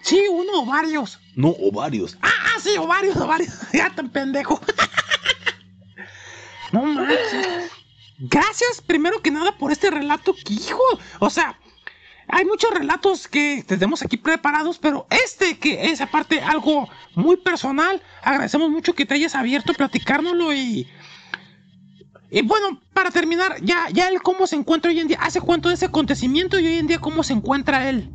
[0.04, 1.20] Sí, uno o varios.
[1.36, 2.18] No, o varios.
[2.22, 3.54] Ah, sí, o varios, o varios.
[3.74, 4.60] Ya tan pendejo.
[6.72, 7.72] no manches.
[8.20, 10.82] Gracias, primero que nada, por este relato que, hijo.
[11.20, 11.60] O sea,
[12.32, 18.02] hay muchos relatos que tenemos aquí preparados, pero este que es aparte algo muy personal,
[18.24, 20.88] agradecemos mucho que te hayas abierto a platicárnoslo y...
[22.34, 25.68] Y bueno, para terminar, ya, ya él cómo se encuentra hoy en día, hace cuánto
[25.68, 28.10] de ese acontecimiento y hoy en día cómo se encuentra él.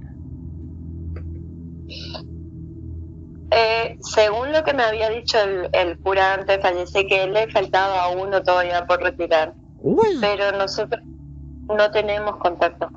[3.51, 7.51] Eh, según lo que me había dicho el, el cura antes de fallecer, que le
[7.51, 9.53] faltaba uno todavía por retirar.
[10.23, 11.03] Pero nosotros
[11.69, 12.89] no tenemos contacto.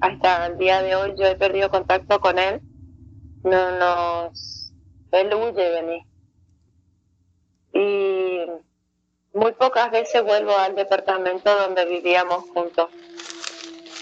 [0.00, 2.60] Hasta el día de hoy yo he perdido contacto con él.
[3.42, 4.72] No nos...
[5.12, 6.06] Él huye de mí.
[7.72, 8.46] Y
[9.36, 12.88] muy pocas veces vuelvo al departamento donde vivíamos juntos.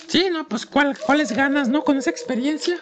[0.09, 1.83] Sí, no, pues ¿cuál, cuáles ganas, ¿no?
[1.83, 2.79] Con esa experiencia.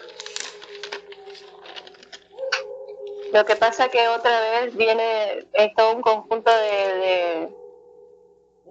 [3.33, 7.49] Lo que pasa que otra vez viene, es todo un conjunto de, de,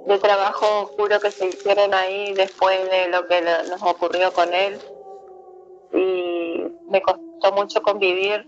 [0.06, 4.80] de trabajo oscuro que se hicieron ahí después de lo que nos ocurrió con él.
[5.92, 8.46] Y me costó mucho convivir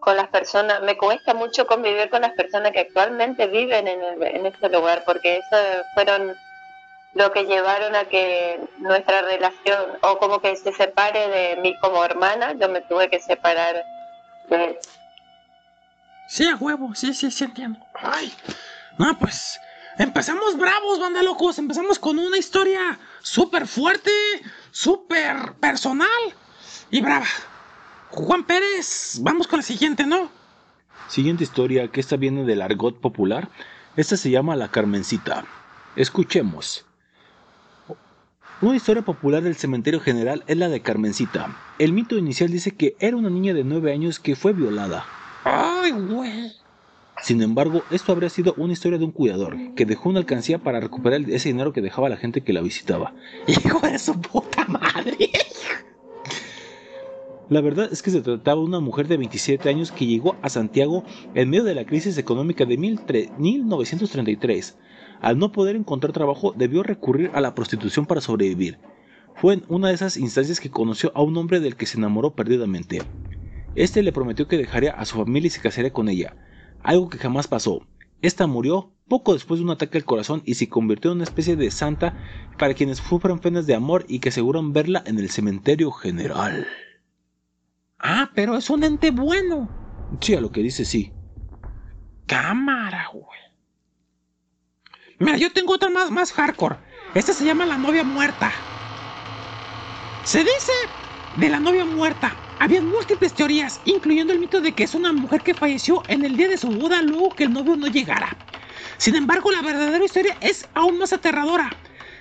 [0.00, 4.22] con las personas, me cuesta mucho convivir con las personas que actualmente viven en, el-
[4.22, 5.56] en este lugar, porque eso
[5.94, 6.34] fueron
[7.14, 12.04] lo que llevaron a que nuestra relación, o como que se separe de mí como
[12.04, 13.84] hermana, yo me tuve que separar
[14.48, 14.78] de él.
[16.28, 17.80] Sí, a huevo, sí, sí, sí entiendo.
[17.94, 18.32] Ay,
[18.96, 19.60] no, pues
[20.02, 21.58] empezamos bravos, banda locos.
[21.58, 24.10] Empezamos con una historia súper fuerte,
[24.70, 26.08] súper personal.
[26.90, 27.26] y brava.
[28.10, 30.30] Juan Pérez, vamos con la siguiente, ¿no?
[31.08, 33.48] Siguiente historia, que esta viene del argot popular.
[33.96, 35.44] Esta se llama La Carmencita.
[35.94, 36.84] Escuchemos.
[38.60, 41.56] Una historia popular del cementerio general es la de Carmencita.
[41.78, 45.06] El mito inicial dice que era una niña de 9 años que fue violada.
[45.44, 46.52] Ay, güey.
[47.22, 50.80] Sin embargo, esto habría sido una historia de un cuidador que dejó una alcancía para
[50.80, 53.14] recuperar ese dinero que dejaba la gente que la visitaba.
[53.46, 55.30] Hijo de su puta madre.
[57.50, 60.48] La verdad es que se trataba de una mujer de 27 años que llegó a
[60.48, 64.78] Santiago en medio de la crisis económica de 1933.
[65.20, 68.78] Al no poder encontrar trabajo, debió recurrir a la prostitución para sobrevivir.
[69.34, 72.34] Fue en una de esas instancias que conoció a un hombre del que se enamoró
[72.34, 73.02] perdidamente.
[73.74, 76.36] Este le prometió que dejaría a su familia y se casaría con ella,
[76.82, 77.86] algo que jamás pasó.
[78.22, 81.56] Esta murió poco después de un ataque al corazón y se convirtió en una especie
[81.56, 82.14] de santa
[82.58, 86.66] para quienes sufran penas de amor y que aseguran verla en el cementerio general.
[87.98, 89.68] Ah, pero es un ente bueno.
[90.20, 91.12] Sí, a lo que dice sí.
[92.26, 93.40] Cámara, güey.
[95.18, 96.76] Mira, yo tengo otra más, más hardcore.
[97.14, 98.52] Esta se llama La novia muerta.
[100.24, 100.72] Se dice
[101.36, 102.32] de la novia muerta.
[102.60, 106.36] Había múltiples teorías, incluyendo el mito de que es una mujer que falleció en el
[106.36, 108.36] día de su boda luego que el novio no llegara.
[108.98, 111.70] Sin embargo, la verdadera historia es aún más aterradora.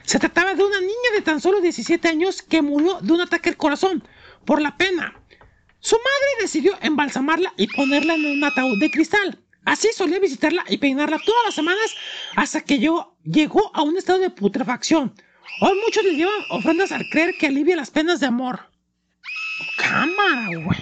[0.04, 3.50] Se trataba de una niña de tan solo 17 años que murió de un ataque
[3.50, 4.02] al corazón
[4.46, 5.14] por la pena.
[5.82, 9.44] Su madre decidió embalsamarla y ponerla en un ataúd de cristal.
[9.66, 11.96] Así solía visitarla y peinarla todas las semanas
[12.38, 15.14] hasta que llegó a un estado de putrefacción.
[15.60, 18.69] Hoy muchos le llevan ofrendas al creer que alivia las penas de amor.
[19.78, 20.80] Cámara, güey.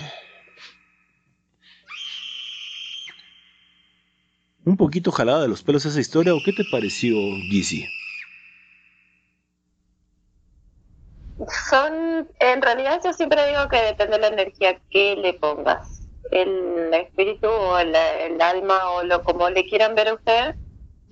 [4.65, 7.15] Un poquito jalada de los pelos esa historia, ¿o qué te pareció,
[7.49, 7.87] Gizzy?
[11.69, 16.09] Son, en realidad yo siempre digo que depende de la energía que le pongas.
[16.31, 20.55] El espíritu o el, el alma o lo como le quieran ver a usted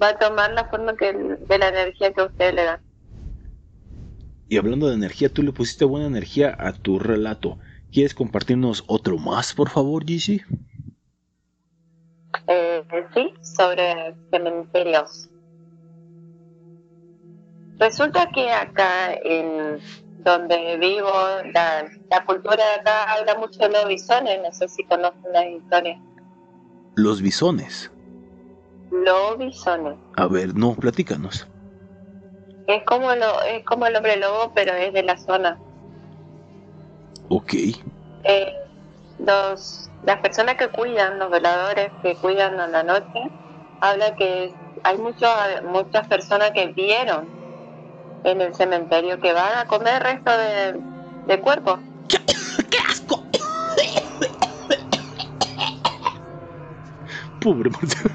[0.02, 2.82] va a tomar la forma que de la energía que usted le da.
[4.48, 7.58] Y hablando de energía, tú le pusiste buena energía a tu relato.
[7.92, 10.42] ¿Quieres compartirnos otro más, por favor, Gizzy?
[12.48, 15.30] Eh, sí, sobre cementerios.
[17.80, 19.80] Resulta que acá en
[20.24, 21.12] donde vivo,
[21.54, 25.46] la, la cultura de acá habla mucho de los bisones, no sé si conocen las
[25.46, 26.00] historias.
[26.96, 27.92] Los bisones.
[28.92, 29.98] Los bisones.
[30.16, 31.48] A ver, no, platícanos.
[32.68, 35.60] Es como, lo, es como el hombre lobo, pero es de la zona.
[37.30, 37.54] Ok.
[38.24, 38.54] Eh,
[39.20, 43.30] los, las personas que cuidan, los veladores que cuidan a la noche,
[43.82, 45.30] habla que hay muchos,
[45.64, 47.28] muchas personas que vieron
[48.24, 50.80] en el cementerio que van a comer resto de,
[51.28, 51.80] de cuerpos.
[57.46, 58.10] Pobre Marcelo.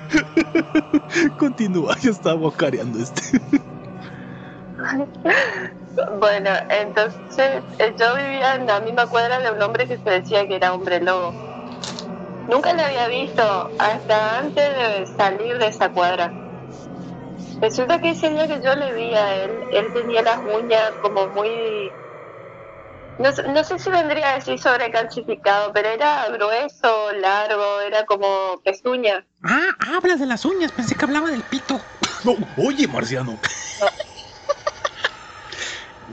[1.39, 3.40] Continúa, ya estaba guacareando este.
[6.19, 10.47] Bueno, entonces eh, yo vivía en la misma cuadra de un hombre que se decía
[10.47, 11.36] que era hombre lobo.
[12.47, 13.43] Nunca lo había visto
[13.78, 16.35] hasta antes de salir de esa cuadra.
[17.61, 21.28] Resulta que ese día que yo le vi a él, él tenía las uñas como
[21.28, 21.93] muy...
[23.19, 28.61] No, sé- no sé si vendría a decir sobrecalcificado, pero era grueso, largo, era como
[28.65, 29.27] pezuña.
[29.43, 30.73] Ah, hablas de las uñas.
[30.73, 31.85] Pensé que hablaba del pito.
[32.24, 33.39] No, oye, Marciano.
[33.78, 33.86] No,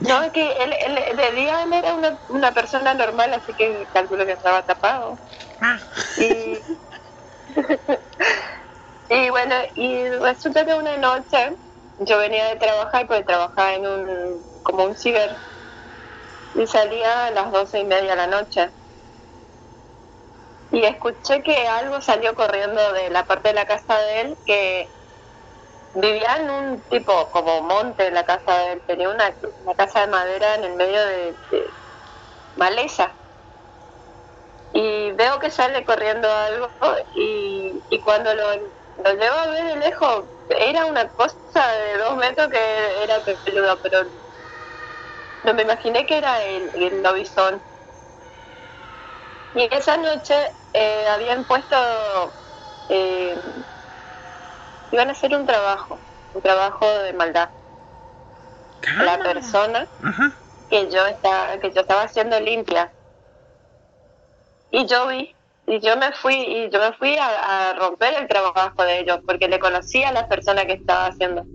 [0.02, 4.26] es que él, él- de día él era una, una persona normal, así que calculo
[4.26, 5.20] que estaba tapado.
[6.16, 6.64] Y,
[9.08, 11.56] y bueno, y resulta que una noche
[11.98, 15.40] yo venía de trabajar, porque trabajaba en un, como un ciber,
[16.52, 18.74] y salía a las doce y media de la noche.
[20.70, 24.92] Y escuché que algo salió corriendo de la parte de la casa de él, que
[26.00, 30.00] vivía en un tipo como monte en la casa de él, tenía una, una casa
[30.02, 31.76] de madera en el medio de, de
[32.56, 33.18] maleza.
[34.72, 36.72] Y veo que sale corriendo algo
[37.12, 38.54] y, y cuando lo,
[38.96, 43.80] lo llevo a ver de lejos, era una cosa de dos metros que era peludo,
[43.82, 44.04] pero
[45.42, 47.64] no me imaginé que era el, el lobizón.
[49.52, 50.34] Y esa noche
[50.72, 51.76] eh, habían puesto,
[52.88, 53.40] eh,
[54.90, 56.02] iban a hacer un trabajo,
[56.32, 57.50] un trabajo de maldad.
[58.98, 59.88] La persona
[60.68, 62.94] que yo estaba, que yo estaba haciendo limpia.
[64.70, 65.36] Y yo vi,
[65.66, 69.20] y yo me fui, y yo me fui a, a romper el trabajo de ellos,
[69.26, 71.46] porque le conocía a la persona que estaba haciendo.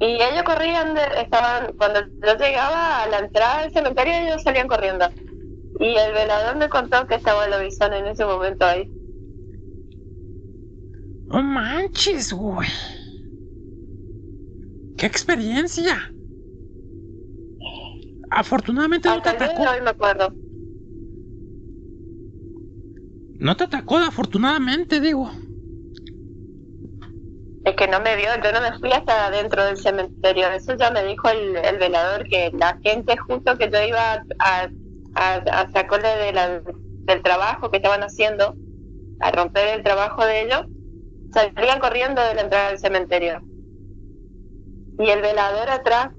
[0.00, 4.68] Y ellos corrían, de- estaban, cuando yo llegaba a la entrada del cementerio, ellos salían
[4.68, 5.10] corriendo.
[5.78, 8.90] Y el velador me contó que estaba el lobizón en ese momento ahí.
[11.30, 12.68] No manches, güey.
[14.96, 16.14] ¡Qué experiencia!
[18.30, 19.62] Afortunadamente no te atacó.
[19.70, 20.34] hoy me acuerdo.
[23.40, 25.32] No te atacó, afortunadamente, digo.
[27.64, 30.48] Es que no me vio, yo no me fui hasta adentro del cementerio.
[30.50, 34.70] Eso ya me dijo el, el velador que la gente justo que yo iba a,
[35.14, 36.62] a, a sacarle de la-
[37.06, 38.58] del trabajo que estaban haciendo,
[39.20, 40.62] a romper el trabajo de ellos,
[41.32, 43.40] salían corriendo de la entrada del cementerio.
[44.98, 46.10] Y el velador atrás,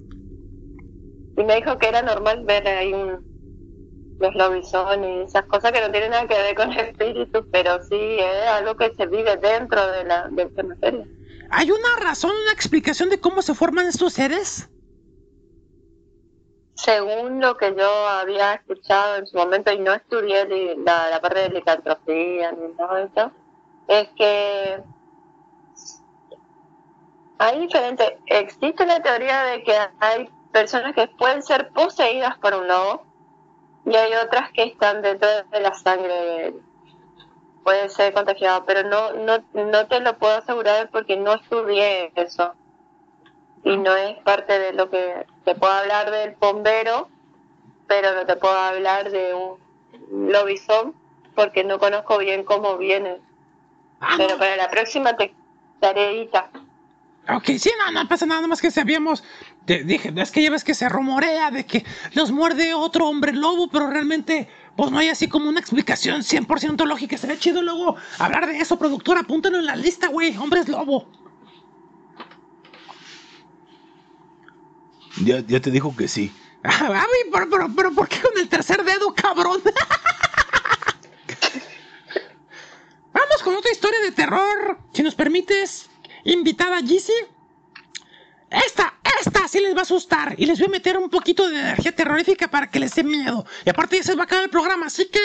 [1.38, 3.30] y me dijo que era normal ver ahí un,
[4.20, 8.18] los lobisones y esas cosas que no tienen nada que ver con espíritus, pero sí
[8.20, 11.06] es algo que se vive dentro de la, del cementerio.
[11.52, 14.70] ¿Hay una razón, una explicación de cómo se forman estos seres?
[16.76, 20.48] Según lo que yo había escuchado en su momento, y no estudié
[20.86, 23.32] la, la parte de licantropía ni nada de eso,
[23.88, 24.84] es que
[27.40, 28.14] hay diferentes.
[28.28, 33.06] Existe la teoría de que hay personas que pueden ser poseídas por un lobo
[33.86, 36.54] y hay otras que están dentro de la sangre.
[37.64, 42.54] Puede ser contagiado, pero no, no, no te lo puedo asegurar porque no estudié eso
[43.64, 47.10] y no es parte de lo que te puedo hablar del bombero,
[47.88, 50.94] pero no te puedo hablar de un lobizón
[51.36, 53.20] porque no conozco bien cómo viene.
[54.18, 55.34] Pero para la próxima te
[55.80, 56.30] daré.
[57.36, 59.24] Ok, sí, no, no pasa nada más que sabíamos.
[59.66, 63.34] Te dije, es que ya ves que se rumorea de que los muerde otro hombre
[63.34, 67.18] lobo, pero realmente, pues no hay así como una explicación 100% lógica.
[67.18, 69.22] Sería chido luego hablar de eso, productora.
[69.22, 70.36] Apúntalo en la lista, güey.
[70.38, 71.08] Hombres lobo.
[75.24, 76.32] Ya, ya te dijo que sí.
[76.64, 79.62] Ah, güey, pero, pero, pero, ¿por qué con el tercer dedo, cabrón?
[83.14, 84.78] Vamos con otra historia de terror.
[84.92, 85.89] Si nos permites,
[86.24, 87.14] invitada Gizzy.
[88.50, 90.36] Esta, esta sí les va a asustar.
[90.38, 93.46] Y les voy a meter un poquito de energía terrorífica para que les dé miedo.
[93.66, 94.88] Y aparte ya se va a acabar el programa.
[94.88, 95.20] Así que,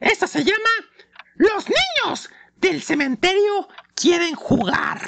[0.00, 0.70] esta se llama
[1.36, 5.00] Los niños del cementerio quieren jugar.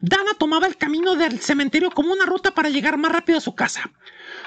[0.00, 3.54] Dana tomaba el camino del cementerio como una ruta para llegar más rápido a su
[3.54, 3.90] casa.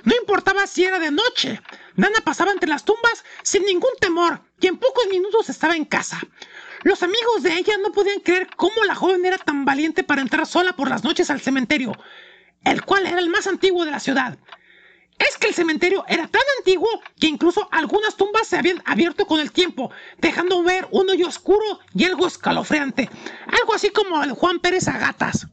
[0.04, 1.62] No importaba si era de noche,
[1.96, 6.20] Dana pasaba entre las tumbas sin ningún temor y en pocos minutos estaba en casa.
[6.84, 10.46] Los amigos de ella no podían creer cómo la joven era tan valiente para entrar
[10.46, 11.94] sola por las noches al cementerio,
[12.64, 14.38] el cual era el más antiguo de la ciudad.
[15.28, 16.90] Es que el cementerio era tan antiguo
[17.20, 21.80] que incluso algunas tumbas se habían abierto con el tiempo, dejando ver un hoyo oscuro
[21.94, 23.10] y algo escalofriante.
[23.48, 25.48] Algo así como el Juan Pérez a gatas.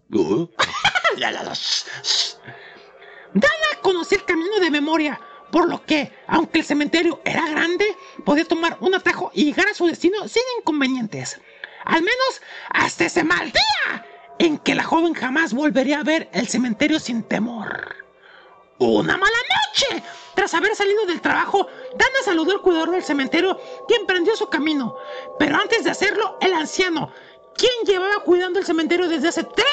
[3.34, 5.20] Dana conocía el camino de memoria,
[5.50, 7.86] por lo que, aunque el cementerio era grande,
[8.24, 11.40] podía tomar un atajo y llegar a su destino sin inconvenientes.
[11.84, 14.06] Al menos hasta ese mal día
[14.38, 18.01] en que la joven jamás volvería a ver el cementerio sin temor.
[18.82, 20.02] ¡Una mala noche!
[20.34, 24.96] Tras haber salido del trabajo, Dana saludó al cuidador del cementerio y emprendió su camino.
[25.38, 27.12] Pero antes de hacerlo, el anciano,
[27.56, 29.64] quien llevaba cuidando el cementerio desde hace 30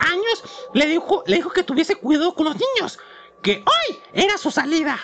[0.00, 2.98] años, le dijo, le dijo que tuviese cuidado con los niños,
[3.42, 4.98] que hoy era su salida.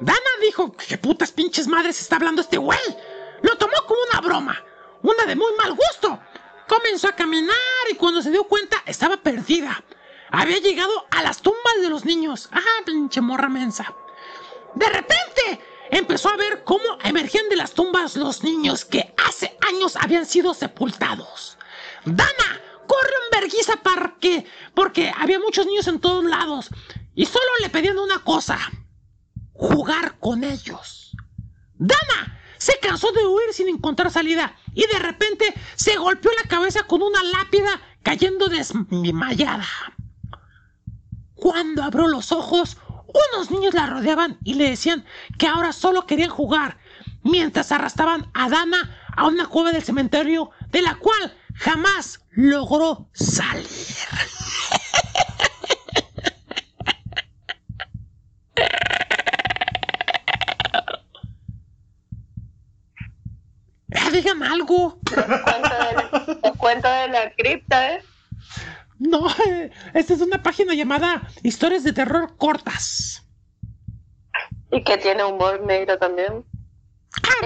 [0.00, 2.78] Dana dijo, ¿qué putas pinches madres está hablando este güey?
[3.40, 4.64] Lo tomó como una broma,
[5.02, 6.20] una de muy mal gusto.
[6.68, 7.56] Comenzó a caminar
[7.90, 9.82] y cuando se dio cuenta estaba perdida.
[10.36, 12.48] Había llegado a las tumbas de los niños.
[12.50, 13.94] Ah, pinche morra mensa.
[14.74, 19.94] De repente empezó a ver cómo emergían de las tumbas los niños que hace años
[19.94, 21.56] habían sido sepultados.
[22.04, 24.44] Dana, corre en verguiza porque,
[24.74, 26.68] porque había muchos niños en todos lados
[27.14, 28.58] y solo le pedían una cosa,
[29.52, 31.12] jugar con ellos.
[31.74, 36.88] Dana se cansó de huir sin encontrar salida y de repente se golpeó la cabeza
[36.88, 39.64] con una lápida cayendo desmayada.
[41.44, 45.04] Cuando abrió los ojos, unos niños la rodeaban y le decían
[45.38, 46.78] que ahora solo querían jugar,
[47.22, 53.66] mientras arrastraban a Dana a una cueva del cementerio de la cual jamás logró salir.
[63.90, 64.98] Eh, digan algo.
[66.42, 68.02] Os cuento de la cripta, ¿eh?
[68.98, 69.26] No,
[69.94, 73.26] esta es una página llamada Historias de Terror Cortas.
[74.70, 76.44] Y que tiene humor negro también.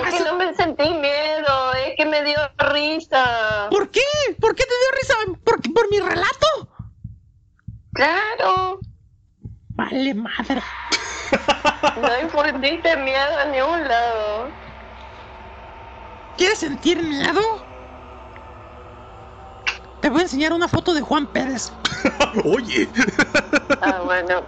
[0.06, 2.38] es que no me sentí miedo, es que me dio
[2.72, 3.68] risa.
[3.70, 4.00] ¿Por qué?
[4.40, 5.40] ¿Por qué te dio risa?
[5.44, 6.68] ¿Por, por mi relato?
[7.92, 8.80] Claro.
[9.70, 10.62] Vale, madre.
[12.00, 14.48] No infundiste miedo a ningún lado.
[16.36, 17.67] ¿Quieres sentir miedo?
[20.08, 21.70] Te voy a enseñar una foto de Juan Pérez.
[22.46, 22.88] Oye.
[23.82, 24.42] Ah, bueno.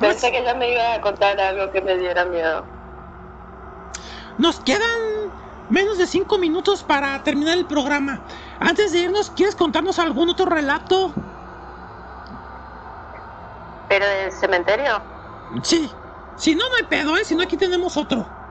[0.00, 2.66] Pensé que ya me iba a contar algo que me diera miedo.
[4.38, 4.80] Nos quedan
[5.68, 8.20] menos de cinco minutos para terminar el programa.
[8.58, 11.14] Antes de irnos, ¿quieres contarnos algún otro relato?
[13.88, 15.04] ¿Pero del cementerio?
[15.62, 15.88] Sí.
[16.34, 17.24] Si no, no hay pedo, ¿eh?
[17.24, 18.41] Si no, aquí tenemos otro.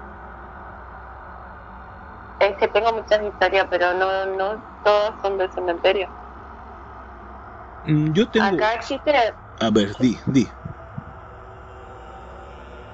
[2.41, 6.09] Es que tengo muchas historias, pero no, no todas son del cementerio.
[7.83, 8.55] Mm, Yo tengo.
[8.55, 9.13] Acá existe,
[9.59, 10.51] A ver, di, di.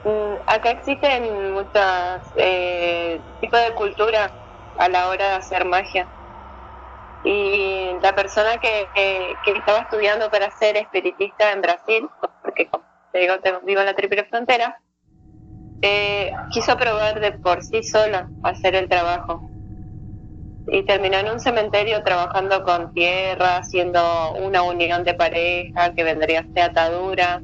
[0.03, 4.35] mm, acá existen muchos eh, tipos de cultura
[4.77, 6.09] a la hora de hacer magia.
[7.23, 12.09] Y la persona que, que, que estaba estudiando para ser espiritista en Brasil,
[12.41, 14.81] porque como te digo, te- vivo en la triple frontera,
[15.81, 19.51] eh, quiso probar de por sí sola hacer el trabajo.
[20.67, 26.41] Y terminó en un cementerio trabajando con tierra, haciendo una unión de pareja que vendría
[26.41, 27.43] a ser atadura.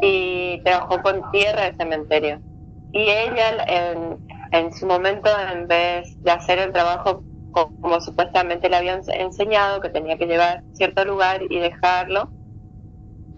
[0.00, 2.42] Y trabajó con tierra de cementerio.
[2.92, 4.22] Y ella, en,
[4.52, 9.80] en su momento, en vez de hacer el trabajo co- como supuestamente le habían enseñado,
[9.80, 12.32] que tenía que llevar a cierto lugar y dejarlo,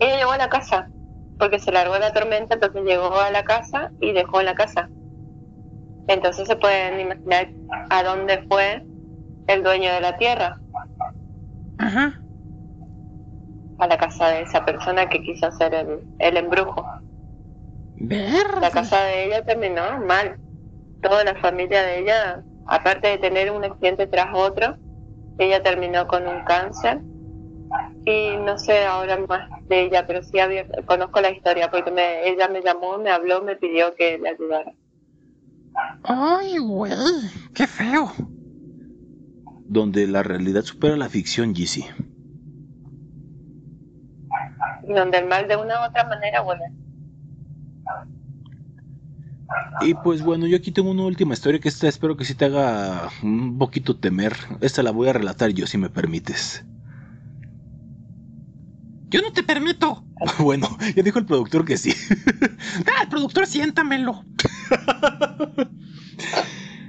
[0.01, 0.91] ella llegó a la casa,
[1.39, 4.89] porque se largó la tormenta, entonces llegó a la casa y dejó la casa.
[6.09, 7.49] Entonces se pueden imaginar
[7.91, 8.83] a dónde fue
[9.47, 10.59] el dueño de la tierra.
[11.79, 12.21] Ajá.
[13.79, 16.85] A la casa de esa persona que quiso hacer el, el embrujo.
[18.61, 20.37] La casa de ella terminó mal.
[21.03, 24.77] Toda la familia de ella, aparte de tener un accidente tras otro,
[25.39, 27.01] ella terminó con un cáncer.
[28.05, 32.29] Y no sé ahora más de ella, pero sí había, conozco la historia porque me,
[32.29, 34.73] ella me llamó, me habló, me pidió que le ayudara.
[36.03, 36.93] Ay, güey.
[37.55, 38.13] Qué feo.
[39.67, 41.85] Donde la realidad supera la ficción, GC.
[44.89, 46.65] Y donde el mal de una u otra manera vuelve.
[49.81, 52.47] Y pues bueno, yo aquí tengo una última historia que esta espero que sí te
[52.47, 54.35] haga un poquito temer.
[54.61, 56.65] Esta la voy a relatar yo, si me permites.
[59.11, 60.05] Yo no te permito.
[60.41, 61.93] Bueno, ya dijo el productor que sí.
[62.87, 64.25] Ah, el productor, siéntamelo.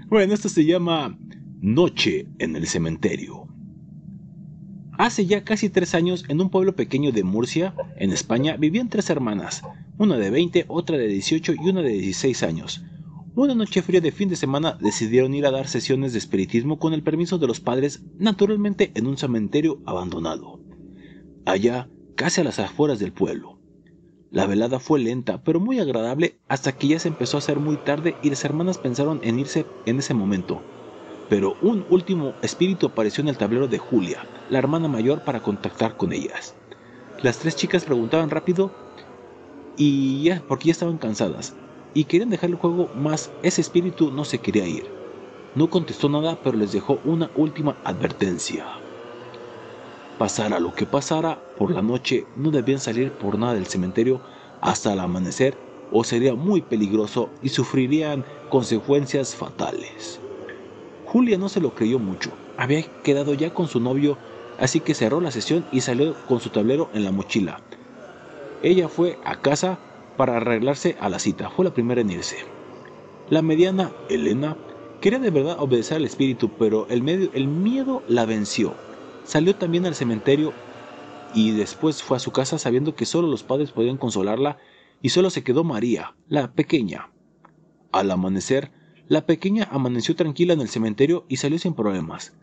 [0.09, 1.15] Bueno, esto se llama
[1.61, 3.47] Noche en el Cementerio.
[4.97, 9.11] Hace ya casi tres años, en un pueblo pequeño de Murcia, en España, vivían tres
[9.11, 9.61] hermanas,
[9.99, 12.83] una de 20, otra de 18 y una de 16 años.
[13.35, 16.93] Una noche fría de fin de semana decidieron ir a dar sesiones de espiritismo con
[16.93, 20.59] el permiso de los padres, naturalmente en un cementerio abandonado.
[21.45, 21.87] Allá,
[22.19, 23.57] casi a las afueras del pueblo.
[24.29, 27.77] La velada fue lenta, pero muy agradable hasta que ya se empezó a hacer muy
[27.77, 30.61] tarde y las hermanas pensaron en irse en ese momento.
[31.29, 35.95] Pero un último espíritu apareció en el tablero de Julia, la hermana mayor, para contactar
[35.95, 36.57] con ellas.
[37.23, 38.69] Las tres chicas preguntaban rápido
[39.77, 41.55] y ya, porque ya estaban cansadas
[41.93, 44.93] y querían dejar el juego, más ese espíritu no se quería ir.
[45.55, 48.88] No contestó nada, pero les dejó una última advertencia.
[50.19, 54.19] Pasara lo que pasara, por la noche no debían salir por nada del cementerio
[54.59, 55.57] hasta el amanecer
[55.93, 60.19] o sería muy peligroso y sufrirían consecuencias fatales.
[61.05, 64.17] Julia no se lo creyó mucho, había quedado ya con su novio,
[64.59, 67.61] así que cerró la sesión y salió con su tablero en la mochila.
[68.61, 69.79] Ella fue a casa
[70.17, 72.35] para arreglarse a la cita, fue la primera en irse.
[73.29, 74.57] La mediana, Elena,
[74.99, 78.73] quería de verdad obedecer al espíritu, pero el, miedo la venció.
[79.29, 80.53] Salió también al cementerio
[81.35, 84.57] y después fue a su casa sabiendo que solo los padres podían consolarla
[85.03, 87.11] y solo se quedó María, la pequeña.
[87.91, 88.71] Al amanecer,
[89.07, 92.33] la pequeña amaneció tranquila en el cementerio y salió sin problemas.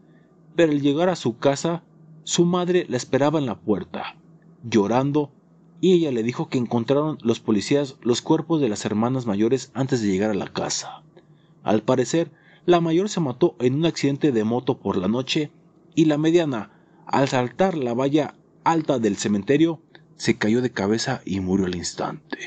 [0.55, 1.83] Pero al llegar a su casa,
[2.23, 4.15] su madre la esperaba en la puerta,
[4.63, 5.33] llorando,
[5.81, 10.03] y ella le dijo que encontraron los policías los cuerpos de las hermanas mayores antes
[10.03, 11.03] de llegar a la casa.
[11.65, 12.31] Al parecer,
[12.65, 15.51] la mayor se mató en un accidente de moto por la noche
[15.97, 16.71] y la mediana,
[17.07, 19.81] al saltar la valla alta del cementerio,
[20.17, 22.39] se cayó de cabeza y murió al instante.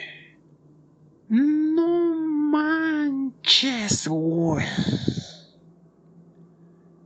[1.30, 2.16] No
[2.52, 4.66] manches, güey.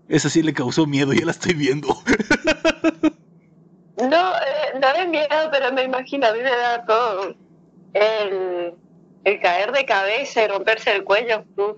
[0.08, 1.88] Esa sí le causó miedo, ya la estoy viendo.
[3.96, 7.36] No, eh, no de miedo, pero me imagino, a mí me da todo.
[7.94, 8.74] El,
[9.24, 11.46] el caer de cabeza y romperse el cuello.
[11.56, 11.78] yo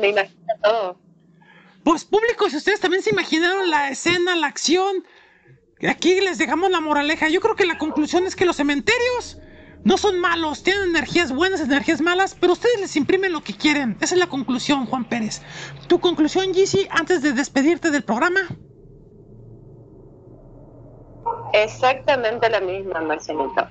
[0.00, 1.00] me imagino todo.
[1.84, 5.04] Pues público, si ustedes también se imaginaron la escena, la acción,
[5.88, 7.28] aquí les dejamos la moraleja.
[7.28, 9.38] Yo creo que la conclusión es que los cementerios
[9.84, 13.96] no son malos, tienen energías buenas, energías malas, pero ustedes les imprimen lo que quieren.
[14.00, 15.42] Esa es la conclusión, Juan Pérez.
[15.88, 18.40] Tu conclusión, Gizzy, antes de despedirte del programa.
[21.52, 23.66] Exactamente la misma, Marcelito.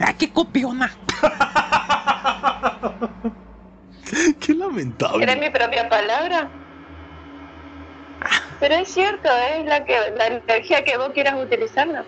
[0.00, 0.92] ¡Ah, qué copiona!
[4.40, 5.24] Qué lamentable.
[5.24, 6.48] ¿Era mi propia palabra?
[8.60, 12.06] Pero es cierto, es la que la energía que vos quieras utilizarla.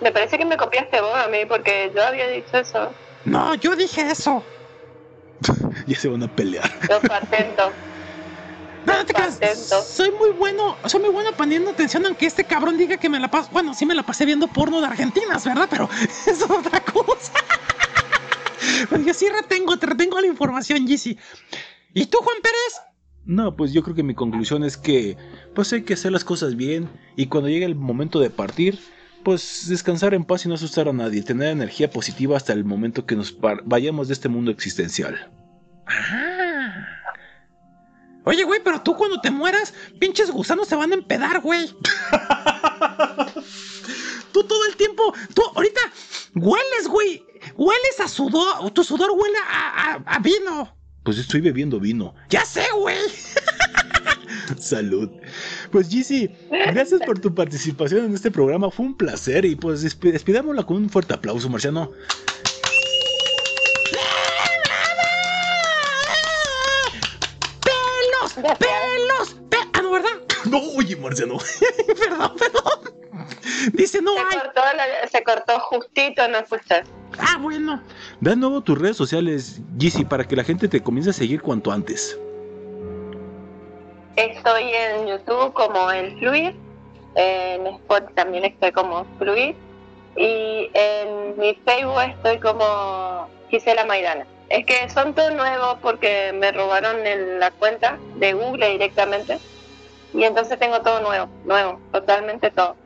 [0.00, 2.94] Me parece que me copiaste vos a mí porque yo había dicho eso.
[3.24, 4.44] No, yo dije eso.
[5.86, 6.70] Ya se van a pelear.
[6.88, 7.74] Yo patento.
[8.82, 9.38] No, no te creas.
[9.94, 13.30] Soy muy bueno, soy muy bueno poniendo atención aunque este cabrón diga que me la
[13.30, 13.50] paso.
[13.52, 15.68] Bueno, sí me la pasé viendo porno de argentinas, ¿verdad?
[15.70, 17.32] Pero eso es otra cosa.
[18.88, 21.18] Pero yo sí retengo, te retengo la información, Gizzy.
[21.92, 22.80] ¿Y tú, Juan Pérez?
[23.26, 25.16] No, pues yo creo que mi conclusión es que
[25.54, 28.78] pues hay que hacer las cosas bien y cuando llegue el momento de partir,
[29.22, 33.06] pues descansar en paz y no asustar a nadie, tener energía positiva hasta el momento
[33.06, 35.30] que nos vayamos de este mundo existencial.
[35.86, 36.86] Ah.
[38.24, 41.68] Oye, güey, pero tú cuando te mueras, pinches gusanos se van a empedar, güey.
[44.32, 45.80] tú todo el tiempo, tú ahorita
[46.34, 47.24] hueles, güey.
[47.56, 50.76] Hueles a sudor, tu sudor huele a, a- a vino.
[51.10, 52.14] Pues estoy bebiendo vino.
[52.28, 52.96] Ya sé, güey.
[54.60, 55.10] Salud.
[55.72, 58.70] Pues Gizzy, gracias por tu participación en este programa.
[58.70, 61.90] Fue un placer y pues desp- despidámosla con un fuerte aplauso, Marciano.
[67.64, 68.32] ¡Pelos!
[68.58, 69.36] ¡Pelos!
[69.48, 70.10] Pe- ah, no, ¿verdad?
[70.44, 71.38] No, oye, Marciano.
[71.98, 72.69] perdón, perdón.
[73.72, 74.38] Dice, no se hay.
[74.40, 76.82] Cortó la- se cortó justito, no escuché.
[77.18, 77.82] Ah, bueno.
[78.20, 81.42] Da de nuevo tus redes sociales, Gizzy, para que la gente te comience a seguir
[81.42, 82.18] cuanto antes.
[84.16, 86.50] Estoy en YouTube como el Fluid,
[87.14, 89.54] en Spot también estoy como Fluid
[90.16, 94.26] y en mi Facebook estoy como Gisela Maidana.
[94.48, 99.38] Es que son todo nuevos porque me robaron el- la cuenta de Google directamente
[100.12, 102.76] y entonces tengo todo nuevo, nuevo, totalmente todo.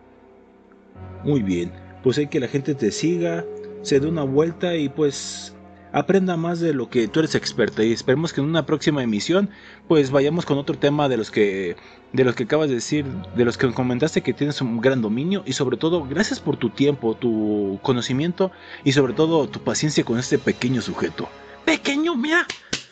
[1.25, 1.73] Muy bien,
[2.03, 3.44] pues hay que la gente te siga,
[3.83, 5.55] se dé una vuelta y pues
[5.93, 9.49] aprenda más de lo que tú eres experta y esperemos que en una próxima emisión
[9.86, 11.77] pues vayamos con otro tema de los que
[12.12, 15.43] de los que acabas de decir, de los que comentaste que tienes un gran dominio
[15.47, 18.53] y sobre todo gracias por tu tiempo, tu conocimiento
[18.85, 21.28] y sobre todo tu paciencia con este pequeño sujeto.
[21.65, 22.47] Pequeño, mira.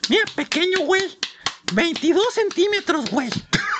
[0.08, 1.02] Mira, pequeño, güey.
[1.74, 3.28] 22 centímetros, güey.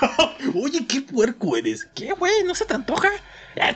[0.63, 1.87] Oye, qué puerco eres.
[1.95, 2.33] ¿Qué, güey?
[2.45, 3.09] ¿No se te antoja?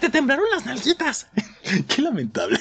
[0.01, 1.27] Te temblaron las nalguitas.
[1.89, 2.59] Qué lamentable.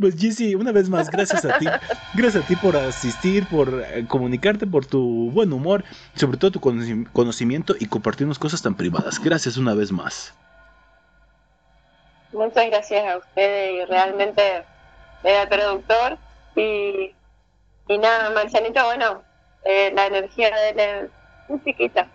[0.00, 1.66] Pues Jessy, una vez más, gracias a ti.
[2.14, 6.60] Gracias a ti por asistir, por eh, comunicarte, por tu buen humor, sobre todo tu
[6.60, 9.22] conoci- conocimiento y compartirnos cosas tan privadas.
[9.22, 10.34] Gracias una vez más.
[12.32, 14.64] Muchas gracias a ustedes y realmente
[15.22, 16.18] eh, al productor
[16.56, 17.14] y,
[17.88, 19.22] y nada, Marcianito, bueno,
[19.64, 21.10] eh, la energía de él es
[21.48, 22.10] muy chiquita.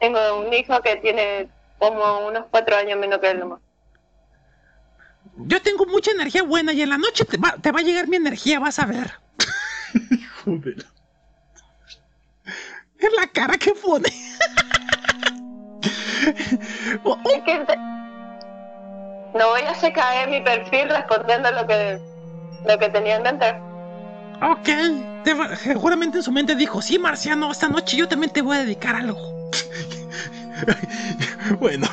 [0.00, 3.60] Tengo un hijo que tiene como unos cuatro años menos que él nomás.
[5.36, 8.08] Yo tengo mucha energía buena y en la noche te va, te va a llegar
[8.08, 9.10] mi energía, vas a ver.
[10.44, 10.86] Joder.
[12.98, 14.08] Es la cara que pone.
[17.04, 17.76] Es que te-
[19.38, 21.98] no voy a hacer caer mi perfil respondiendo lo que,
[22.64, 23.54] lo que tenía en mente.
[24.40, 24.68] Ok.
[25.24, 28.60] Te seguramente en su mente dijo, sí, Marciano, esta noche yo también te voy a
[28.60, 29.18] dedicar algo.
[31.60, 31.86] Bueno,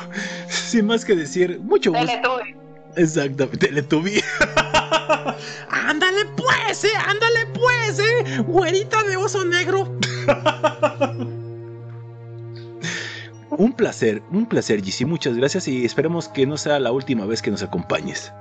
[0.48, 2.06] sin más que decir, mucho gusto.
[2.06, 2.56] Teletubby.
[2.96, 4.24] Exactamente, Teletubby.
[5.70, 8.42] Ándale pues, eh, ándale pues, eh.
[8.46, 9.98] Güerita de oso negro.
[13.58, 15.04] Un placer, un placer, Jessy.
[15.04, 18.32] Muchas gracias y esperemos que no sea la última vez que nos acompañes.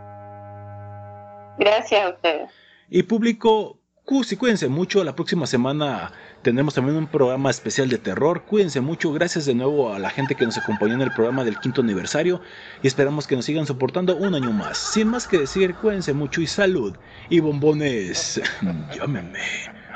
[1.60, 2.50] Gracias a ustedes.
[2.90, 5.04] Y público, cuídense mucho.
[5.04, 8.44] La próxima semana tendremos también un programa especial de terror.
[8.44, 9.12] Cuídense mucho.
[9.12, 12.42] Gracias de nuevo a la gente que nos acompañó en el programa del quinto aniversario.
[12.82, 14.78] Y esperamos que nos sigan soportando un año más.
[14.78, 16.96] Sin más que decir, cuídense mucho y salud.
[17.30, 18.42] Y bombones,
[18.96, 19.40] llámenme.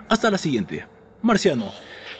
[0.10, 0.86] Hasta la siguiente.
[1.22, 1.74] Marciano.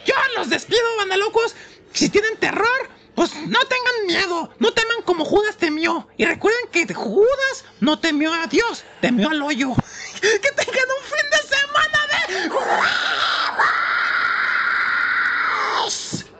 [0.06, 1.56] Yo los despido, banda locos.
[1.92, 4.52] Si tienen terror, pues no tengan miedo.
[4.60, 6.08] No teman como Judas temió.
[6.18, 9.74] Y recuerden que Judas no temió a Dios, temió al hoyo.
[10.22, 12.50] Que tengan un fin de semana de...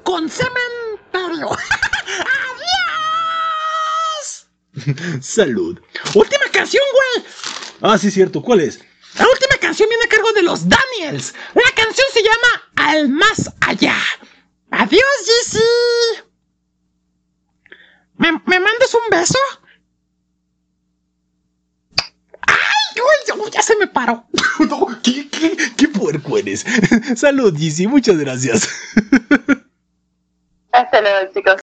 [0.04, 1.50] Con cementerio.
[4.76, 5.22] ¡Adiós!
[5.22, 5.80] Salud.
[6.14, 7.26] Última canción, güey.
[7.82, 8.42] Ah, sí, cierto.
[8.42, 8.80] ¿Cuál es?
[9.18, 11.34] La última canción viene a cargo de los Daniels.
[11.54, 13.98] La canción se llama Al Más Allá.
[14.72, 15.64] Adiós, Jessy.
[18.18, 19.40] ¿Me, ¿Me mandas un beso?
[22.96, 24.26] ¡Uy, ya se me paró!
[24.70, 26.66] no, ¿qué, qué, qué puerco eres?
[27.16, 28.68] Salud, Gizzy, muchas gracias.
[30.72, 31.65] Hasta luego, chicos.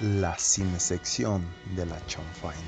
[0.00, 1.42] La cinesección
[1.74, 2.60] de la chanfaina.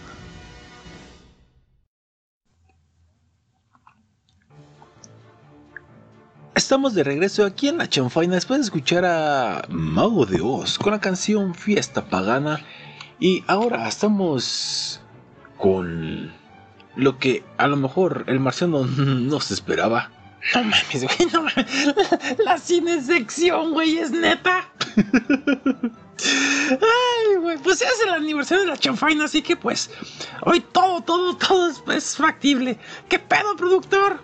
[6.55, 10.92] Estamos de regreso aquí en la chanfaina después de escuchar a Mago de Oz con
[10.92, 12.65] la canción Fiesta Pagana.
[13.20, 15.02] Y ahora estamos
[15.58, 16.32] con
[16.97, 20.10] lo que a lo mejor el marciano no se esperaba.
[20.55, 21.94] No mames, güey, no mames.
[22.44, 24.73] La cinesección, güey, es neta.
[24.97, 26.78] Ay,
[27.62, 29.91] pues es el aniversario de la chanfaina, así que pues
[30.42, 32.78] hoy todo, todo, todo es, factible.
[33.08, 34.20] ¿Qué pedo, productor?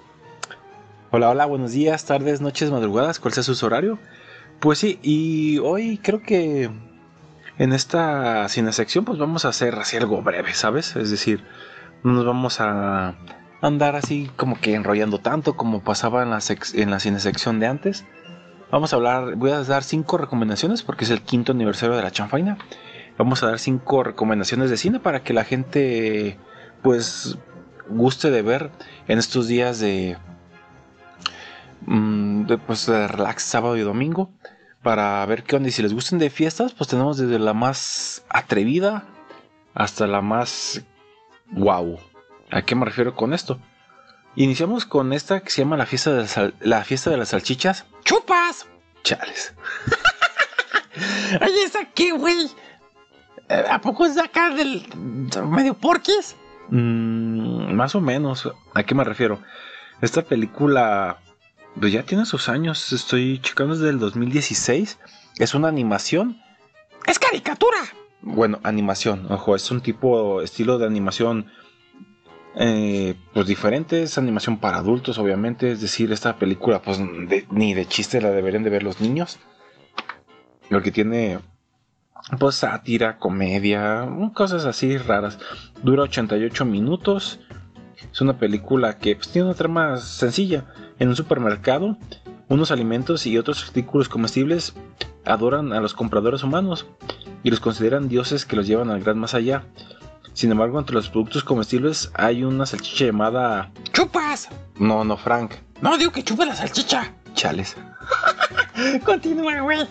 [1.10, 3.98] Hola, hola, buenos días, tardes, noches, madrugadas, cuál sea su horario.
[4.60, 6.70] Pues sí, y hoy creo que
[7.58, 10.96] en esta cinesección pues vamos a hacer así algo breve, ¿sabes?
[10.96, 11.44] Es decir,
[12.02, 13.14] no nos vamos a
[13.60, 16.40] andar así como que enrollando tanto como pasaba en la,
[16.74, 18.04] en la cinesección de antes.
[18.70, 22.10] Vamos a hablar, voy a dar cinco recomendaciones porque es el quinto aniversario de la
[22.10, 22.58] chanfaina.
[23.16, 26.38] Vamos a dar cinco recomendaciones de cine para que la gente
[26.82, 27.38] pues
[27.88, 28.70] guste de ver
[29.08, 30.16] en estos días de,
[31.82, 34.30] mm, de, pues, de relax sábado y domingo
[34.82, 38.24] para ver qué onda y si les gustan de fiestas pues tenemos desde la más
[38.28, 39.04] atrevida
[39.74, 40.82] hasta la más
[41.52, 41.98] wow
[42.50, 43.58] ¿a qué me refiero con esto?
[44.36, 47.86] iniciamos con esta que se llama la fiesta de las la fiesta de las salchichas
[48.04, 48.66] ¡Chupas!
[49.02, 49.54] chales
[51.40, 52.48] Oye, ¿esa qué, güey?
[53.48, 54.82] Eh, ¿A poco es de acá del
[55.48, 56.36] medio porquis?
[56.70, 58.50] Mm, más o menos.
[58.74, 59.40] ¿A qué me refiero?
[60.00, 61.18] Esta película
[61.78, 62.92] pues ya tiene sus años.
[62.92, 64.98] Estoy checando desde el 2016.
[65.38, 66.38] Es una animación.
[67.06, 67.76] ¡Es caricatura!
[68.22, 69.26] Bueno, animación.
[69.30, 71.50] Ojo, es un tipo, estilo de animación.
[72.56, 74.04] eh, pues diferente.
[74.04, 75.72] Es animación para adultos, obviamente.
[75.72, 79.38] Es decir, esta película, pues de- ni de chiste la deberían de ver los niños.
[80.70, 81.40] Porque tiene
[82.38, 85.38] pues sátira, comedia, cosas así raras.
[85.82, 87.40] Dura 88 minutos.
[88.12, 90.64] Es una película que pues, tiene una trama sencilla.
[90.98, 91.98] En un supermercado,
[92.48, 94.74] unos alimentos y otros artículos comestibles
[95.24, 96.86] adoran a los compradores humanos
[97.42, 99.64] y los consideran dioses que los llevan al gran más allá.
[100.32, 103.70] Sin embargo, entre los productos comestibles hay una salchicha llamada...
[103.92, 104.48] ¡Chupas!
[104.76, 105.52] No, no, Frank.
[105.80, 107.14] No, digo que chupe la salchicha.
[107.34, 107.76] Chales.
[109.04, 109.86] Continúa, güey.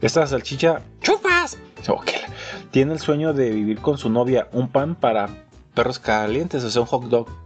[0.00, 1.58] Esta salchicha ¡Chupas!
[2.70, 5.28] Tiene el sueño de vivir con su novia un pan para
[5.74, 7.28] perros calientes, o sea, un hot dog.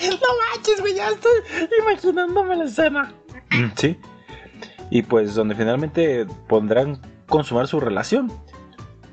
[0.00, 1.32] No manches, güey, ya estoy
[1.80, 3.12] imaginándome la escena.
[3.50, 3.98] Mm, Sí.
[4.90, 8.30] Y pues donde finalmente pondrán consumar su relación.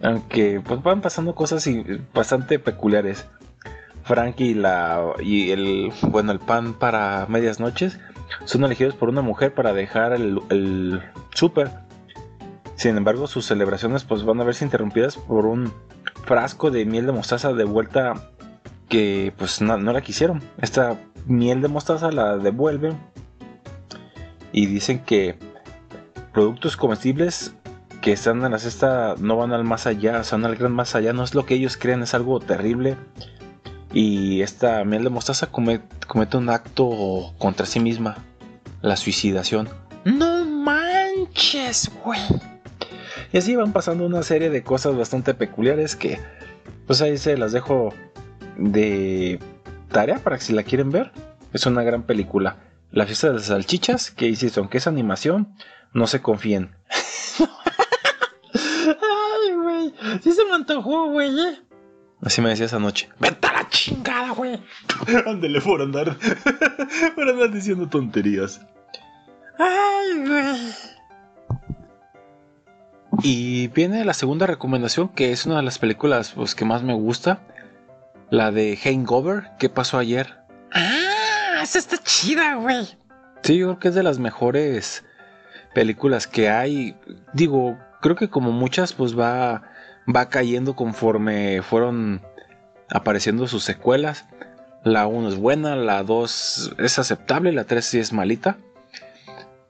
[0.01, 1.67] Aunque pues van pasando cosas
[2.13, 3.25] bastante peculiares.
[4.03, 7.99] Frank y la y el bueno el pan para medias noches
[8.45, 11.01] son elegidos por una mujer para dejar el, el
[11.33, 11.69] súper.
[12.75, 15.73] Sin embargo, sus celebraciones pues van a verse interrumpidas por un
[16.25, 18.13] frasco de miel de mostaza de vuelta
[18.87, 20.41] que pues no, no la quisieron.
[20.61, 22.97] Esta miel de mostaza la devuelven
[24.51, 25.37] y dicen que
[26.33, 27.53] productos comestibles
[28.01, 31.13] que están en la cesta no van al más allá, son al gran más allá,
[31.13, 32.95] no es lo que ellos creen, es algo terrible.
[33.93, 38.17] Y esta miel de mostaza come- comete un acto contra sí misma,
[38.81, 39.67] la suicidación.
[40.05, 42.21] No manches, güey.
[43.33, 46.19] Y así van pasando una serie de cosas bastante peculiares que
[46.87, 47.93] pues ahí se las dejo
[48.57, 49.39] de
[49.91, 51.11] tarea para que si la quieren ver.
[51.53, 52.57] Es una gran película.
[52.91, 55.53] La fiesta de las salchichas, que insisto, aunque es animación,
[55.93, 56.71] no se confíen.
[58.53, 59.93] Ay, güey.
[60.23, 61.29] Sí se me antojó, güey.
[61.39, 61.59] eh.
[62.21, 63.09] Así me decía esa noche.
[63.19, 64.61] Vete a la chingada, güey.
[65.25, 66.17] Ándele por andar.
[67.15, 68.61] por andar diciendo tonterías.
[69.57, 70.73] Ay, güey.
[73.23, 76.93] Y viene la segunda recomendación, que es una de las películas pues, que más me
[76.93, 77.39] gusta.
[78.29, 80.37] La de Hangover, ¿qué pasó ayer?
[80.71, 82.85] Ah, esa está chida, güey.
[83.43, 85.03] Sí, yo creo que es de las mejores
[85.73, 86.95] películas que hay.
[87.33, 89.63] Digo, creo que como muchas, pues va,
[90.13, 92.21] va cayendo conforme fueron
[92.89, 94.25] apareciendo sus secuelas.
[94.83, 98.57] La 1 es buena, la 2 es aceptable, la 3 sí es malita.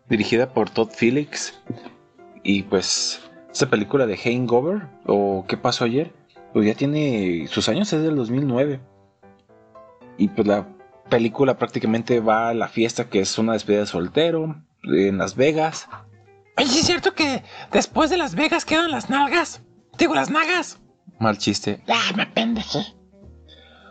[0.07, 1.59] Dirigida por Todd Phillips.
[2.43, 6.13] Y pues, esta película de Hangover, o ¿Qué pasó ayer?
[6.53, 8.79] Pues ya tiene sus años, es del 2009.
[10.17, 10.67] Y pues la
[11.09, 15.87] película prácticamente va a la fiesta que es una despedida de soltero en Las Vegas.
[16.57, 19.61] ¿sí ¿es cierto que después de Las Vegas quedan las nalgas?
[19.99, 20.79] Digo, las nagas.
[21.19, 21.83] Mal chiste.
[21.89, 22.79] Ah, me pendejé.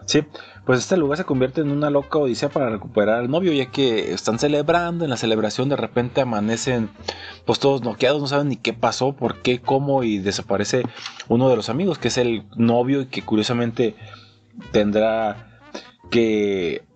[0.06, 0.24] Sí,
[0.64, 4.14] pues este lugar se convierte en una loca odisea para recuperar al novio, ya que
[4.14, 6.88] están celebrando, en la celebración de repente amanecen
[7.44, 10.84] pues todos noqueados, no saben ni qué pasó, por qué, cómo, y desaparece
[11.28, 13.96] uno de los amigos, que es el novio y que curiosamente
[14.72, 15.60] tendrá
[16.10, 16.86] que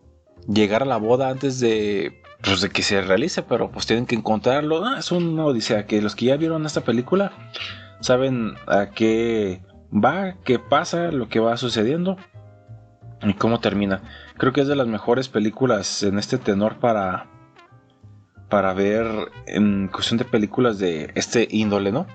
[0.49, 4.15] llegar a la boda antes de, pues, de que se realice, pero pues tienen que
[4.15, 4.87] encontrarlo.
[4.87, 7.33] Ah, es una odisea, que los que ya vieron esta película
[8.03, 12.17] saben a qué va, qué pasa, lo que va sucediendo
[13.23, 14.03] y cómo termina.
[14.37, 17.29] Creo que es de las mejores películas en este tenor para
[18.49, 19.07] para ver
[19.47, 22.07] en cuestión de películas de este índole, ¿no?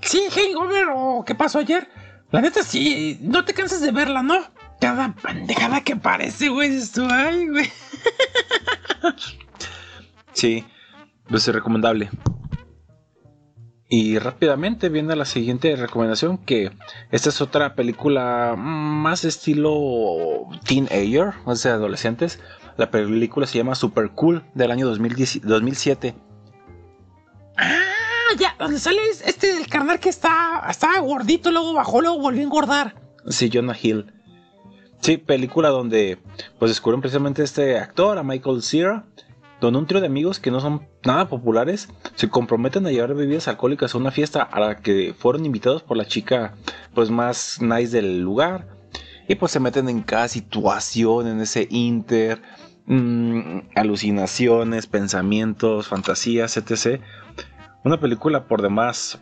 [0.00, 1.86] Sí, Hangover o ¿qué pasó ayer?
[2.30, 4.36] La neta sí, no te cansas de verla, ¿no?
[4.80, 7.70] Cada pendejada que parece, güey, tú, ay, güey.
[10.32, 10.64] Sí,
[11.28, 12.10] pues es recomendable.
[13.96, 16.72] Y rápidamente viene la siguiente recomendación que
[17.12, 22.40] esta es otra película más estilo teenager, o sea, adolescentes.
[22.76, 26.16] La película se llama Super Cool del año 2010 2007.
[27.56, 32.40] Ah, ya, donde sale este del carnal que está, estaba gordito, luego bajó, luego volvió
[32.40, 32.94] a engordar.
[33.28, 34.12] Sí, Jonah Hill.
[35.02, 36.18] Sí, película donde
[36.58, 39.04] pues descubren precisamente este actor, a Michael Cera,
[39.64, 43.48] donde un trío de amigos que no son nada populares se comprometen a llevar bebidas
[43.48, 46.54] alcohólicas a una fiesta a la que fueron invitados por la chica
[46.94, 48.68] pues más nice del lugar.
[49.26, 52.42] Y pues se meten en cada situación en ese inter
[52.86, 57.00] mm, alucinaciones pensamientos fantasías etc
[57.84, 59.20] una película por demás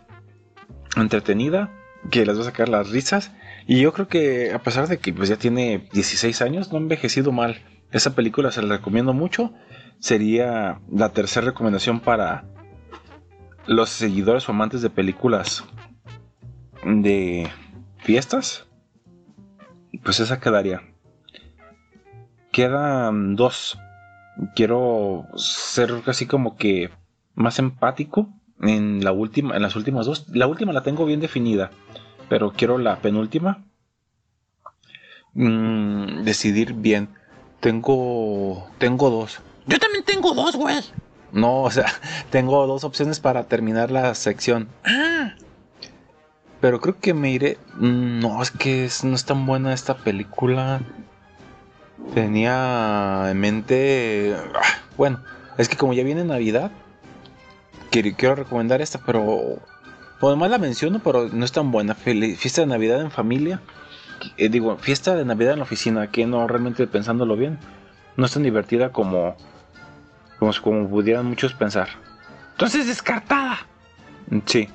[0.97, 1.71] entretenida
[2.11, 3.33] que les va a sacar las risas.
[3.67, 6.81] Y yo creo que a pesar de que pues ya tiene 16 años no ha
[6.81, 7.61] envejecido mal.
[7.91, 9.53] Esa película se la recomiendo mucho
[10.03, 12.45] sería la tercera recomendación para
[13.67, 15.65] los seguidores o amantes de películas
[16.85, 17.49] de
[17.99, 18.67] fiestas.
[20.03, 20.83] Pues esa quedaría.
[22.51, 23.79] Quedan dos.
[24.57, 26.91] Quiero ser casi como que
[27.37, 28.29] más empático
[28.61, 30.29] en la última, en las últimas dos.
[30.31, 31.71] La última la tengo bien definida,
[32.29, 33.65] pero quiero la penúltima.
[35.35, 37.09] Mm, decidir bien.
[37.61, 39.41] Tengo, tengo dos.
[39.67, 40.77] Yo también tengo dos, güey.
[41.33, 41.87] No, o sea,
[42.31, 44.69] tengo dos opciones para terminar la sección.
[44.85, 45.35] Ah,
[46.61, 47.59] Pero creo que me iré.
[47.75, 50.81] Mm, No, es que es- no es tan buena esta película.
[52.15, 54.37] Tenía en mente.
[54.55, 55.23] ah, Bueno,
[55.59, 56.71] es que como ya viene Navidad,
[57.91, 59.59] quiero, quiero recomendar esta, pero.
[60.21, 61.95] Por demás la menciono, pero no es tan buena.
[61.97, 63.61] Fiesta de Navidad en familia.
[64.37, 67.59] Eh, digo, fiesta de Navidad en la oficina, que no realmente pensándolo bien.
[68.17, 69.35] No es tan divertida como.
[70.43, 71.89] Como, como pudieran muchos pensar.
[72.51, 73.61] entonces descartada.
[74.45, 74.69] Sí.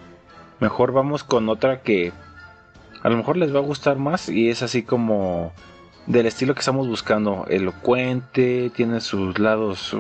[0.62, 2.14] Mejor vamos con otra que
[3.04, 5.52] a lo mejor les va a gustar más y es así como
[6.06, 7.46] del estilo que estamos buscando.
[7.50, 9.98] Elocuente, tiene sus lados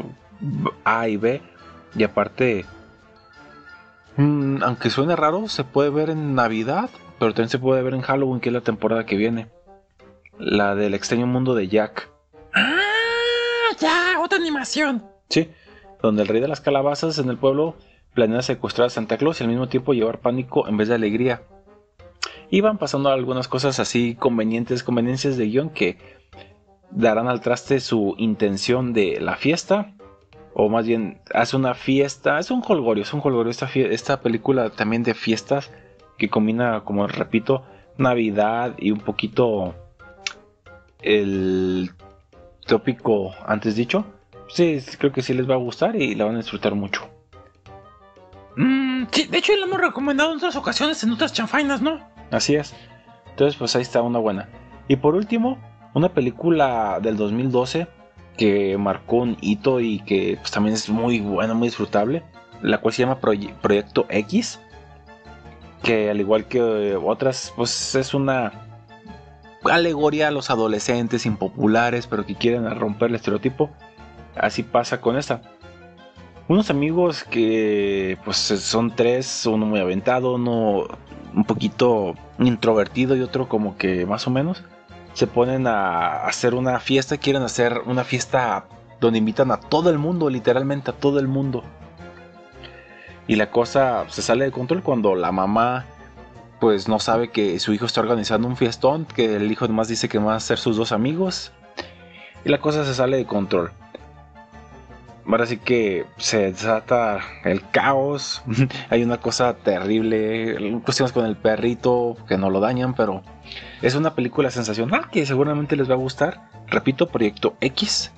[0.85, 1.41] A y B.
[1.97, 2.65] Y aparte,
[4.15, 6.89] mm, aunque suene raro, se puede ver en Navidad,
[7.19, 9.49] pero también se puede ver en Halloween, que es la temporada que viene.
[10.39, 12.09] La del extraño mundo de Jack.
[12.53, 15.16] Ah, ya, otra animación.
[15.29, 15.49] Sí,
[16.01, 17.75] donde el rey de las calabazas en el pueblo
[18.13, 21.43] planea secuestrar a Santa Claus y al mismo tiempo llevar pánico en vez de alegría.
[22.49, 25.97] Y van pasando algunas cosas así convenientes, conveniencias de guion que
[26.91, 29.93] darán al traste su intención de la fiesta.
[30.53, 34.71] O más bien, hace una fiesta, es un holgorio, es un holgorio esta, esta película
[34.71, 35.71] también de fiestas
[36.17, 37.63] que combina, como repito,
[37.97, 39.75] Navidad y un poquito
[41.01, 41.91] el
[42.65, 44.05] tópico antes dicho.
[44.49, 47.09] Sí, creo que sí les va a gustar y la van a disfrutar mucho.
[48.55, 51.99] Mm, sí, de hecho, lo hemos recomendado en otras ocasiones en otras chanfainas, ¿no?
[52.31, 52.73] Así es.
[53.29, 54.49] Entonces, pues ahí está una buena.
[54.87, 55.57] Y por último,
[55.93, 57.87] una película del 2012
[58.37, 62.23] que marcó un hito y que pues, también es muy buena, muy disfrutable,
[62.61, 64.59] la cual se llama Proye- Proyecto X,
[65.83, 68.51] que al igual que eh, otras, pues es una
[69.65, 73.69] alegoría a los adolescentes impopulares, pero que quieren romper el estereotipo.
[74.39, 75.41] Así pasa con esta.
[76.47, 80.87] Unos amigos que pues son tres, uno muy aventado, uno
[81.35, 84.63] un poquito introvertido y otro como que más o menos,
[85.13, 88.65] se ponen a hacer una fiesta, quieren hacer una fiesta
[89.01, 91.63] donde invitan a todo el mundo, literalmente a todo el mundo.
[93.27, 95.85] Y la cosa se sale de control cuando la mamá
[96.59, 100.09] pues no sabe que su hijo está organizando un fiestón, que el hijo además dice
[100.09, 101.51] que van a ser sus dos amigos.
[102.45, 103.71] y la cosa se sale de control.
[105.27, 108.41] Ahora sí que se desata el caos.
[108.89, 110.79] Hay una cosa terrible.
[110.83, 113.23] Cuestiones con el perrito que no lo dañan, pero
[113.81, 116.49] es una película sensacional que seguramente les va a gustar.
[116.67, 118.11] Repito, Proyecto X.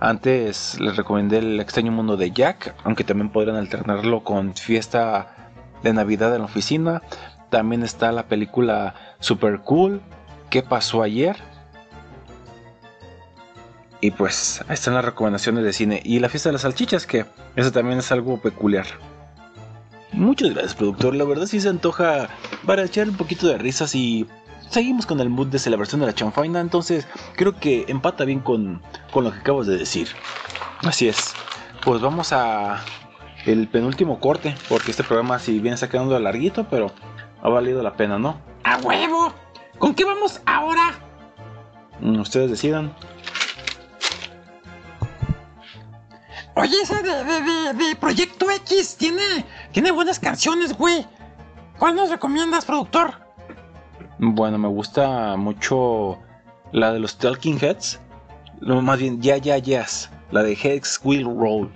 [0.00, 5.50] Antes les recomendé El extraño mundo de Jack, aunque también podrían alternarlo con Fiesta
[5.82, 7.02] de Navidad en la oficina.
[7.50, 10.00] También está la película Super Cool,
[10.50, 11.36] ¿Qué pasó ayer?
[14.00, 16.00] Y pues ahí están las recomendaciones de cine.
[16.04, 18.86] Y la fiesta de las salchichas, que eso también es algo peculiar.
[20.12, 21.14] Muchas gracias, productor.
[21.14, 22.28] La verdad sí se antoja
[22.64, 24.26] para echar un poquito de risas y
[24.70, 26.60] seguimos con el mood de celebración de la chanfaina.
[26.60, 30.08] Entonces creo que empata bien con, con lo que acabas de decir.
[30.82, 31.34] Así es.
[31.84, 32.82] Pues vamos a
[33.46, 36.92] el penúltimo corte, porque este programa si bien está quedando larguito, pero
[37.42, 38.40] ha valido la pena, ¿no?
[38.64, 39.32] ¡A huevo!
[39.78, 40.98] ¿Con qué vamos ahora?
[42.00, 42.92] Mm, Ustedes decidan.
[46.60, 49.22] Oye, esa de, de, de- de Proyecto X tiene,
[49.72, 51.06] tiene buenas canciones, güey.
[51.78, 53.14] ¿Cuál nos recomiendas, productor?
[54.18, 56.18] Bueno, me gusta mucho
[56.72, 58.00] la de los Talking Heads.
[58.60, 60.10] No, más bien, Ya Ya Yes.
[60.32, 61.72] La de Hex Will Roll.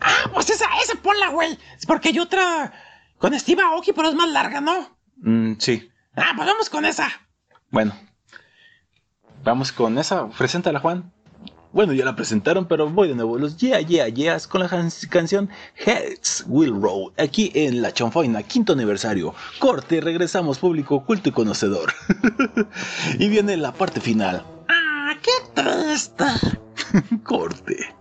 [0.00, 1.58] Ah, pues esa, esa ponla, güey.
[1.76, 2.72] Es porque hay otra
[3.18, 4.96] con Steve Aoki, pero es más larga, ¿no?
[5.16, 5.90] Mm, sí.
[6.16, 7.08] Ah, pues vamos con esa.
[7.70, 7.92] Bueno.
[9.42, 10.28] Vamos con esa.
[10.28, 11.12] Preséntala, Juan.
[11.72, 13.38] Bueno, ya la presentaron, pero voy de nuevo.
[13.38, 17.12] Los Yeah Yeah Yeahs con la can- canción Heads Will Roll.
[17.16, 19.34] Aquí en La Chanfaina, quinto aniversario.
[19.60, 21.92] Corte, regresamos, público culto y conocedor.
[23.20, 24.44] y viene la parte final.
[24.68, 26.24] Ah, qué triste.
[27.22, 27.94] Corte.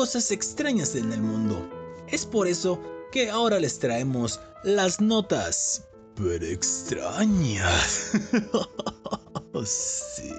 [0.00, 1.68] Cosas extrañas en el mundo.
[2.08, 2.80] Es por eso
[3.12, 5.84] que ahora les traemos las notas
[6.16, 8.12] pero extrañas.
[9.66, 10.32] sí.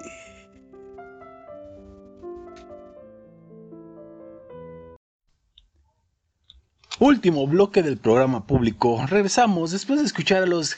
[6.97, 9.05] Último bloque del programa público.
[9.05, 10.75] Regresamos después de escuchar a los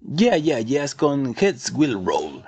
[0.00, 2.42] Yeah Yeah Yeahs con Heads Will Roll.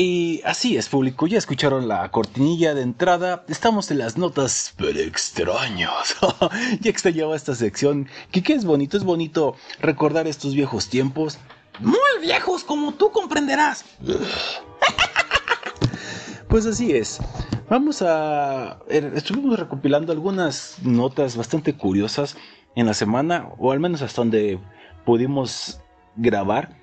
[0.00, 3.44] Y así es, público, ya escucharon la cortinilla de entrada.
[3.48, 6.14] Estamos en las notas pero extraños.
[6.80, 8.06] ya extrañaba esta sección.
[8.30, 11.38] Que qué es bonito, es bonito recordar estos viejos tiempos.
[11.80, 13.84] Muy viejos, como tú comprenderás.
[16.48, 17.18] Pues así es.
[17.68, 18.78] Vamos a...
[18.88, 22.36] er, Estuvimos recopilando algunas notas bastante curiosas
[22.74, 24.58] en la semana, o al menos hasta donde
[25.04, 25.82] pudimos
[26.16, 26.77] grabar.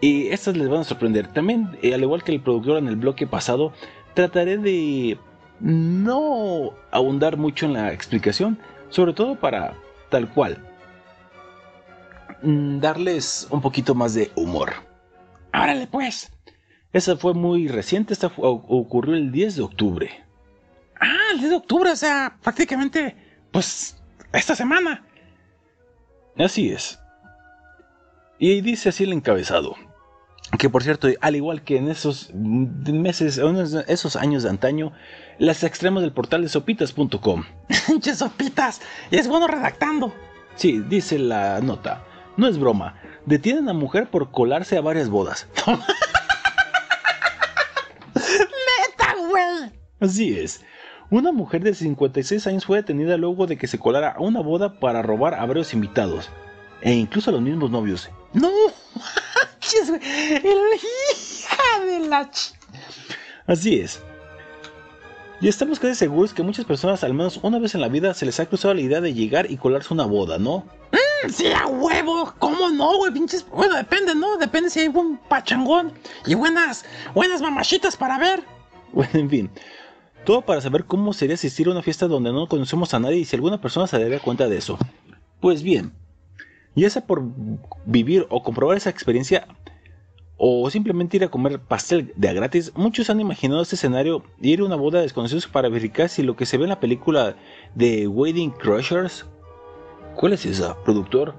[0.00, 1.26] Y estas les van a sorprender.
[1.28, 3.72] También, eh, al igual que el productor en el bloque pasado,
[4.14, 5.18] trataré de
[5.60, 8.58] no ahondar mucho en la explicación,
[8.90, 9.74] sobre todo para
[10.10, 10.58] tal cual.
[12.42, 14.72] mm, Darles un poquito más de humor.
[15.52, 16.30] Árale pues.
[16.92, 20.24] Esa fue muy reciente, esta ocurrió el 10 de octubre.
[21.00, 23.14] Ah, el 10 de octubre, o sea, prácticamente,
[23.52, 24.00] pues,
[24.32, 25.04] esta semana.
[26.38, 26.98] Así es.
[28.38, 29.74] Y dice así el encabezado.
[30.56, 33.38] Que por cierto, al igual que en esos meses,
[33.86, 34.92] esos años de antaño,
[35.38, 37.44] las extremos del portal de sopitas.com.
[37.86, 38.80] Pinches sopitas.
[39.10, 40.14] Es bueno redactando.
[40.54, 42.04] Sí, dice la nota.
[42.36, 42.94] No es broma.
[43.26, 45.46] Detienen a mujer por colarse a varias bodas.
[48.14, 49.72] ¡Neta, güey!
[50.00, 50.64] Así es.
[51.10, 54.80] Una mujer de 56 años fue detenida luego de que se colara a una boda
[54.80, 56.30] para robar a varios invitados.
[56.82, 58.08] E incluso a los mismos novios.
[58.32, 58.50] No,
[58.94, 60.00] manches, güey.
[60.04, 62.52] El hija de la ch...
[63.46, 64.02] Así es.
[65.40, 68.26] Y estamos casi seguros que muchas personas, al menos una vez en la vida, se
[68.26, 70.64] les ha cruzado la idea de llegar y colarse una boda, ¿no?
[70.92, 72.32] Mm, Sí, a huevo.
[72.38, 73.12] ¿Cómo no, güey?
[73.12, 73.44] Pinches.
[73.50, 74.36] Bueno, depende, ¿no?
[74.36, 75.92] Depende si hay buen pachangón
[76.26, 76.84] y buenas,
[77.14, 78.42] buenas mamachitas para ver.
[78.92, 79.50] Bueno, en fin.
[80.24, 83.24] Todo para saber cómo sería asistir a una fiesta donde no conocemos a nadie y
[83.24, 84.78] si alguna persona se daría cuenta de eso.
[85.40, 85.92] Pues bien,
[86.80, 87.22] ya sea por
[87.86, 89.46] vivir o comprobar esa experiencia
[90.36, 94.48] o simplemente ir a comer pastel de a gratis, muchos han imaginado este escenario de
[94.48, 96.80] ir a una boda de desconocidos para verificar si lo que se ve en la
[96.80, 97.34] película
[97.74, 99.26] de Wedding Crushers.
[100.14, 101.34] ¿Cuál es esa, productor?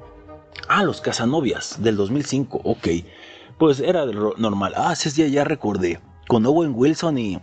[0.68, 2.88] Ah, Los Casanovias del 2005, ok.
[3.58, 4.74] Pues era normal.
[4.76, 6.00] Ah, sí, ya, ya recordé.
[6.28, 7.40] Con Owen Wilson y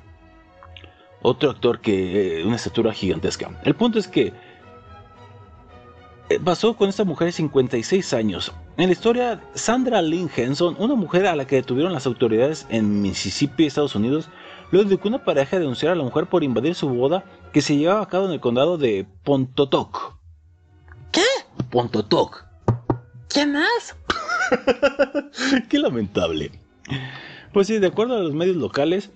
[1.22, 3.50] otro actor que eh, una estatura gigantesca.
[3.64, 4.32] El punto es que
[6.44, 8.52] pasó con esta mujer de 56 años.
[8.76, 13.00] En la historia, Sandra Lynn Henson, una mujer a la que detuvieron las autoridades en
[13.02, 14.28] Mississippi, Estados Unidos,
[14.70, 17.76] luego de que una pareja denunciara a la mujer por invadir su boda que se
[17.76, 20.16] llevaba a cabo en el condado de Pontotoc.
[21.12, 21.24] ¿Qué?
[21.70, 22.44] Pontotoc.
[23.28, 23.94] ¿Quién es?
[25.68, 26.50] Qué lamentable.
[27.52, 29.10] Pues sí, de acuerdo a los medios locales,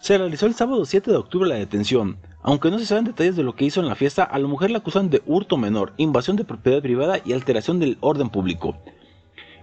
[0.00, 2.18] se realizó el sábado 7 de octubre la detención.
[2.42, 4.70] Aunque no se saben detalles de lo que hizo en la fiesta, a la mujer
[4.70, 8.76] la acusan de hurto menor, invasión de propiedad privada y alteración del orden público.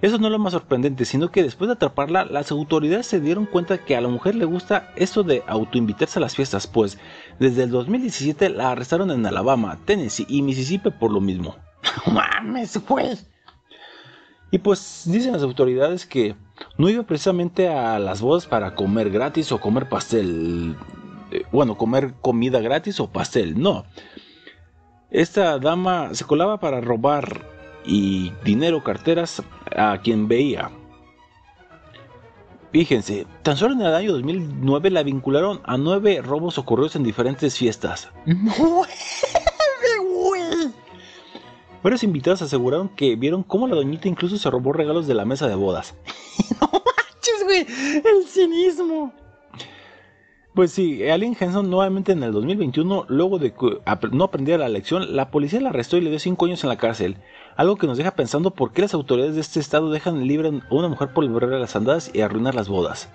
[0.02, 3.46] Eso no es lo más sorprendente, sino que después de atraparla, las autoridades se dieron
[3.46, 6.98] cuenta que a la mujer le gusta esto de autoinvitarse a las fiestas, pues
[7.38, 11.58] desde el 2017 la arrestaron en Alabama, Tennessee y Mississippi por lo mismo.
[12.06, 13.18] Mames, güey.
[14.52, 16.36] Y pues dicen las autoridades que
[16.78, 20.76] no iba precisamente a las bodas para comer gratis o comer pastel.
[21.32, 23.86] Eh, Bueno, comer comida gratis o pastel, no.
[25.12, 27.46] Esta dama se colaba para robar
[27.86, 29.42] y dinero, carteras
[29.76, 30.70] a quien veía.
[32.72, 37.58] Fíjense, tan solo en el año 2009 la vincularon a nueve robos ocurridos en diferentes
[37.58, 38.10] fiestas.
[41.82, 45.48] Varios invitados aseguraron que vieron cómo la doñita incluso se robó regalos de la mesa
[45.48, 45.96] de bodas.
[46.62, 47.66] Manches, güey.
[48.06, 49.14] El cinismo.
[50.56, 53.80] Pues sí, Allen Henson nuevamente en el 2021, luego de que
[54.12, 56.78] no aprendiera la lección, la policía la arrestó y le dio 5 años en la
[56.78, 57.18] cárcel.
[57.56, 60.74] Algo que nos deja pensando por qué las autoridades de este estado dejan libre a
[60.74, 63.10] una mujer por liberar las andadas y arruinar las bodas.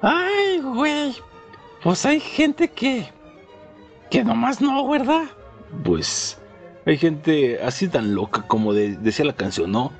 [0.00, 1.14] Ay, güey.
[1.82, 3.08] Pues hay gente que.
[4.10, 5.24] que nomás no, ¿verdad?
[5.84, 6.38] Pues
[6.86, 9.92] hay gente así tan loca como de- decía la canción, ¿no?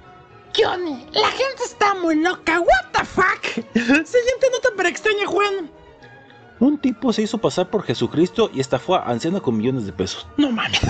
[0.57, 2.61] Johnny, la gente está muy loca.
[2.61, 3.45] ¿What the fuck?
[3.75, 5.71] Siguiente nota para extraña, Juan.
[6.61, 10.27] Un tipo se hizo pasar por Jesucristo y estafó a anciana con millones de pesos.
[10.37, 10.81] No mames.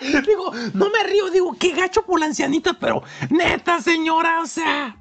[0.26, 4.96] digo, no me río, digo, qué gacho por la ancianita, pero neta, señora, o sea.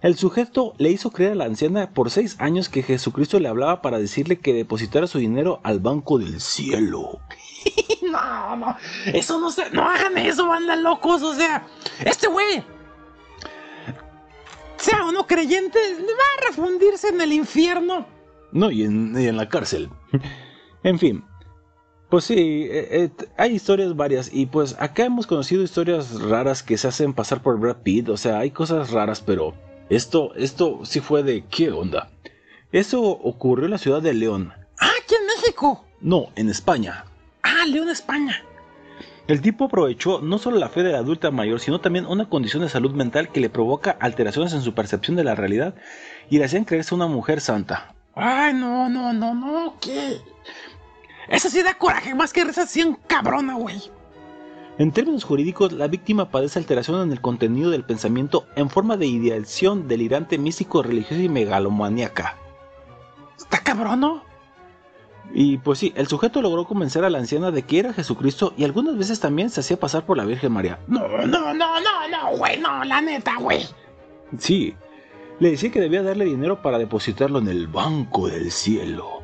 [0.00, 3.82] El sujeto le hizo creer a la anciana por seis años que Jesucristo le hablaba
[3.82, 7.18] para decirle que depositara su dinero al banco del cielo.
[8.02, 8.76] no, no,
[9.06, 11.66] eso no se, no hagan eso, banda locos, o sea,
[12.04, 12.62] este güey,
[14.76, 18.06] sea uno creyente, va a refundirse en el infierno.
[18.56, 19.90] No, y en, y en la cárcel.
[20.82, 21.24] en fin.
[22.08, 26.78] Pues sí, eh, eh, hay historias varias y pues acá hemos conocido historias raras que
[26.78, 29.54] se hacen pasar por Brad Pitt, o sea, hay cosas raras, pero
[29.90, 32.08] esto, esto sí fue de qué onda.
[32.72, 34.54] Eso ocurrió en la ciudad de León.
[34.78, 35.84] Ah, aquí en México.
[36.00, 37.04] No, en España.
[37.42, 38.42] Ah, León, España.
[39.26, 42.70] El tipo aprovechó no solo la fe del adulta mayor, sino también una condición de
[42.70, 45.74] salud mental que le provoca alteraciones en su percepción de la realidad
[46.30, 47.95] y le hacían creerse una mujer santa.
[48.18, 50.22] Ay, no, no, no, no, ¿qué?
[51.28, 53.90] Esa sí da coraje, más que risa, sí cabrona, güey.
[54.78, 59.06] En términos jurídicos, la víctima padece alteración en el contenido del pensamiento en forma de
[59.06, 62.36] ideación delirante, místico, religiosa y megalomaníaca.
[63.36, 64.22] Está cabrón, ¿no?
[65.34, 68.64] Y pues sí, el sujeto logró convencer a la anciana de que era Jesucristo y
[68.64, 70.78] algunas veces también se hacía pasar por la Virgen María.
[70.86, 73.66] No, no, no, no, no, güey, no, la neta, güey.
[74.38, 74.74] Sí,
[75.38, 79.22] le decía que debía darle dinero para depositarlo en el banco del cielo.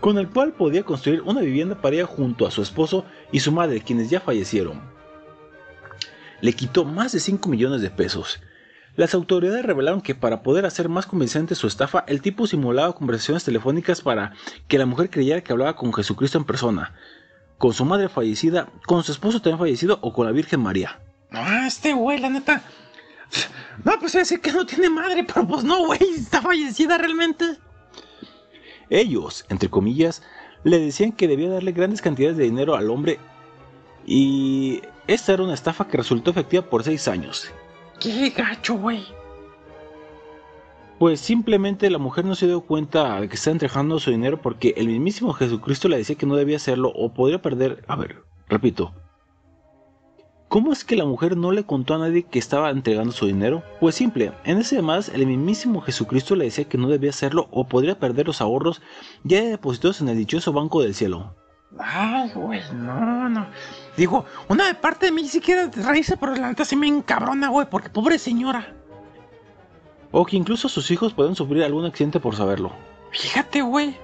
[0.00, 3.52] Con el cual podía construir una vivienda para ella junto a su esposo y su
[3.52, 4.80] madre, quienes ya fallecieron.
[6.40, 8.40] Le quitó más de 5 millones de pesos.
[8.96, 13.44] Las autoridades revelaron que para poder hacer más convincente su estafa, el tipo simulaba conversaciones
[13.44, 14.34] telefónicas para
[14.68, 16.94] que la mujer creyera que hablaba con Jesucristo en persona,
[17.58, 21.03] con su madre fallecida, con su esposo también fallecido o con la Virgen María.
[21.34, 22.62] No, este güey, la neta.
[23.84, 27.58] No, pues decir que no tiene madre, pero pues no, güey, está fallecida realmente.
[28.88, 30.22] Ellos, entre comillas,
[30.62, 33.18] le decían que debía darle grandes cantidades de dinero al hombre
[34.06, 37.50] y esta era una estafa que resultó efectiva por seis años.
[37.98, 39.04] Qué gacho, güey.
[41.00, 44.74] Pues simplemente la mujer no se dio cuenta de que estaba entregando su dinero porque
[44.76, 47.84] el mismísimo Jesucristo le decía que no debía hacerlo o podría perder...
[47.88, 48.94] A ver, repito.
[50.48, 53.62] ¿Cómo es que la mujer no le contó a nadie que estaba entregando su dinero?
[53.80, 57.66] Pues simple, en ese demás el mismísimo Jesucristo le decía que no debía hacerlo o
[57.66, 58.80] podría perder los ahorros
[59.24, 61.34] ya depositados en el dichoso banco del cielo.
[61.78, 63.46] Ay, güey, no, no.
[63.96, 67.48] Digo, una de parte de mí sí quiere reírse, pero la neta sí me encabrona,
[67.48, 68.74] güey, porque pobre señora.
[70.12, 72.70] O que incluso sus hijos pueden sufrir algún accidente por saberlo.
[73.10, 73.96] Fíjate, güey.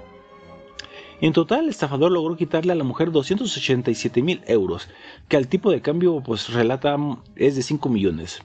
[1.21, 4.89] En total, el estafador logró quitarle a la mujer 287 mil euros,
[5.29, 6.97] que al tipo de cambio pues relata
[7.37, 8.41] es de 5 millones.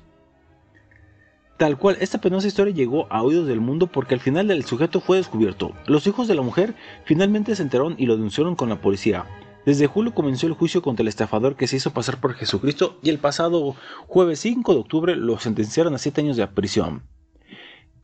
[1.57, 4.99] Tal cual, esta penosa historia llegó a oídos del mundo porque al final el sujeto
[4.99, 5.71] fue descubierto.
[5.87, 9.25] Los hijos de la mujer finalmente se enteraron y lo denunciaron con la policía.
[9.65, 13.09] Desde julio comenzó el juicio contra el estafador que se hizo pasar por Jesucristo y
[13.09, 17.03] el pasado jueves 5 de octubre lo sentenciaron a 7 años de prisión.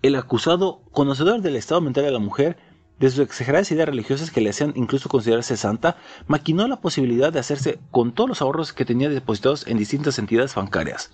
[0.02, 2.58] El acusado, conocedor del estado mental de la mujer,
[3.02, 5.98] de sus exageradas ideas religiosas que le hacían incluso considerarse santa,
[6.28, 10.56] maquinó la posibilidad de hacerse con todos los ahorros que tenía depositados en distintas entidades
[10.56, 11.12] bancarias.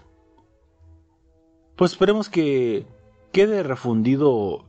[1.78, 2.86] Pues esperemos que
[3.32, 4.66] quede refundido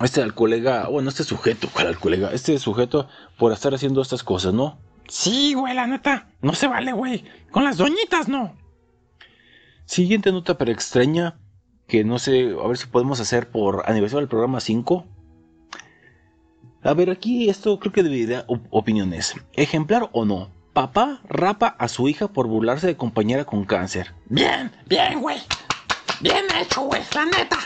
[0.00, 2.30] este al colega, bueno, este sujeto, ¿cuál al colega?
[2.32, 4.78] Este sujeto por estar haciendo estas cosas, ¿no?
[5.08, 6.28] Sí, güey, la neta.
[6.42, 7.24] No se vale, güey.
[7.50, 8.54] Con las doñitas, no.
[9.86, 11.38] Siguiente nota pero extraña,
[11.86, 15.06] que no sé, a ver si podemos hacer por aniversario del programa 5.
[16.84, 19.34] A ver, aquí esto creo que dividirá op- opiniones.
[19.54, 20.50] Ejemplar o no.
[20.72, 24.12] Papá rapa a su hija por burlarse de compañera con cáncer.
[24.26, 25.38] Bien, bien, güey.
[26.20, 27.00] Bien hecho, güey.
[27.14, 27.58] La neta,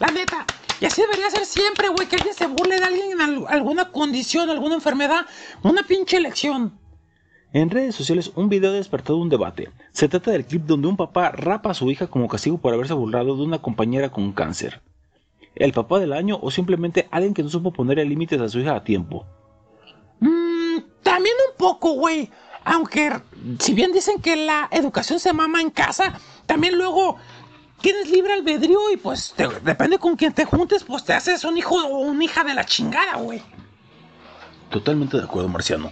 [0.00, 0.44] la neta.
[0.80, 3.90] Y así debería ser siempre, güey, que alguien se burle de alguien en al- alguna
[3.92, 5.24] condición, alguna enfermedad,
[5.62, 6.78] una pinche elección.
[7.52, 9.70] En redes sociales un video ha despertado un debate.
[9.92, 12.92] Se trata del clip donde un papá rapa a su hija como castigo por haberse
[12.92, 14.82] burlado de una compañera con cáncer.
[15.56, 18.76] ¿El papá del año o simplemente alguien que no supo ponerle límites a su hija
[18.76, 19.26] a tiempo?
[20.20, 22.30] Mm, también un poco, güey.
[22.64, 23.12] Aunque,
[23.60, 27.16] si bien dicen que la educación se mama en casa, también luego
[27.80, 31.56] tienes libre albedrío y pues te- depende con quién te juntes, pues te haces un
[31.56, 33.40] hijo o una hija de la chingada, güey.
[34.70, 35.90] Totalmente de acuerdo, Marciano.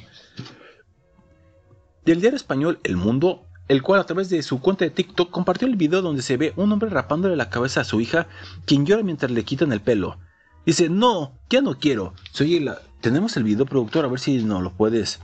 [2.05, 5.67] Del diario español El Mundo, el cual a través de su cuenta de TikTok compartió
[5.67, 8.27] el video donde se ve un hombre rapándole la cabeza a su hija,
[8.67, 10.19] quien llora mientras le quitan el pelo.
[10.67, 12.15] Dice, no, ya no quiero.
[12.33, 12.81] Soy la...
[13.01, 15.21] Tenemos el video, productor, a ver si nos lo puedes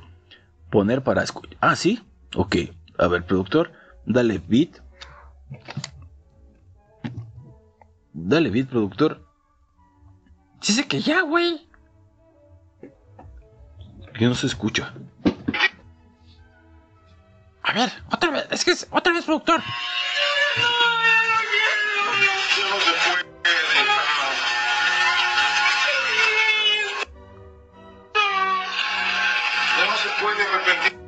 [0.71, 1.57] poner para escuchar.
[1.61, 2.01] Ah, sí.
[2.37, 2.57] Ok.
[2.99, 3.73] A ver, productor,
[4.05, 4.79] dale beat.
[8.13, 9.27] Dale, beat, productor.
[10.61, 11.67] Dice que ya, güey.
[14.13, 14.93] Que no se escucha.
[17.71, 19.63] A ver, otra vez, es que es otra vez, productor.
[29.79, 30.99] Ya no se puede repetir.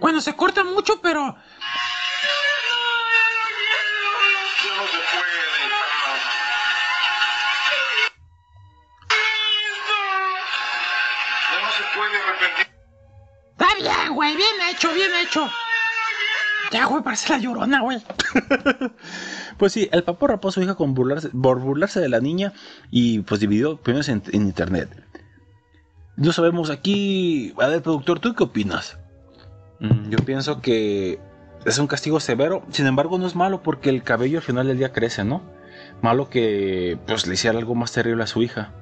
[0.00, 1.36] Bueno, se corta mucho, pero.
[14.78, 15.48] Hecho, bien hecho.
[16.70, 17.98] Ya, güey, parece la llorona, güey.
[19.58, 22.52] Pues sí, el papá rapó a su hija con burlarse, por burlarse de la niña
[22.92, 24.88] y pues dividió opiniones en, en internet.
[26.16, 27.52] No sabemos aquí.
[27.60, 28.98] A ver, productor, ¿tú qué opinas?
[29.80, 31.18] Mm, Yo pienso que
[31.64, 32.62] es un castigo severo.
[32.70, 35.42] Sin embargo, no es malo porque el cabello al final del día crece, ¿no?
[36.02, 38.72] Malo que pues le hiciera algo más terrible a su hija.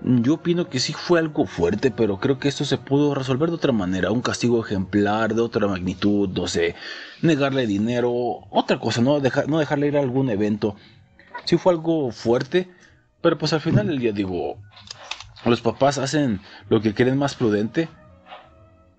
[0.00, 3.56] Yo opino que sí fue algo fuerte, pero creo que esto se pudo resolver de
[3.56, 4.12] otra manera.
[4.12, 6.76] Un castigo ejemplar, de otra magnitud, no sé,
[7.20, 8.12] negarle dinero,
[8.50, 10.76] otra cosa, no, Deja- no dejarle ir a algún evento.
[11.44, 12.68] Sí fue algo fuerte,
[13.20, 14.58] pero pues al final del día digo,
[15.44, 17.88] los papás hacen lo que creen más prudente.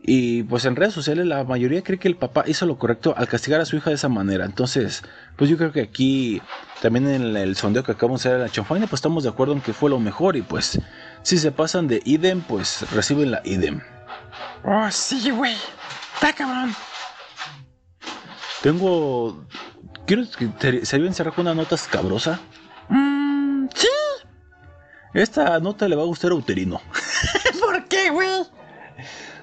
[0.01, 3.27] Y pues en redes sociales la mayoría cree que el papá hizo lo correcto al
[3.27, 4.45] castigar a su hija de esa manera.
[4.45, 5.03] Entonces,
[5.35, 6.41] pues yo creo que aquí,
[6.81, 9.53] también en el, sondeo que acabamos de hacer en la chanfaina, pues estamos de acuerdo
[9.53, 10.37] en que fue lo mejor.
[10.37, 10.79] Y pues,
[11.21, 13.81] si se pasan de idem, pues reciben la idem.
[14.63, 15.55] Oh, sí, güey.
[16.15, 16.73] Está cabrón.
[18.61, 19.45] Tengo...
[20.07, 22.39] Quiero que te- se encerrar con una nota escabrosa.
[22.87, 23.87] Mm, sí.
[25.13, 26.81] Esta nota le va a gustar a Uterino.
[27.59, 28.58] ¿Por qué, güey?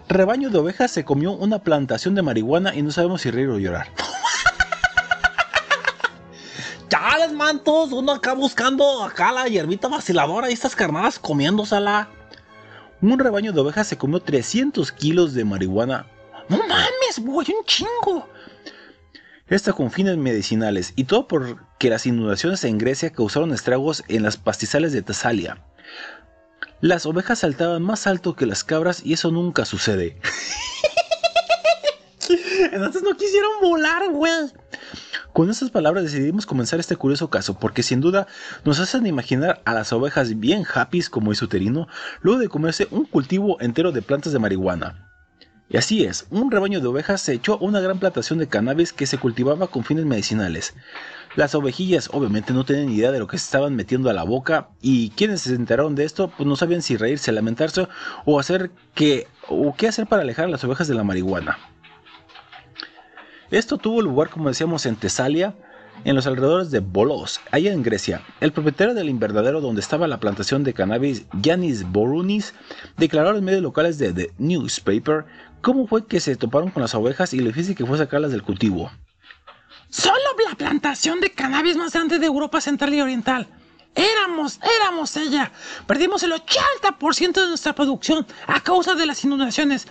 [0.09, 3.59] Rebaño de ovejas se comió una plantación de marihuana y no sabemos si reír o
[3.59, 3.89] llorar.
[6.89, 12.09] Chales, mantos, uno acá buscando acá la hierbita vaciladora y estas carnadas comiéndosela.
[13.02, 16.07] Un rebaño de ovejas se comió 300 kilos de marihuana.
[16.49, 18.28] No mames, güey, un chingo.
[19.49, 24.36] Esta con fines medicinales y todo porque las inundaciones en Grecia causaron estragos en las
[24.36, 25.59] pastizales de Tesalia.
[26.81, 30.19] Las ovejas saltaban más alto que las cabras y eso nunca sucede.
[32.73, 34.33] Entonces no quisieron volar, güey.
[35.33, 38.27] Con estas palabras decidimos comenzar este curioso caso porque sin duda
[38.65, 41.89] nos hacen imaginar a las ovejas bien happy como es uterino
[42.23, 45.07] luego de comerse un cultivo entero de plantas de marihuana.
[45.69, 48.93] Y así es, un rebaño de ovejas se echó a una gran plantación de cannabis
[48.93, 50.75] que se cultivaba con fines medicinales.
[51.36, 54.70] Las ovejillas obviamente no tenían idea de lo que se estaban metiendo a la boca
[54.81, 57.86] y quienes se enteraron de esto pues no sabían si reírse, lamentarse
[58.24, 58.70] o hacer
[59.48, 61.58] o qué hacer para alejar a las ovejas de la marihuana.
[63.50, 65.55] Esto tuvo lugar, como decíamos, en Tesalia,
[66.05, 68.23] en los alrededores de Bolos, allá en Grecia.
[68.40, 72.55] El propietario del invernadero donde estaba la plantación de cannabis, Yanis Borunis,
[72.97, 75.26] declaró a los medios locales de The Newspaper
[75.60, 78.42] cómo fue que se toparon con las ovejas y lo difícil que fue sacarlas del
[78.42, 78.90] cultivo.
[79.90, 80.16] Solo
[80.48, 83.48] la plantación de cannabis más grande de Europa Central y Oriental.
[83.94, 85.52] Éramos, éramos ella.
[85.86, 89.89] Perdimos el 80% de nuestra producción a causa de las inundaciones.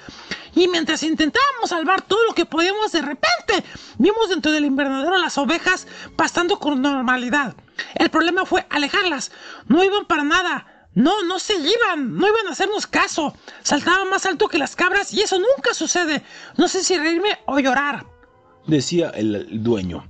[0.54, 3.64] Y mientras intentábamos salvar todo lo que podíamos, de repente
[3.98, 7.56] vimos dentro del invernadero las ovejas pastando con normalidad.
[7.96, 9.32] El problema fue alejarlas.
[9.68, 10.68] No iban para nada.
[10.94, 13.36] No, no se iban, no iban a hacernos caso.
[13.64, 16.24] Saltaban más alto que las cabras y eso nunca sucede.
[16.58, 18.06] No sé si reírme o llorar.
[18.68, 20.06] Decía el, dueño.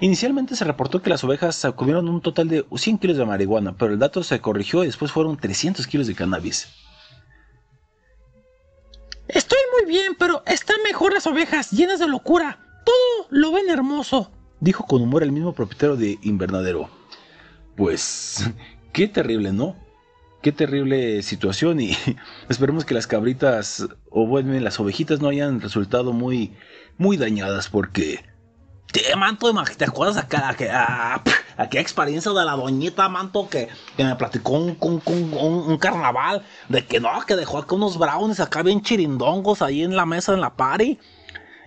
[0.00, 3.92] Inicialmente se reportó que las ovejas comieron un total de 100 kilos de marihuana, pero
[3.92, 6.68] el dato se corrigió y después fueron 300 kilos de cannabis.
[9.26, 12.58] Estoy muy bien, pero están mejor las ovejas, llenas de locura.
[12.84, 14.30] Todo lo ven hermoso.
[14.60, 16.88] Dijo con humor el mismo propietario de invernadero.
[17.76, 18.50] Pues,
[18.92, 19.76] qué terrible, ¿no?
[20.42, 21.96] Qué terrible situación y
[22.48, 26.52] esperemos que las cabritas o bueno, las ovejitas no hayan resultado muy,
[26.98, 28.24] muy dañadas porque...
[28.92, 31.22] Che, manto, ¿te acuerdas acá, aquella,
[31.58, 33.68] aquella experiencia de la doñita, manto, que,
[33.98, 35.34] que me platicó un- un-
[35.68, 36.42] un carnaval?
[36.70, 40.32] De que no, que dejó acá unos brownies acá bien chirindongos ahí en la mesa
[40.32, 40.98] en la party.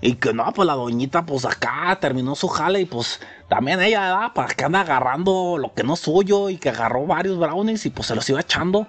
[0.02, 4.02] Y que no, pues la doñita, pues acá terminó su jale y pues también ella,
[4.02, 4.34] ¿verdad?
[4.34, 7.92] Para que anda agarrando lo que no es suyo y que agarró varios brownies y
[7.92, 8.88] pues se los iba echando.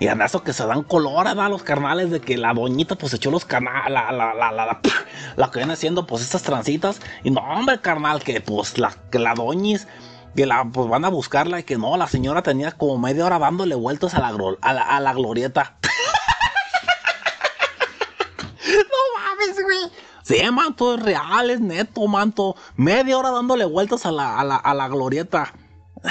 [0.00, 1.48] Y eso que se dan color, ¿verdad?
[1.48, 4.80] Los carnales de que la doñita pues echó los canales, la, la, la, la,
[5.36, 7.00] la, que viene haciendo pues estas trancitas.
[7.22, 9.86] Y no, hombre, carnal, que pues la, que la doñis,
[10.34, 13.38] que la pues van a buscarla y que no, la señora tenía como media hora
[13.38, 14.32] dándole vueltas a a
[14.70, 15.76] a la glorieta.
[18.66, 19.92] No mames, güey.
[20.22, 22.56] Sí, manto, es real, es neto, manto.
[22.76, 25.52] Media hora dándole vueltas a la, a la, a la glorieta.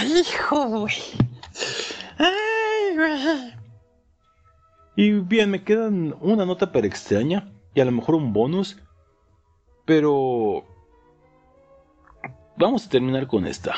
[0.01, 0.95] Hijo, güey.
[2.19, 3.62] Ay, güey.
[4.95, 8.80] Y bien, me quedan una nota per extraña y a lo mejor un bonus.
[9.85, 10.65] Pero...
[12.57, 13.75] Vamos a terminar con esta.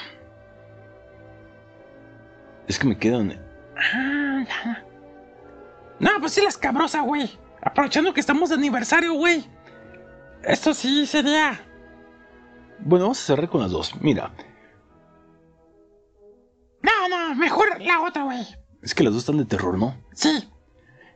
[2.67, 3.39] Es que me quedan...
[3.77, 4.85] Ah, ya.
[5.99, 7.29] No, pues sí, la escabrosa, güey.
[7.61, 9.45] Aprovechando que estamos de aniversario, güey.
[10.43, 11.59] Esto sí sería.
[12.79, 13.93] Bueno, vamos a cerrar con las dos.
[14.01, 14.31] Mira,
[16.83, 18.45] No, no, mejor la otra, güey.
[18.81, 19.95] es que las dos están de terror, ¿no?
[20.13, 20.49] Sí.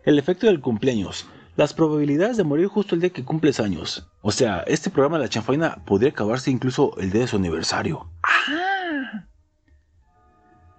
[0.06, 1.28] El efecto del cumpleaños.
[1.56, 4.08] Las probabilidades de morir justo el día que cumples años.
[4.22, 8.10] O sea, este programa de la chanfaina podría acabarse incluso el día de su aniversario.
[8.24, 9.26] Ah.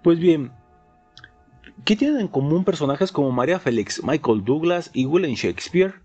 [0.03, 0.51] Pues bien,
[1.85, 6.01] ¿qué tienen en común personajes como María Félix, Michael Douglas y William Shakespeare?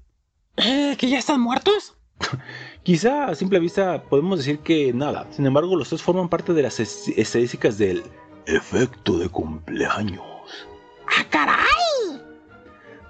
[0.59, 1.97] Eh, ¿que ya están muertos?
[2.83, 5.27] Quizá a simple vista podemos decir que nada.
[5.31, 8.03] Sin embargo, los tres forman parte de las es- estadísticas del
[8.47, 10.23] efecto de cumpleaños.
[11.09, 11.57] ¡Ah, caray!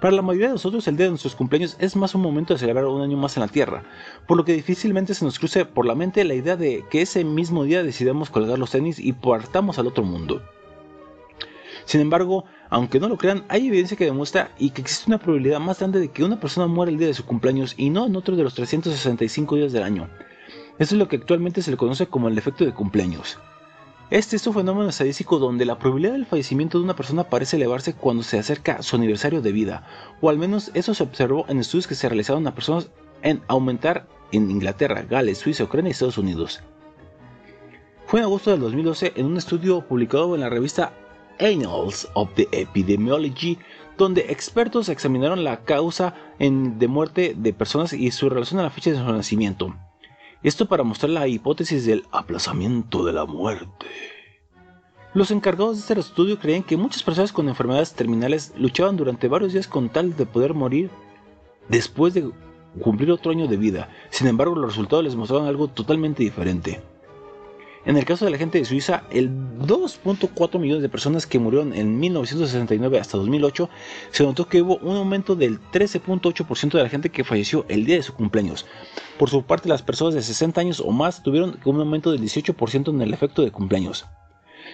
[0.01, 2.59] Para la mayoría de nosotros el día de nuestros cumpleaños es más un momento de
[2.59, 3.83] celebrar un año más en la Tierra,
[4.27, 7.23] por lo que difícilmente se nos cruce por la mente la idea de que ese
[7.23, 10.43] mismo día decidamos colgar los tenis y partamos al otro mundo.
[11.85, 15.59] Sin embargo, aunque no lo crean, hay evidencia que demuestra y que existe una probabilidad
[15.59, 18.15] más grande de que una persona muera el día de su cumpleaños y no en
[18.15, 20.09] otro de los 365 días del año.
[20.77, 23.39] Esto es lo que actualmente se le conoce como el efecto de cumpleaños.
[24.09, 27.93] Este es un fenómeno estadístico donde la probabilidad del fallecimiento de una persona parece elevarse
[27.93, 29.85] cuando se acerca su aniversario de vida,
[30.21, 32.89] o al menos eso se observó en estudios que se realizaron a personas
[33.21, 36.61] en aumentar en Inglaterra, Gales, Suiza, Ucrania y Estados Unidos.
[38.05, 40.93] Fue en agosto del 2012 en un estudio publicado en la revista
[41.41, 43.57] Annals of the Epidemiology,
[43.97, 48.69] donde expertos examinaron la causa en- de muerte de personas y su relación a la
[48.69, 49.75] fecha de su nacimiento.
[50.43, 53.87] Esto para mostrar la hipótesis del aplazamiento de la muerte.
[55.13, 59.53] Los encargados de este estudio creían que muchas personas con enfermedades terminales luchaban durante varios
[59.53, 60.91] días con tal de poder morir
[61.69, 62.29] después de
[62.79, 63.89] cumplir otro año de vida.
[64.11, 66.81] Sin embargo, los resultados les mostraban algo totalmente diferente.
[67.87, 71.73] En el caso de la gente de Suiza, el 2.4 millones de personas que murieron
[71.73, 73.69] en 1969 hasta 2008,
[74.11, 77.95] se notó que hubo un aumento del 13.8% de la gente que falleció el día
[77.95, 78.65] de su cumpleaños.
[79.17, 82.89] Por su parte, las personas de 60 años o más tuvieron un aumento del 18%
[82.89, 84.05] en el efecto de cumpleaños.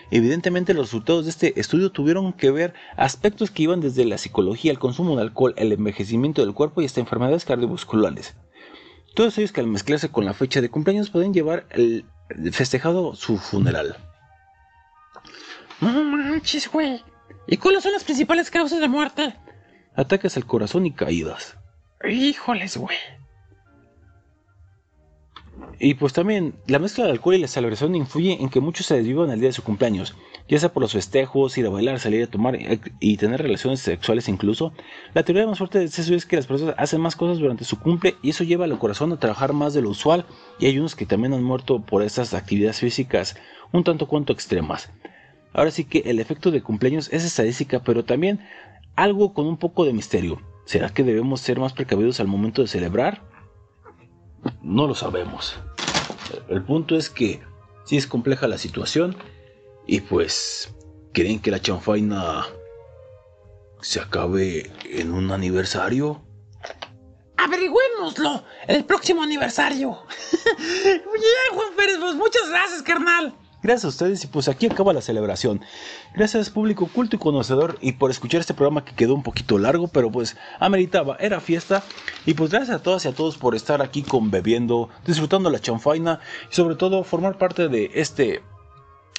[0.09, 4.71] Evidentemente los resultados de este estudio tuvieron que ver aspectos que iban desde la psicología,
[4.71, 8.33] el consumo de alcohol, el envejecimiento del cuerpo y hasta enfermedades cardiovasculares.
[9.13, 12.05] Todos ellos que al mezclarse con la fecha de cumpleaños pueden llevar el
[12.51, 13.97] festejado su funeral.
[15.81, 17.03] No manches, güey.
[17.47, 19.35] ¿Y cuáles son las principales causas de muerte?
[19.95, 21.57] Ataques al corazón y caídas.
[22.03, 22.97] Híjoles, güey.
[25.79, 28.95] Y pues también la mezcla de alcohol y la celebración influye en que muchos se
[28.95, 30.15] desvivan el día de su cumpleaños,
[30.47, 33.79] ya sea por los festejos, ir a bailar, salir a tomar y- y tener relaciones
[33.81, 34.73] sexuales incluso.
[35.13, 37.79] La teoría más fuerte de estudio es que las personas hacen más cosas durante su
[37.79, 40.25] cumple y eso lleva al corazón a trabajar más de lo usual
[40.59, 43.35] y hay unos que también han muerto por estas actividades físicas
[43.71, 44.89] un tanto cuanto extremas.
[45.53, 48.39] Ahora sí que el efecto de cumpleaños es estadística, pero también
[48.95, 50.41] algo con un poco de misterio.
[50.65, 53.21] ¿Será que debemos ser más precavidos al momento de celebrar?
[54.61, 55.55] No lo sabemos.
[56.47, 57.41] El punto es que
[57.85, 59.15] sí es compleja la situación
[59.85, 60.73] y pues
[61.13, 62.45] creen que la chanfaina
[63.81, 66.23] se acabe en un aniversario.
[67.37, 69.97] Averigüémoslo el próximo aniversario.
[70.57, 73.35] Bien, Juan Pérez, pues muchas gracias, carnal.
[73.63, 75.61] Gracias a ustedes y pues aquí acaba la celebración.
[76.13, 79.87] Gracias público culto y conocedor y por escuchar este programa que quedó un poquito largo,
[79.87, 81.81] pero pues ameritaba, era fiesta.
[82.25, 85.59] Y pues gracias a todas y a todos por estar aquí con bebiendo, disfrutando la
[85.59, 86.19] chanfaina
[86.51, 88.43] y sobre todo formar parte de este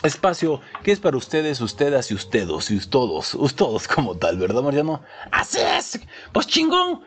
[0.02, 5.02] espacio que es para ustedes, ustedes y ustedes y todos, todos como tal, ¿verdad Mariano?
[5.32, 5.98] Así es.
[6.32, 7.02] Pues chingón.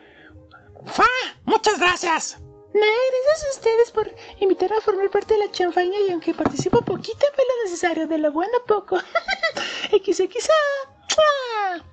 [0.86, 1.04] Fa,
[1.44, 2.40] muchas gracias.
[2.74, 6.82] No, gracias a ustedes por invitarme a formar parte de la chanfaina y aunque participo
[6.82, 8.98] poquito fue lo necesario, de lo bueno poco.
[9.90, 10.52] XXA.
[11.16, 11.84] ¡Mua!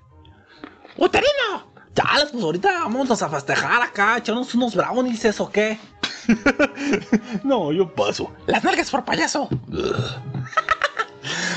[0.97, 1.73] ¡Uterino!
[1.95, 5.79] Chales, pues ahorita vámonos a festejar acá, echarnos unos brownies, ¿eso qué?
[7.43, 8.33] no, yo paso.
[8.47, 9.47] Las nalgas por payaso.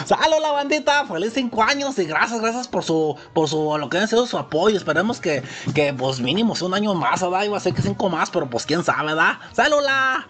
[0.04, 3.98] Salud la bandita, feliz 5 años y gracias, gracias por su, por su, lo que
[3.98, 4.76] han sido su apoyo.
[4.76, 5.42] Esperemos que,
[5.74, 7.44] que pues mínimo sea un año más, ¿verdad?
[7.44, 9.38] Iba a ser que 5 más, pero pues quién sabe, ¿verdad?
[9.52, 10.28] ¡Salula!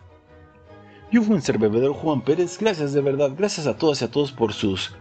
[1.10, 4.10] Yo fui un ser bebedor Juan Pérez, gracias de verdad, gracias a todas y a
[4.10, 4.92] todos por sus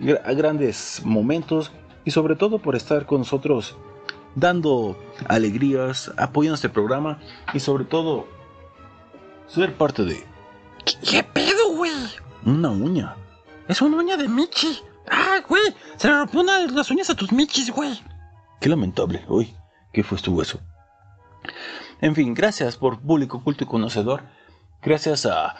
[0.00, 1.72] gra- grandes momentos
[2.04, 3.76] y sobre todo por estar con nosotros
[4.36, 7.18] dando alegrías, apoyando este programa
[7.52, 8.28] y sobre todo
[9.48, 10.24] ser parte de
[11.10, 11.90] ¿Qué pedo, güey?
[12.46, 13.16] una uña.
[13.68, 14.80] Es una uña de Michi.
[15.10, 15.74] Ah, güey.
[15.96, 18.00] Se le rompió una de las uñas a tus Michis, güey.
[18.60, 19.24] Qué lamentable.
[19.28, 19.54] Uy,
[19.92, 20.58] ¿qué fue tu hueso?
[22.00, 24.22] En fin, gracias por público culto y conocedor.
[24.82, 25.54] Gracias a,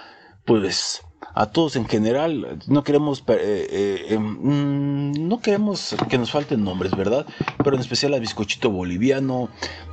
[0.44, 1.02] pues,
[1.34, 2.58] a todos en general.
[2.66, 7.26] No queremos, eh, eh, eh, mm, no queremos que nos falten nombres, ¿verdad?
[7.62, 9.48] Pero en especial a Bizcochito Boliviano,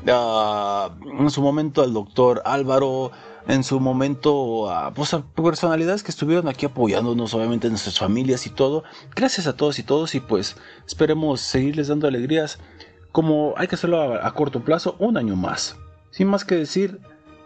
[0.05, 3.11] en su momento al doctor Álvaro,
[3.47, 8.83] en su momento a, pues, personalidades que estuvieron aquí apoyándonos, obviamente nuestras familias y todo.
[9.15, 10.55] Gracias a todos y todos y pues
[10.87, 12.59] esperemos seguirles dando alegrías
[13.11, 15.77] como hay que hacerlo a, a corto plazo, un año más.
[16.11, 16.99] Sin más que decir,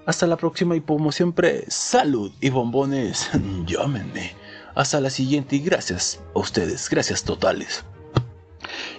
[0.05, 3.29] hasta la próxima y como siempre, salud y bombones,
[3.65, 4.35] llámenme.
[4.73, 7.83] Hasta la siguiente y gracias a ustedes, gracias totales.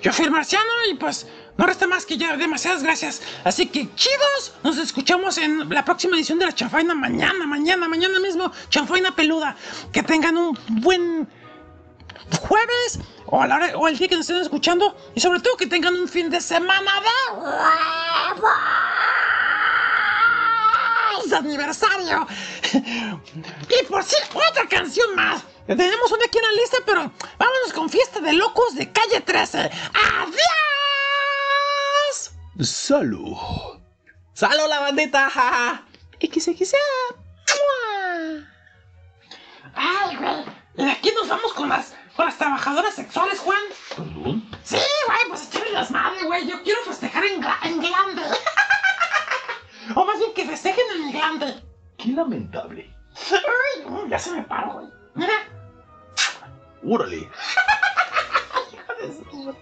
[0.02, 3.22] Yo fui el marciano y pues no resta más que ya demasiadas gracias.
[3.44, 8.18] Así que chidos, nos escuchamos en la próxima edición de la Chanfaina mañana, mañana, mañana
[8.20, 8.50] mismo.
[8.68, 9.56] Chanfaina peluda.
[9.92, 11.28] Que tengan un buen
[12.40, 16.08] jueves o, a el día que nos estén escuchando y sobre todo que tengan un
[16.08, 17.10] fin de semana de
[21.36, 22.26] aniversario.
[23.68, 24.16] Y por si
[24.50, 25.42] otra canción más.
[25.66, 29.58] Tenemos una aquí en la lista, pero vámonos con Fiesta de Locos de Calle 13.
[29.58, 30.79] ¡Adiós!
[32.58, 33.36] Salud.
[34.34, 35.30] ¡Salud la bandita!
[35.30, 35.84] jaja!
[36.18, 36.76] Quizá.
[39.74, 40.44] Ay, güey.
[40.76, 43.58] Y aquí nos vamos con las, con las trabajadoras sexuales, Juan.
[43.96, 44.50] ¿Perdón?
[44.62, 46.46] Sí, güey, pues echarle las madres, güey.
[46.48, 48.22] Yo quiero festejar en, gla- en glande.
[49.96, 51.62] o más bien que festejen en glande.
[51.96, 52.94] Qué lamentable.
[53.32, 54.86] Ay, no, ya se me paró, güey.
[55.14, 55.32] Mira.
[56.84, 57.28] Órale.
[59.02, 59.52] En mi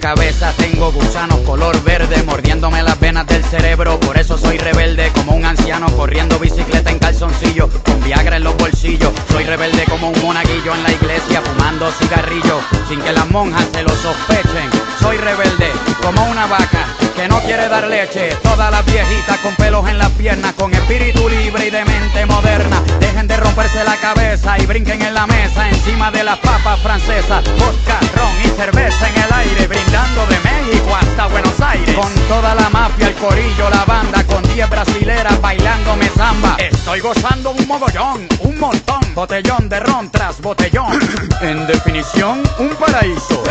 [0.00, 4.00] cabeza tengo gusanos color verde mordiéndome las venas del cerebro.
[4.00, 8.56] Por eso soy rebelde como un anciano corriendo bicicleta en calzoncillo con Viagra en los
[8.56, 9.12] bolsillos.
[9.30, 13.82] Soy rebelde como un monaguillo en la iglesia fumando cigarrillo sin que las monjas se
[13.82, 14.70] lo sospechen.
[15.00, 15.70] Soy rebelde
[16.02, 18.30] como una vaca que no quiere dar leche.
[18.42, 22.82] Todas las viejitas con pelos en las piernas, con espíritu libre y de mente moderna.
[22.98, 27.44] Dejen de romperse la cabeza y brinquen en la mesa encima de las papas francesas.
[27.58, 31.96] Vodka, ron y cerveza en el aire, de México hasta Buenos Aires.
[31.96, 36.54] Con toda la mafia, el corillo, la banda, con 10 brasileras bailándome samba.
[36.60, 40.96] Estoy gozando un mogollón, un montón, botellón de ron tras botellón.
[41.40, 43.42] en definición, un paraíso.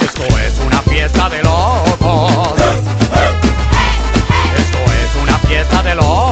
[0.00, 2.54] Esto es una fiesta de locos.
[4.56, 6.31] Esto es una fiesta de locos.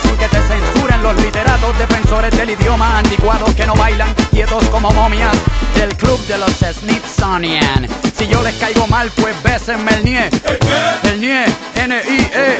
[0.17, 5.35] que te censuren los literatos defensores del idioma anticuados que no bailan quietos como momias
[5.75, 7.87] del club de los Smithsonian.
[8.17, 10.29] Si yo les caigo mal, pues bésenme el nie.
[11.03, 12.57] El nie, N-I-E.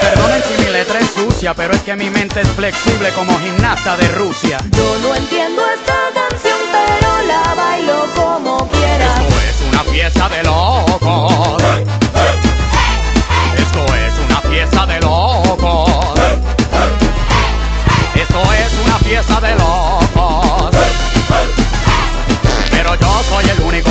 [0.00, 3.96] Perdonen si mi letra es sucia, pero es que mi mente es flexible como gimnasta
[3.96, 4.58] de Rusia.
[4.76, 9.14] Yo no entiendo esta canción, pero la bailo como quiera.
[9.20, 11.97] Esto es una fiesta de locos.
[14.58, 16.18] Fiesta de locos.
[18.16, 20.70] Esto es una fiesta de locos.
[22.68, 23.87] Pero yo soy el único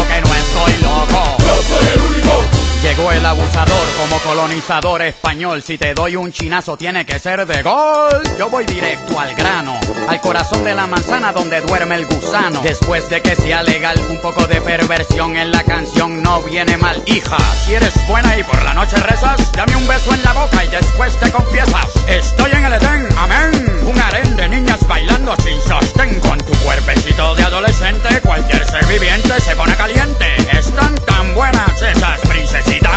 [3.12, 5.64] El abusador como colonizador español.
[5.64, 8.22] Si te doy un chinazo tiene que ser de gol.
[8.38, 12.62] Yo voy directo al grano, al corazón de la manzana donde duerme el gusano.
[12.62, 17.02] Después de que sea legal, un poco de perversión en la canción no viene mal.
[17.06, 20.66] Hija, si eres buena y por la noche rezas, dame un beso en la boca
[20.66, 21.88] y después te confiesas.
[22.08, 23.80] Estoy en el Edén, amén.
[23.84, 28.22] Un harén de niñas bailando sin sostén con tu cuerpecito de adolescente.
[28.22, 30.26] Cualquier ser viviente se pone caliente.
[30.52, 32.97] Están tan buenas esas princesitas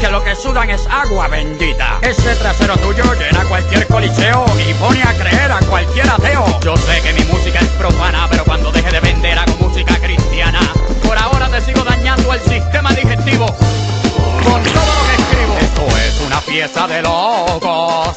[0.00, 1.98] que lo que sudan es agua bendita.
[2.02, 6.60] Ese trasero tuyo llena cualquier coliseo y pone a creer a cualquier ateo.
[6.60, 10.60] Yo sé que mi música es profana, pero cuando deje de vender hago música cristiana.
[11.02, 15.56] Por ahora te sigo dañando el sistema digestivo con todo lo que escribo.
[15.58, 18.16] Esto es una fiesta de locos.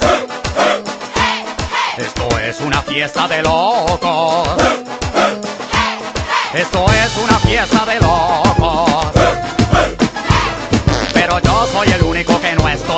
[1.98, 4.50] Esto es una fiesta de locos.
[6.54, 9.21] Esto es una fiesta de locos.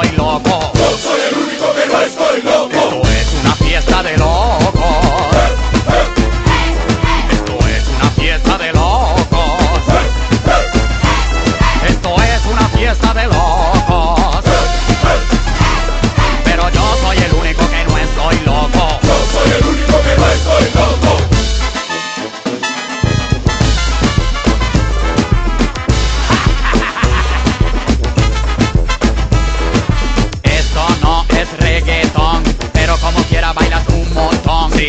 [0.01, 0.71] estoy loco.
[0.73, 2.71] No soy el único que no estoy loco.
[2.71, 4.17] Esto es una fiesta de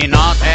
[0.03, 0.11] Not.
[0.11, 0.54] naughty.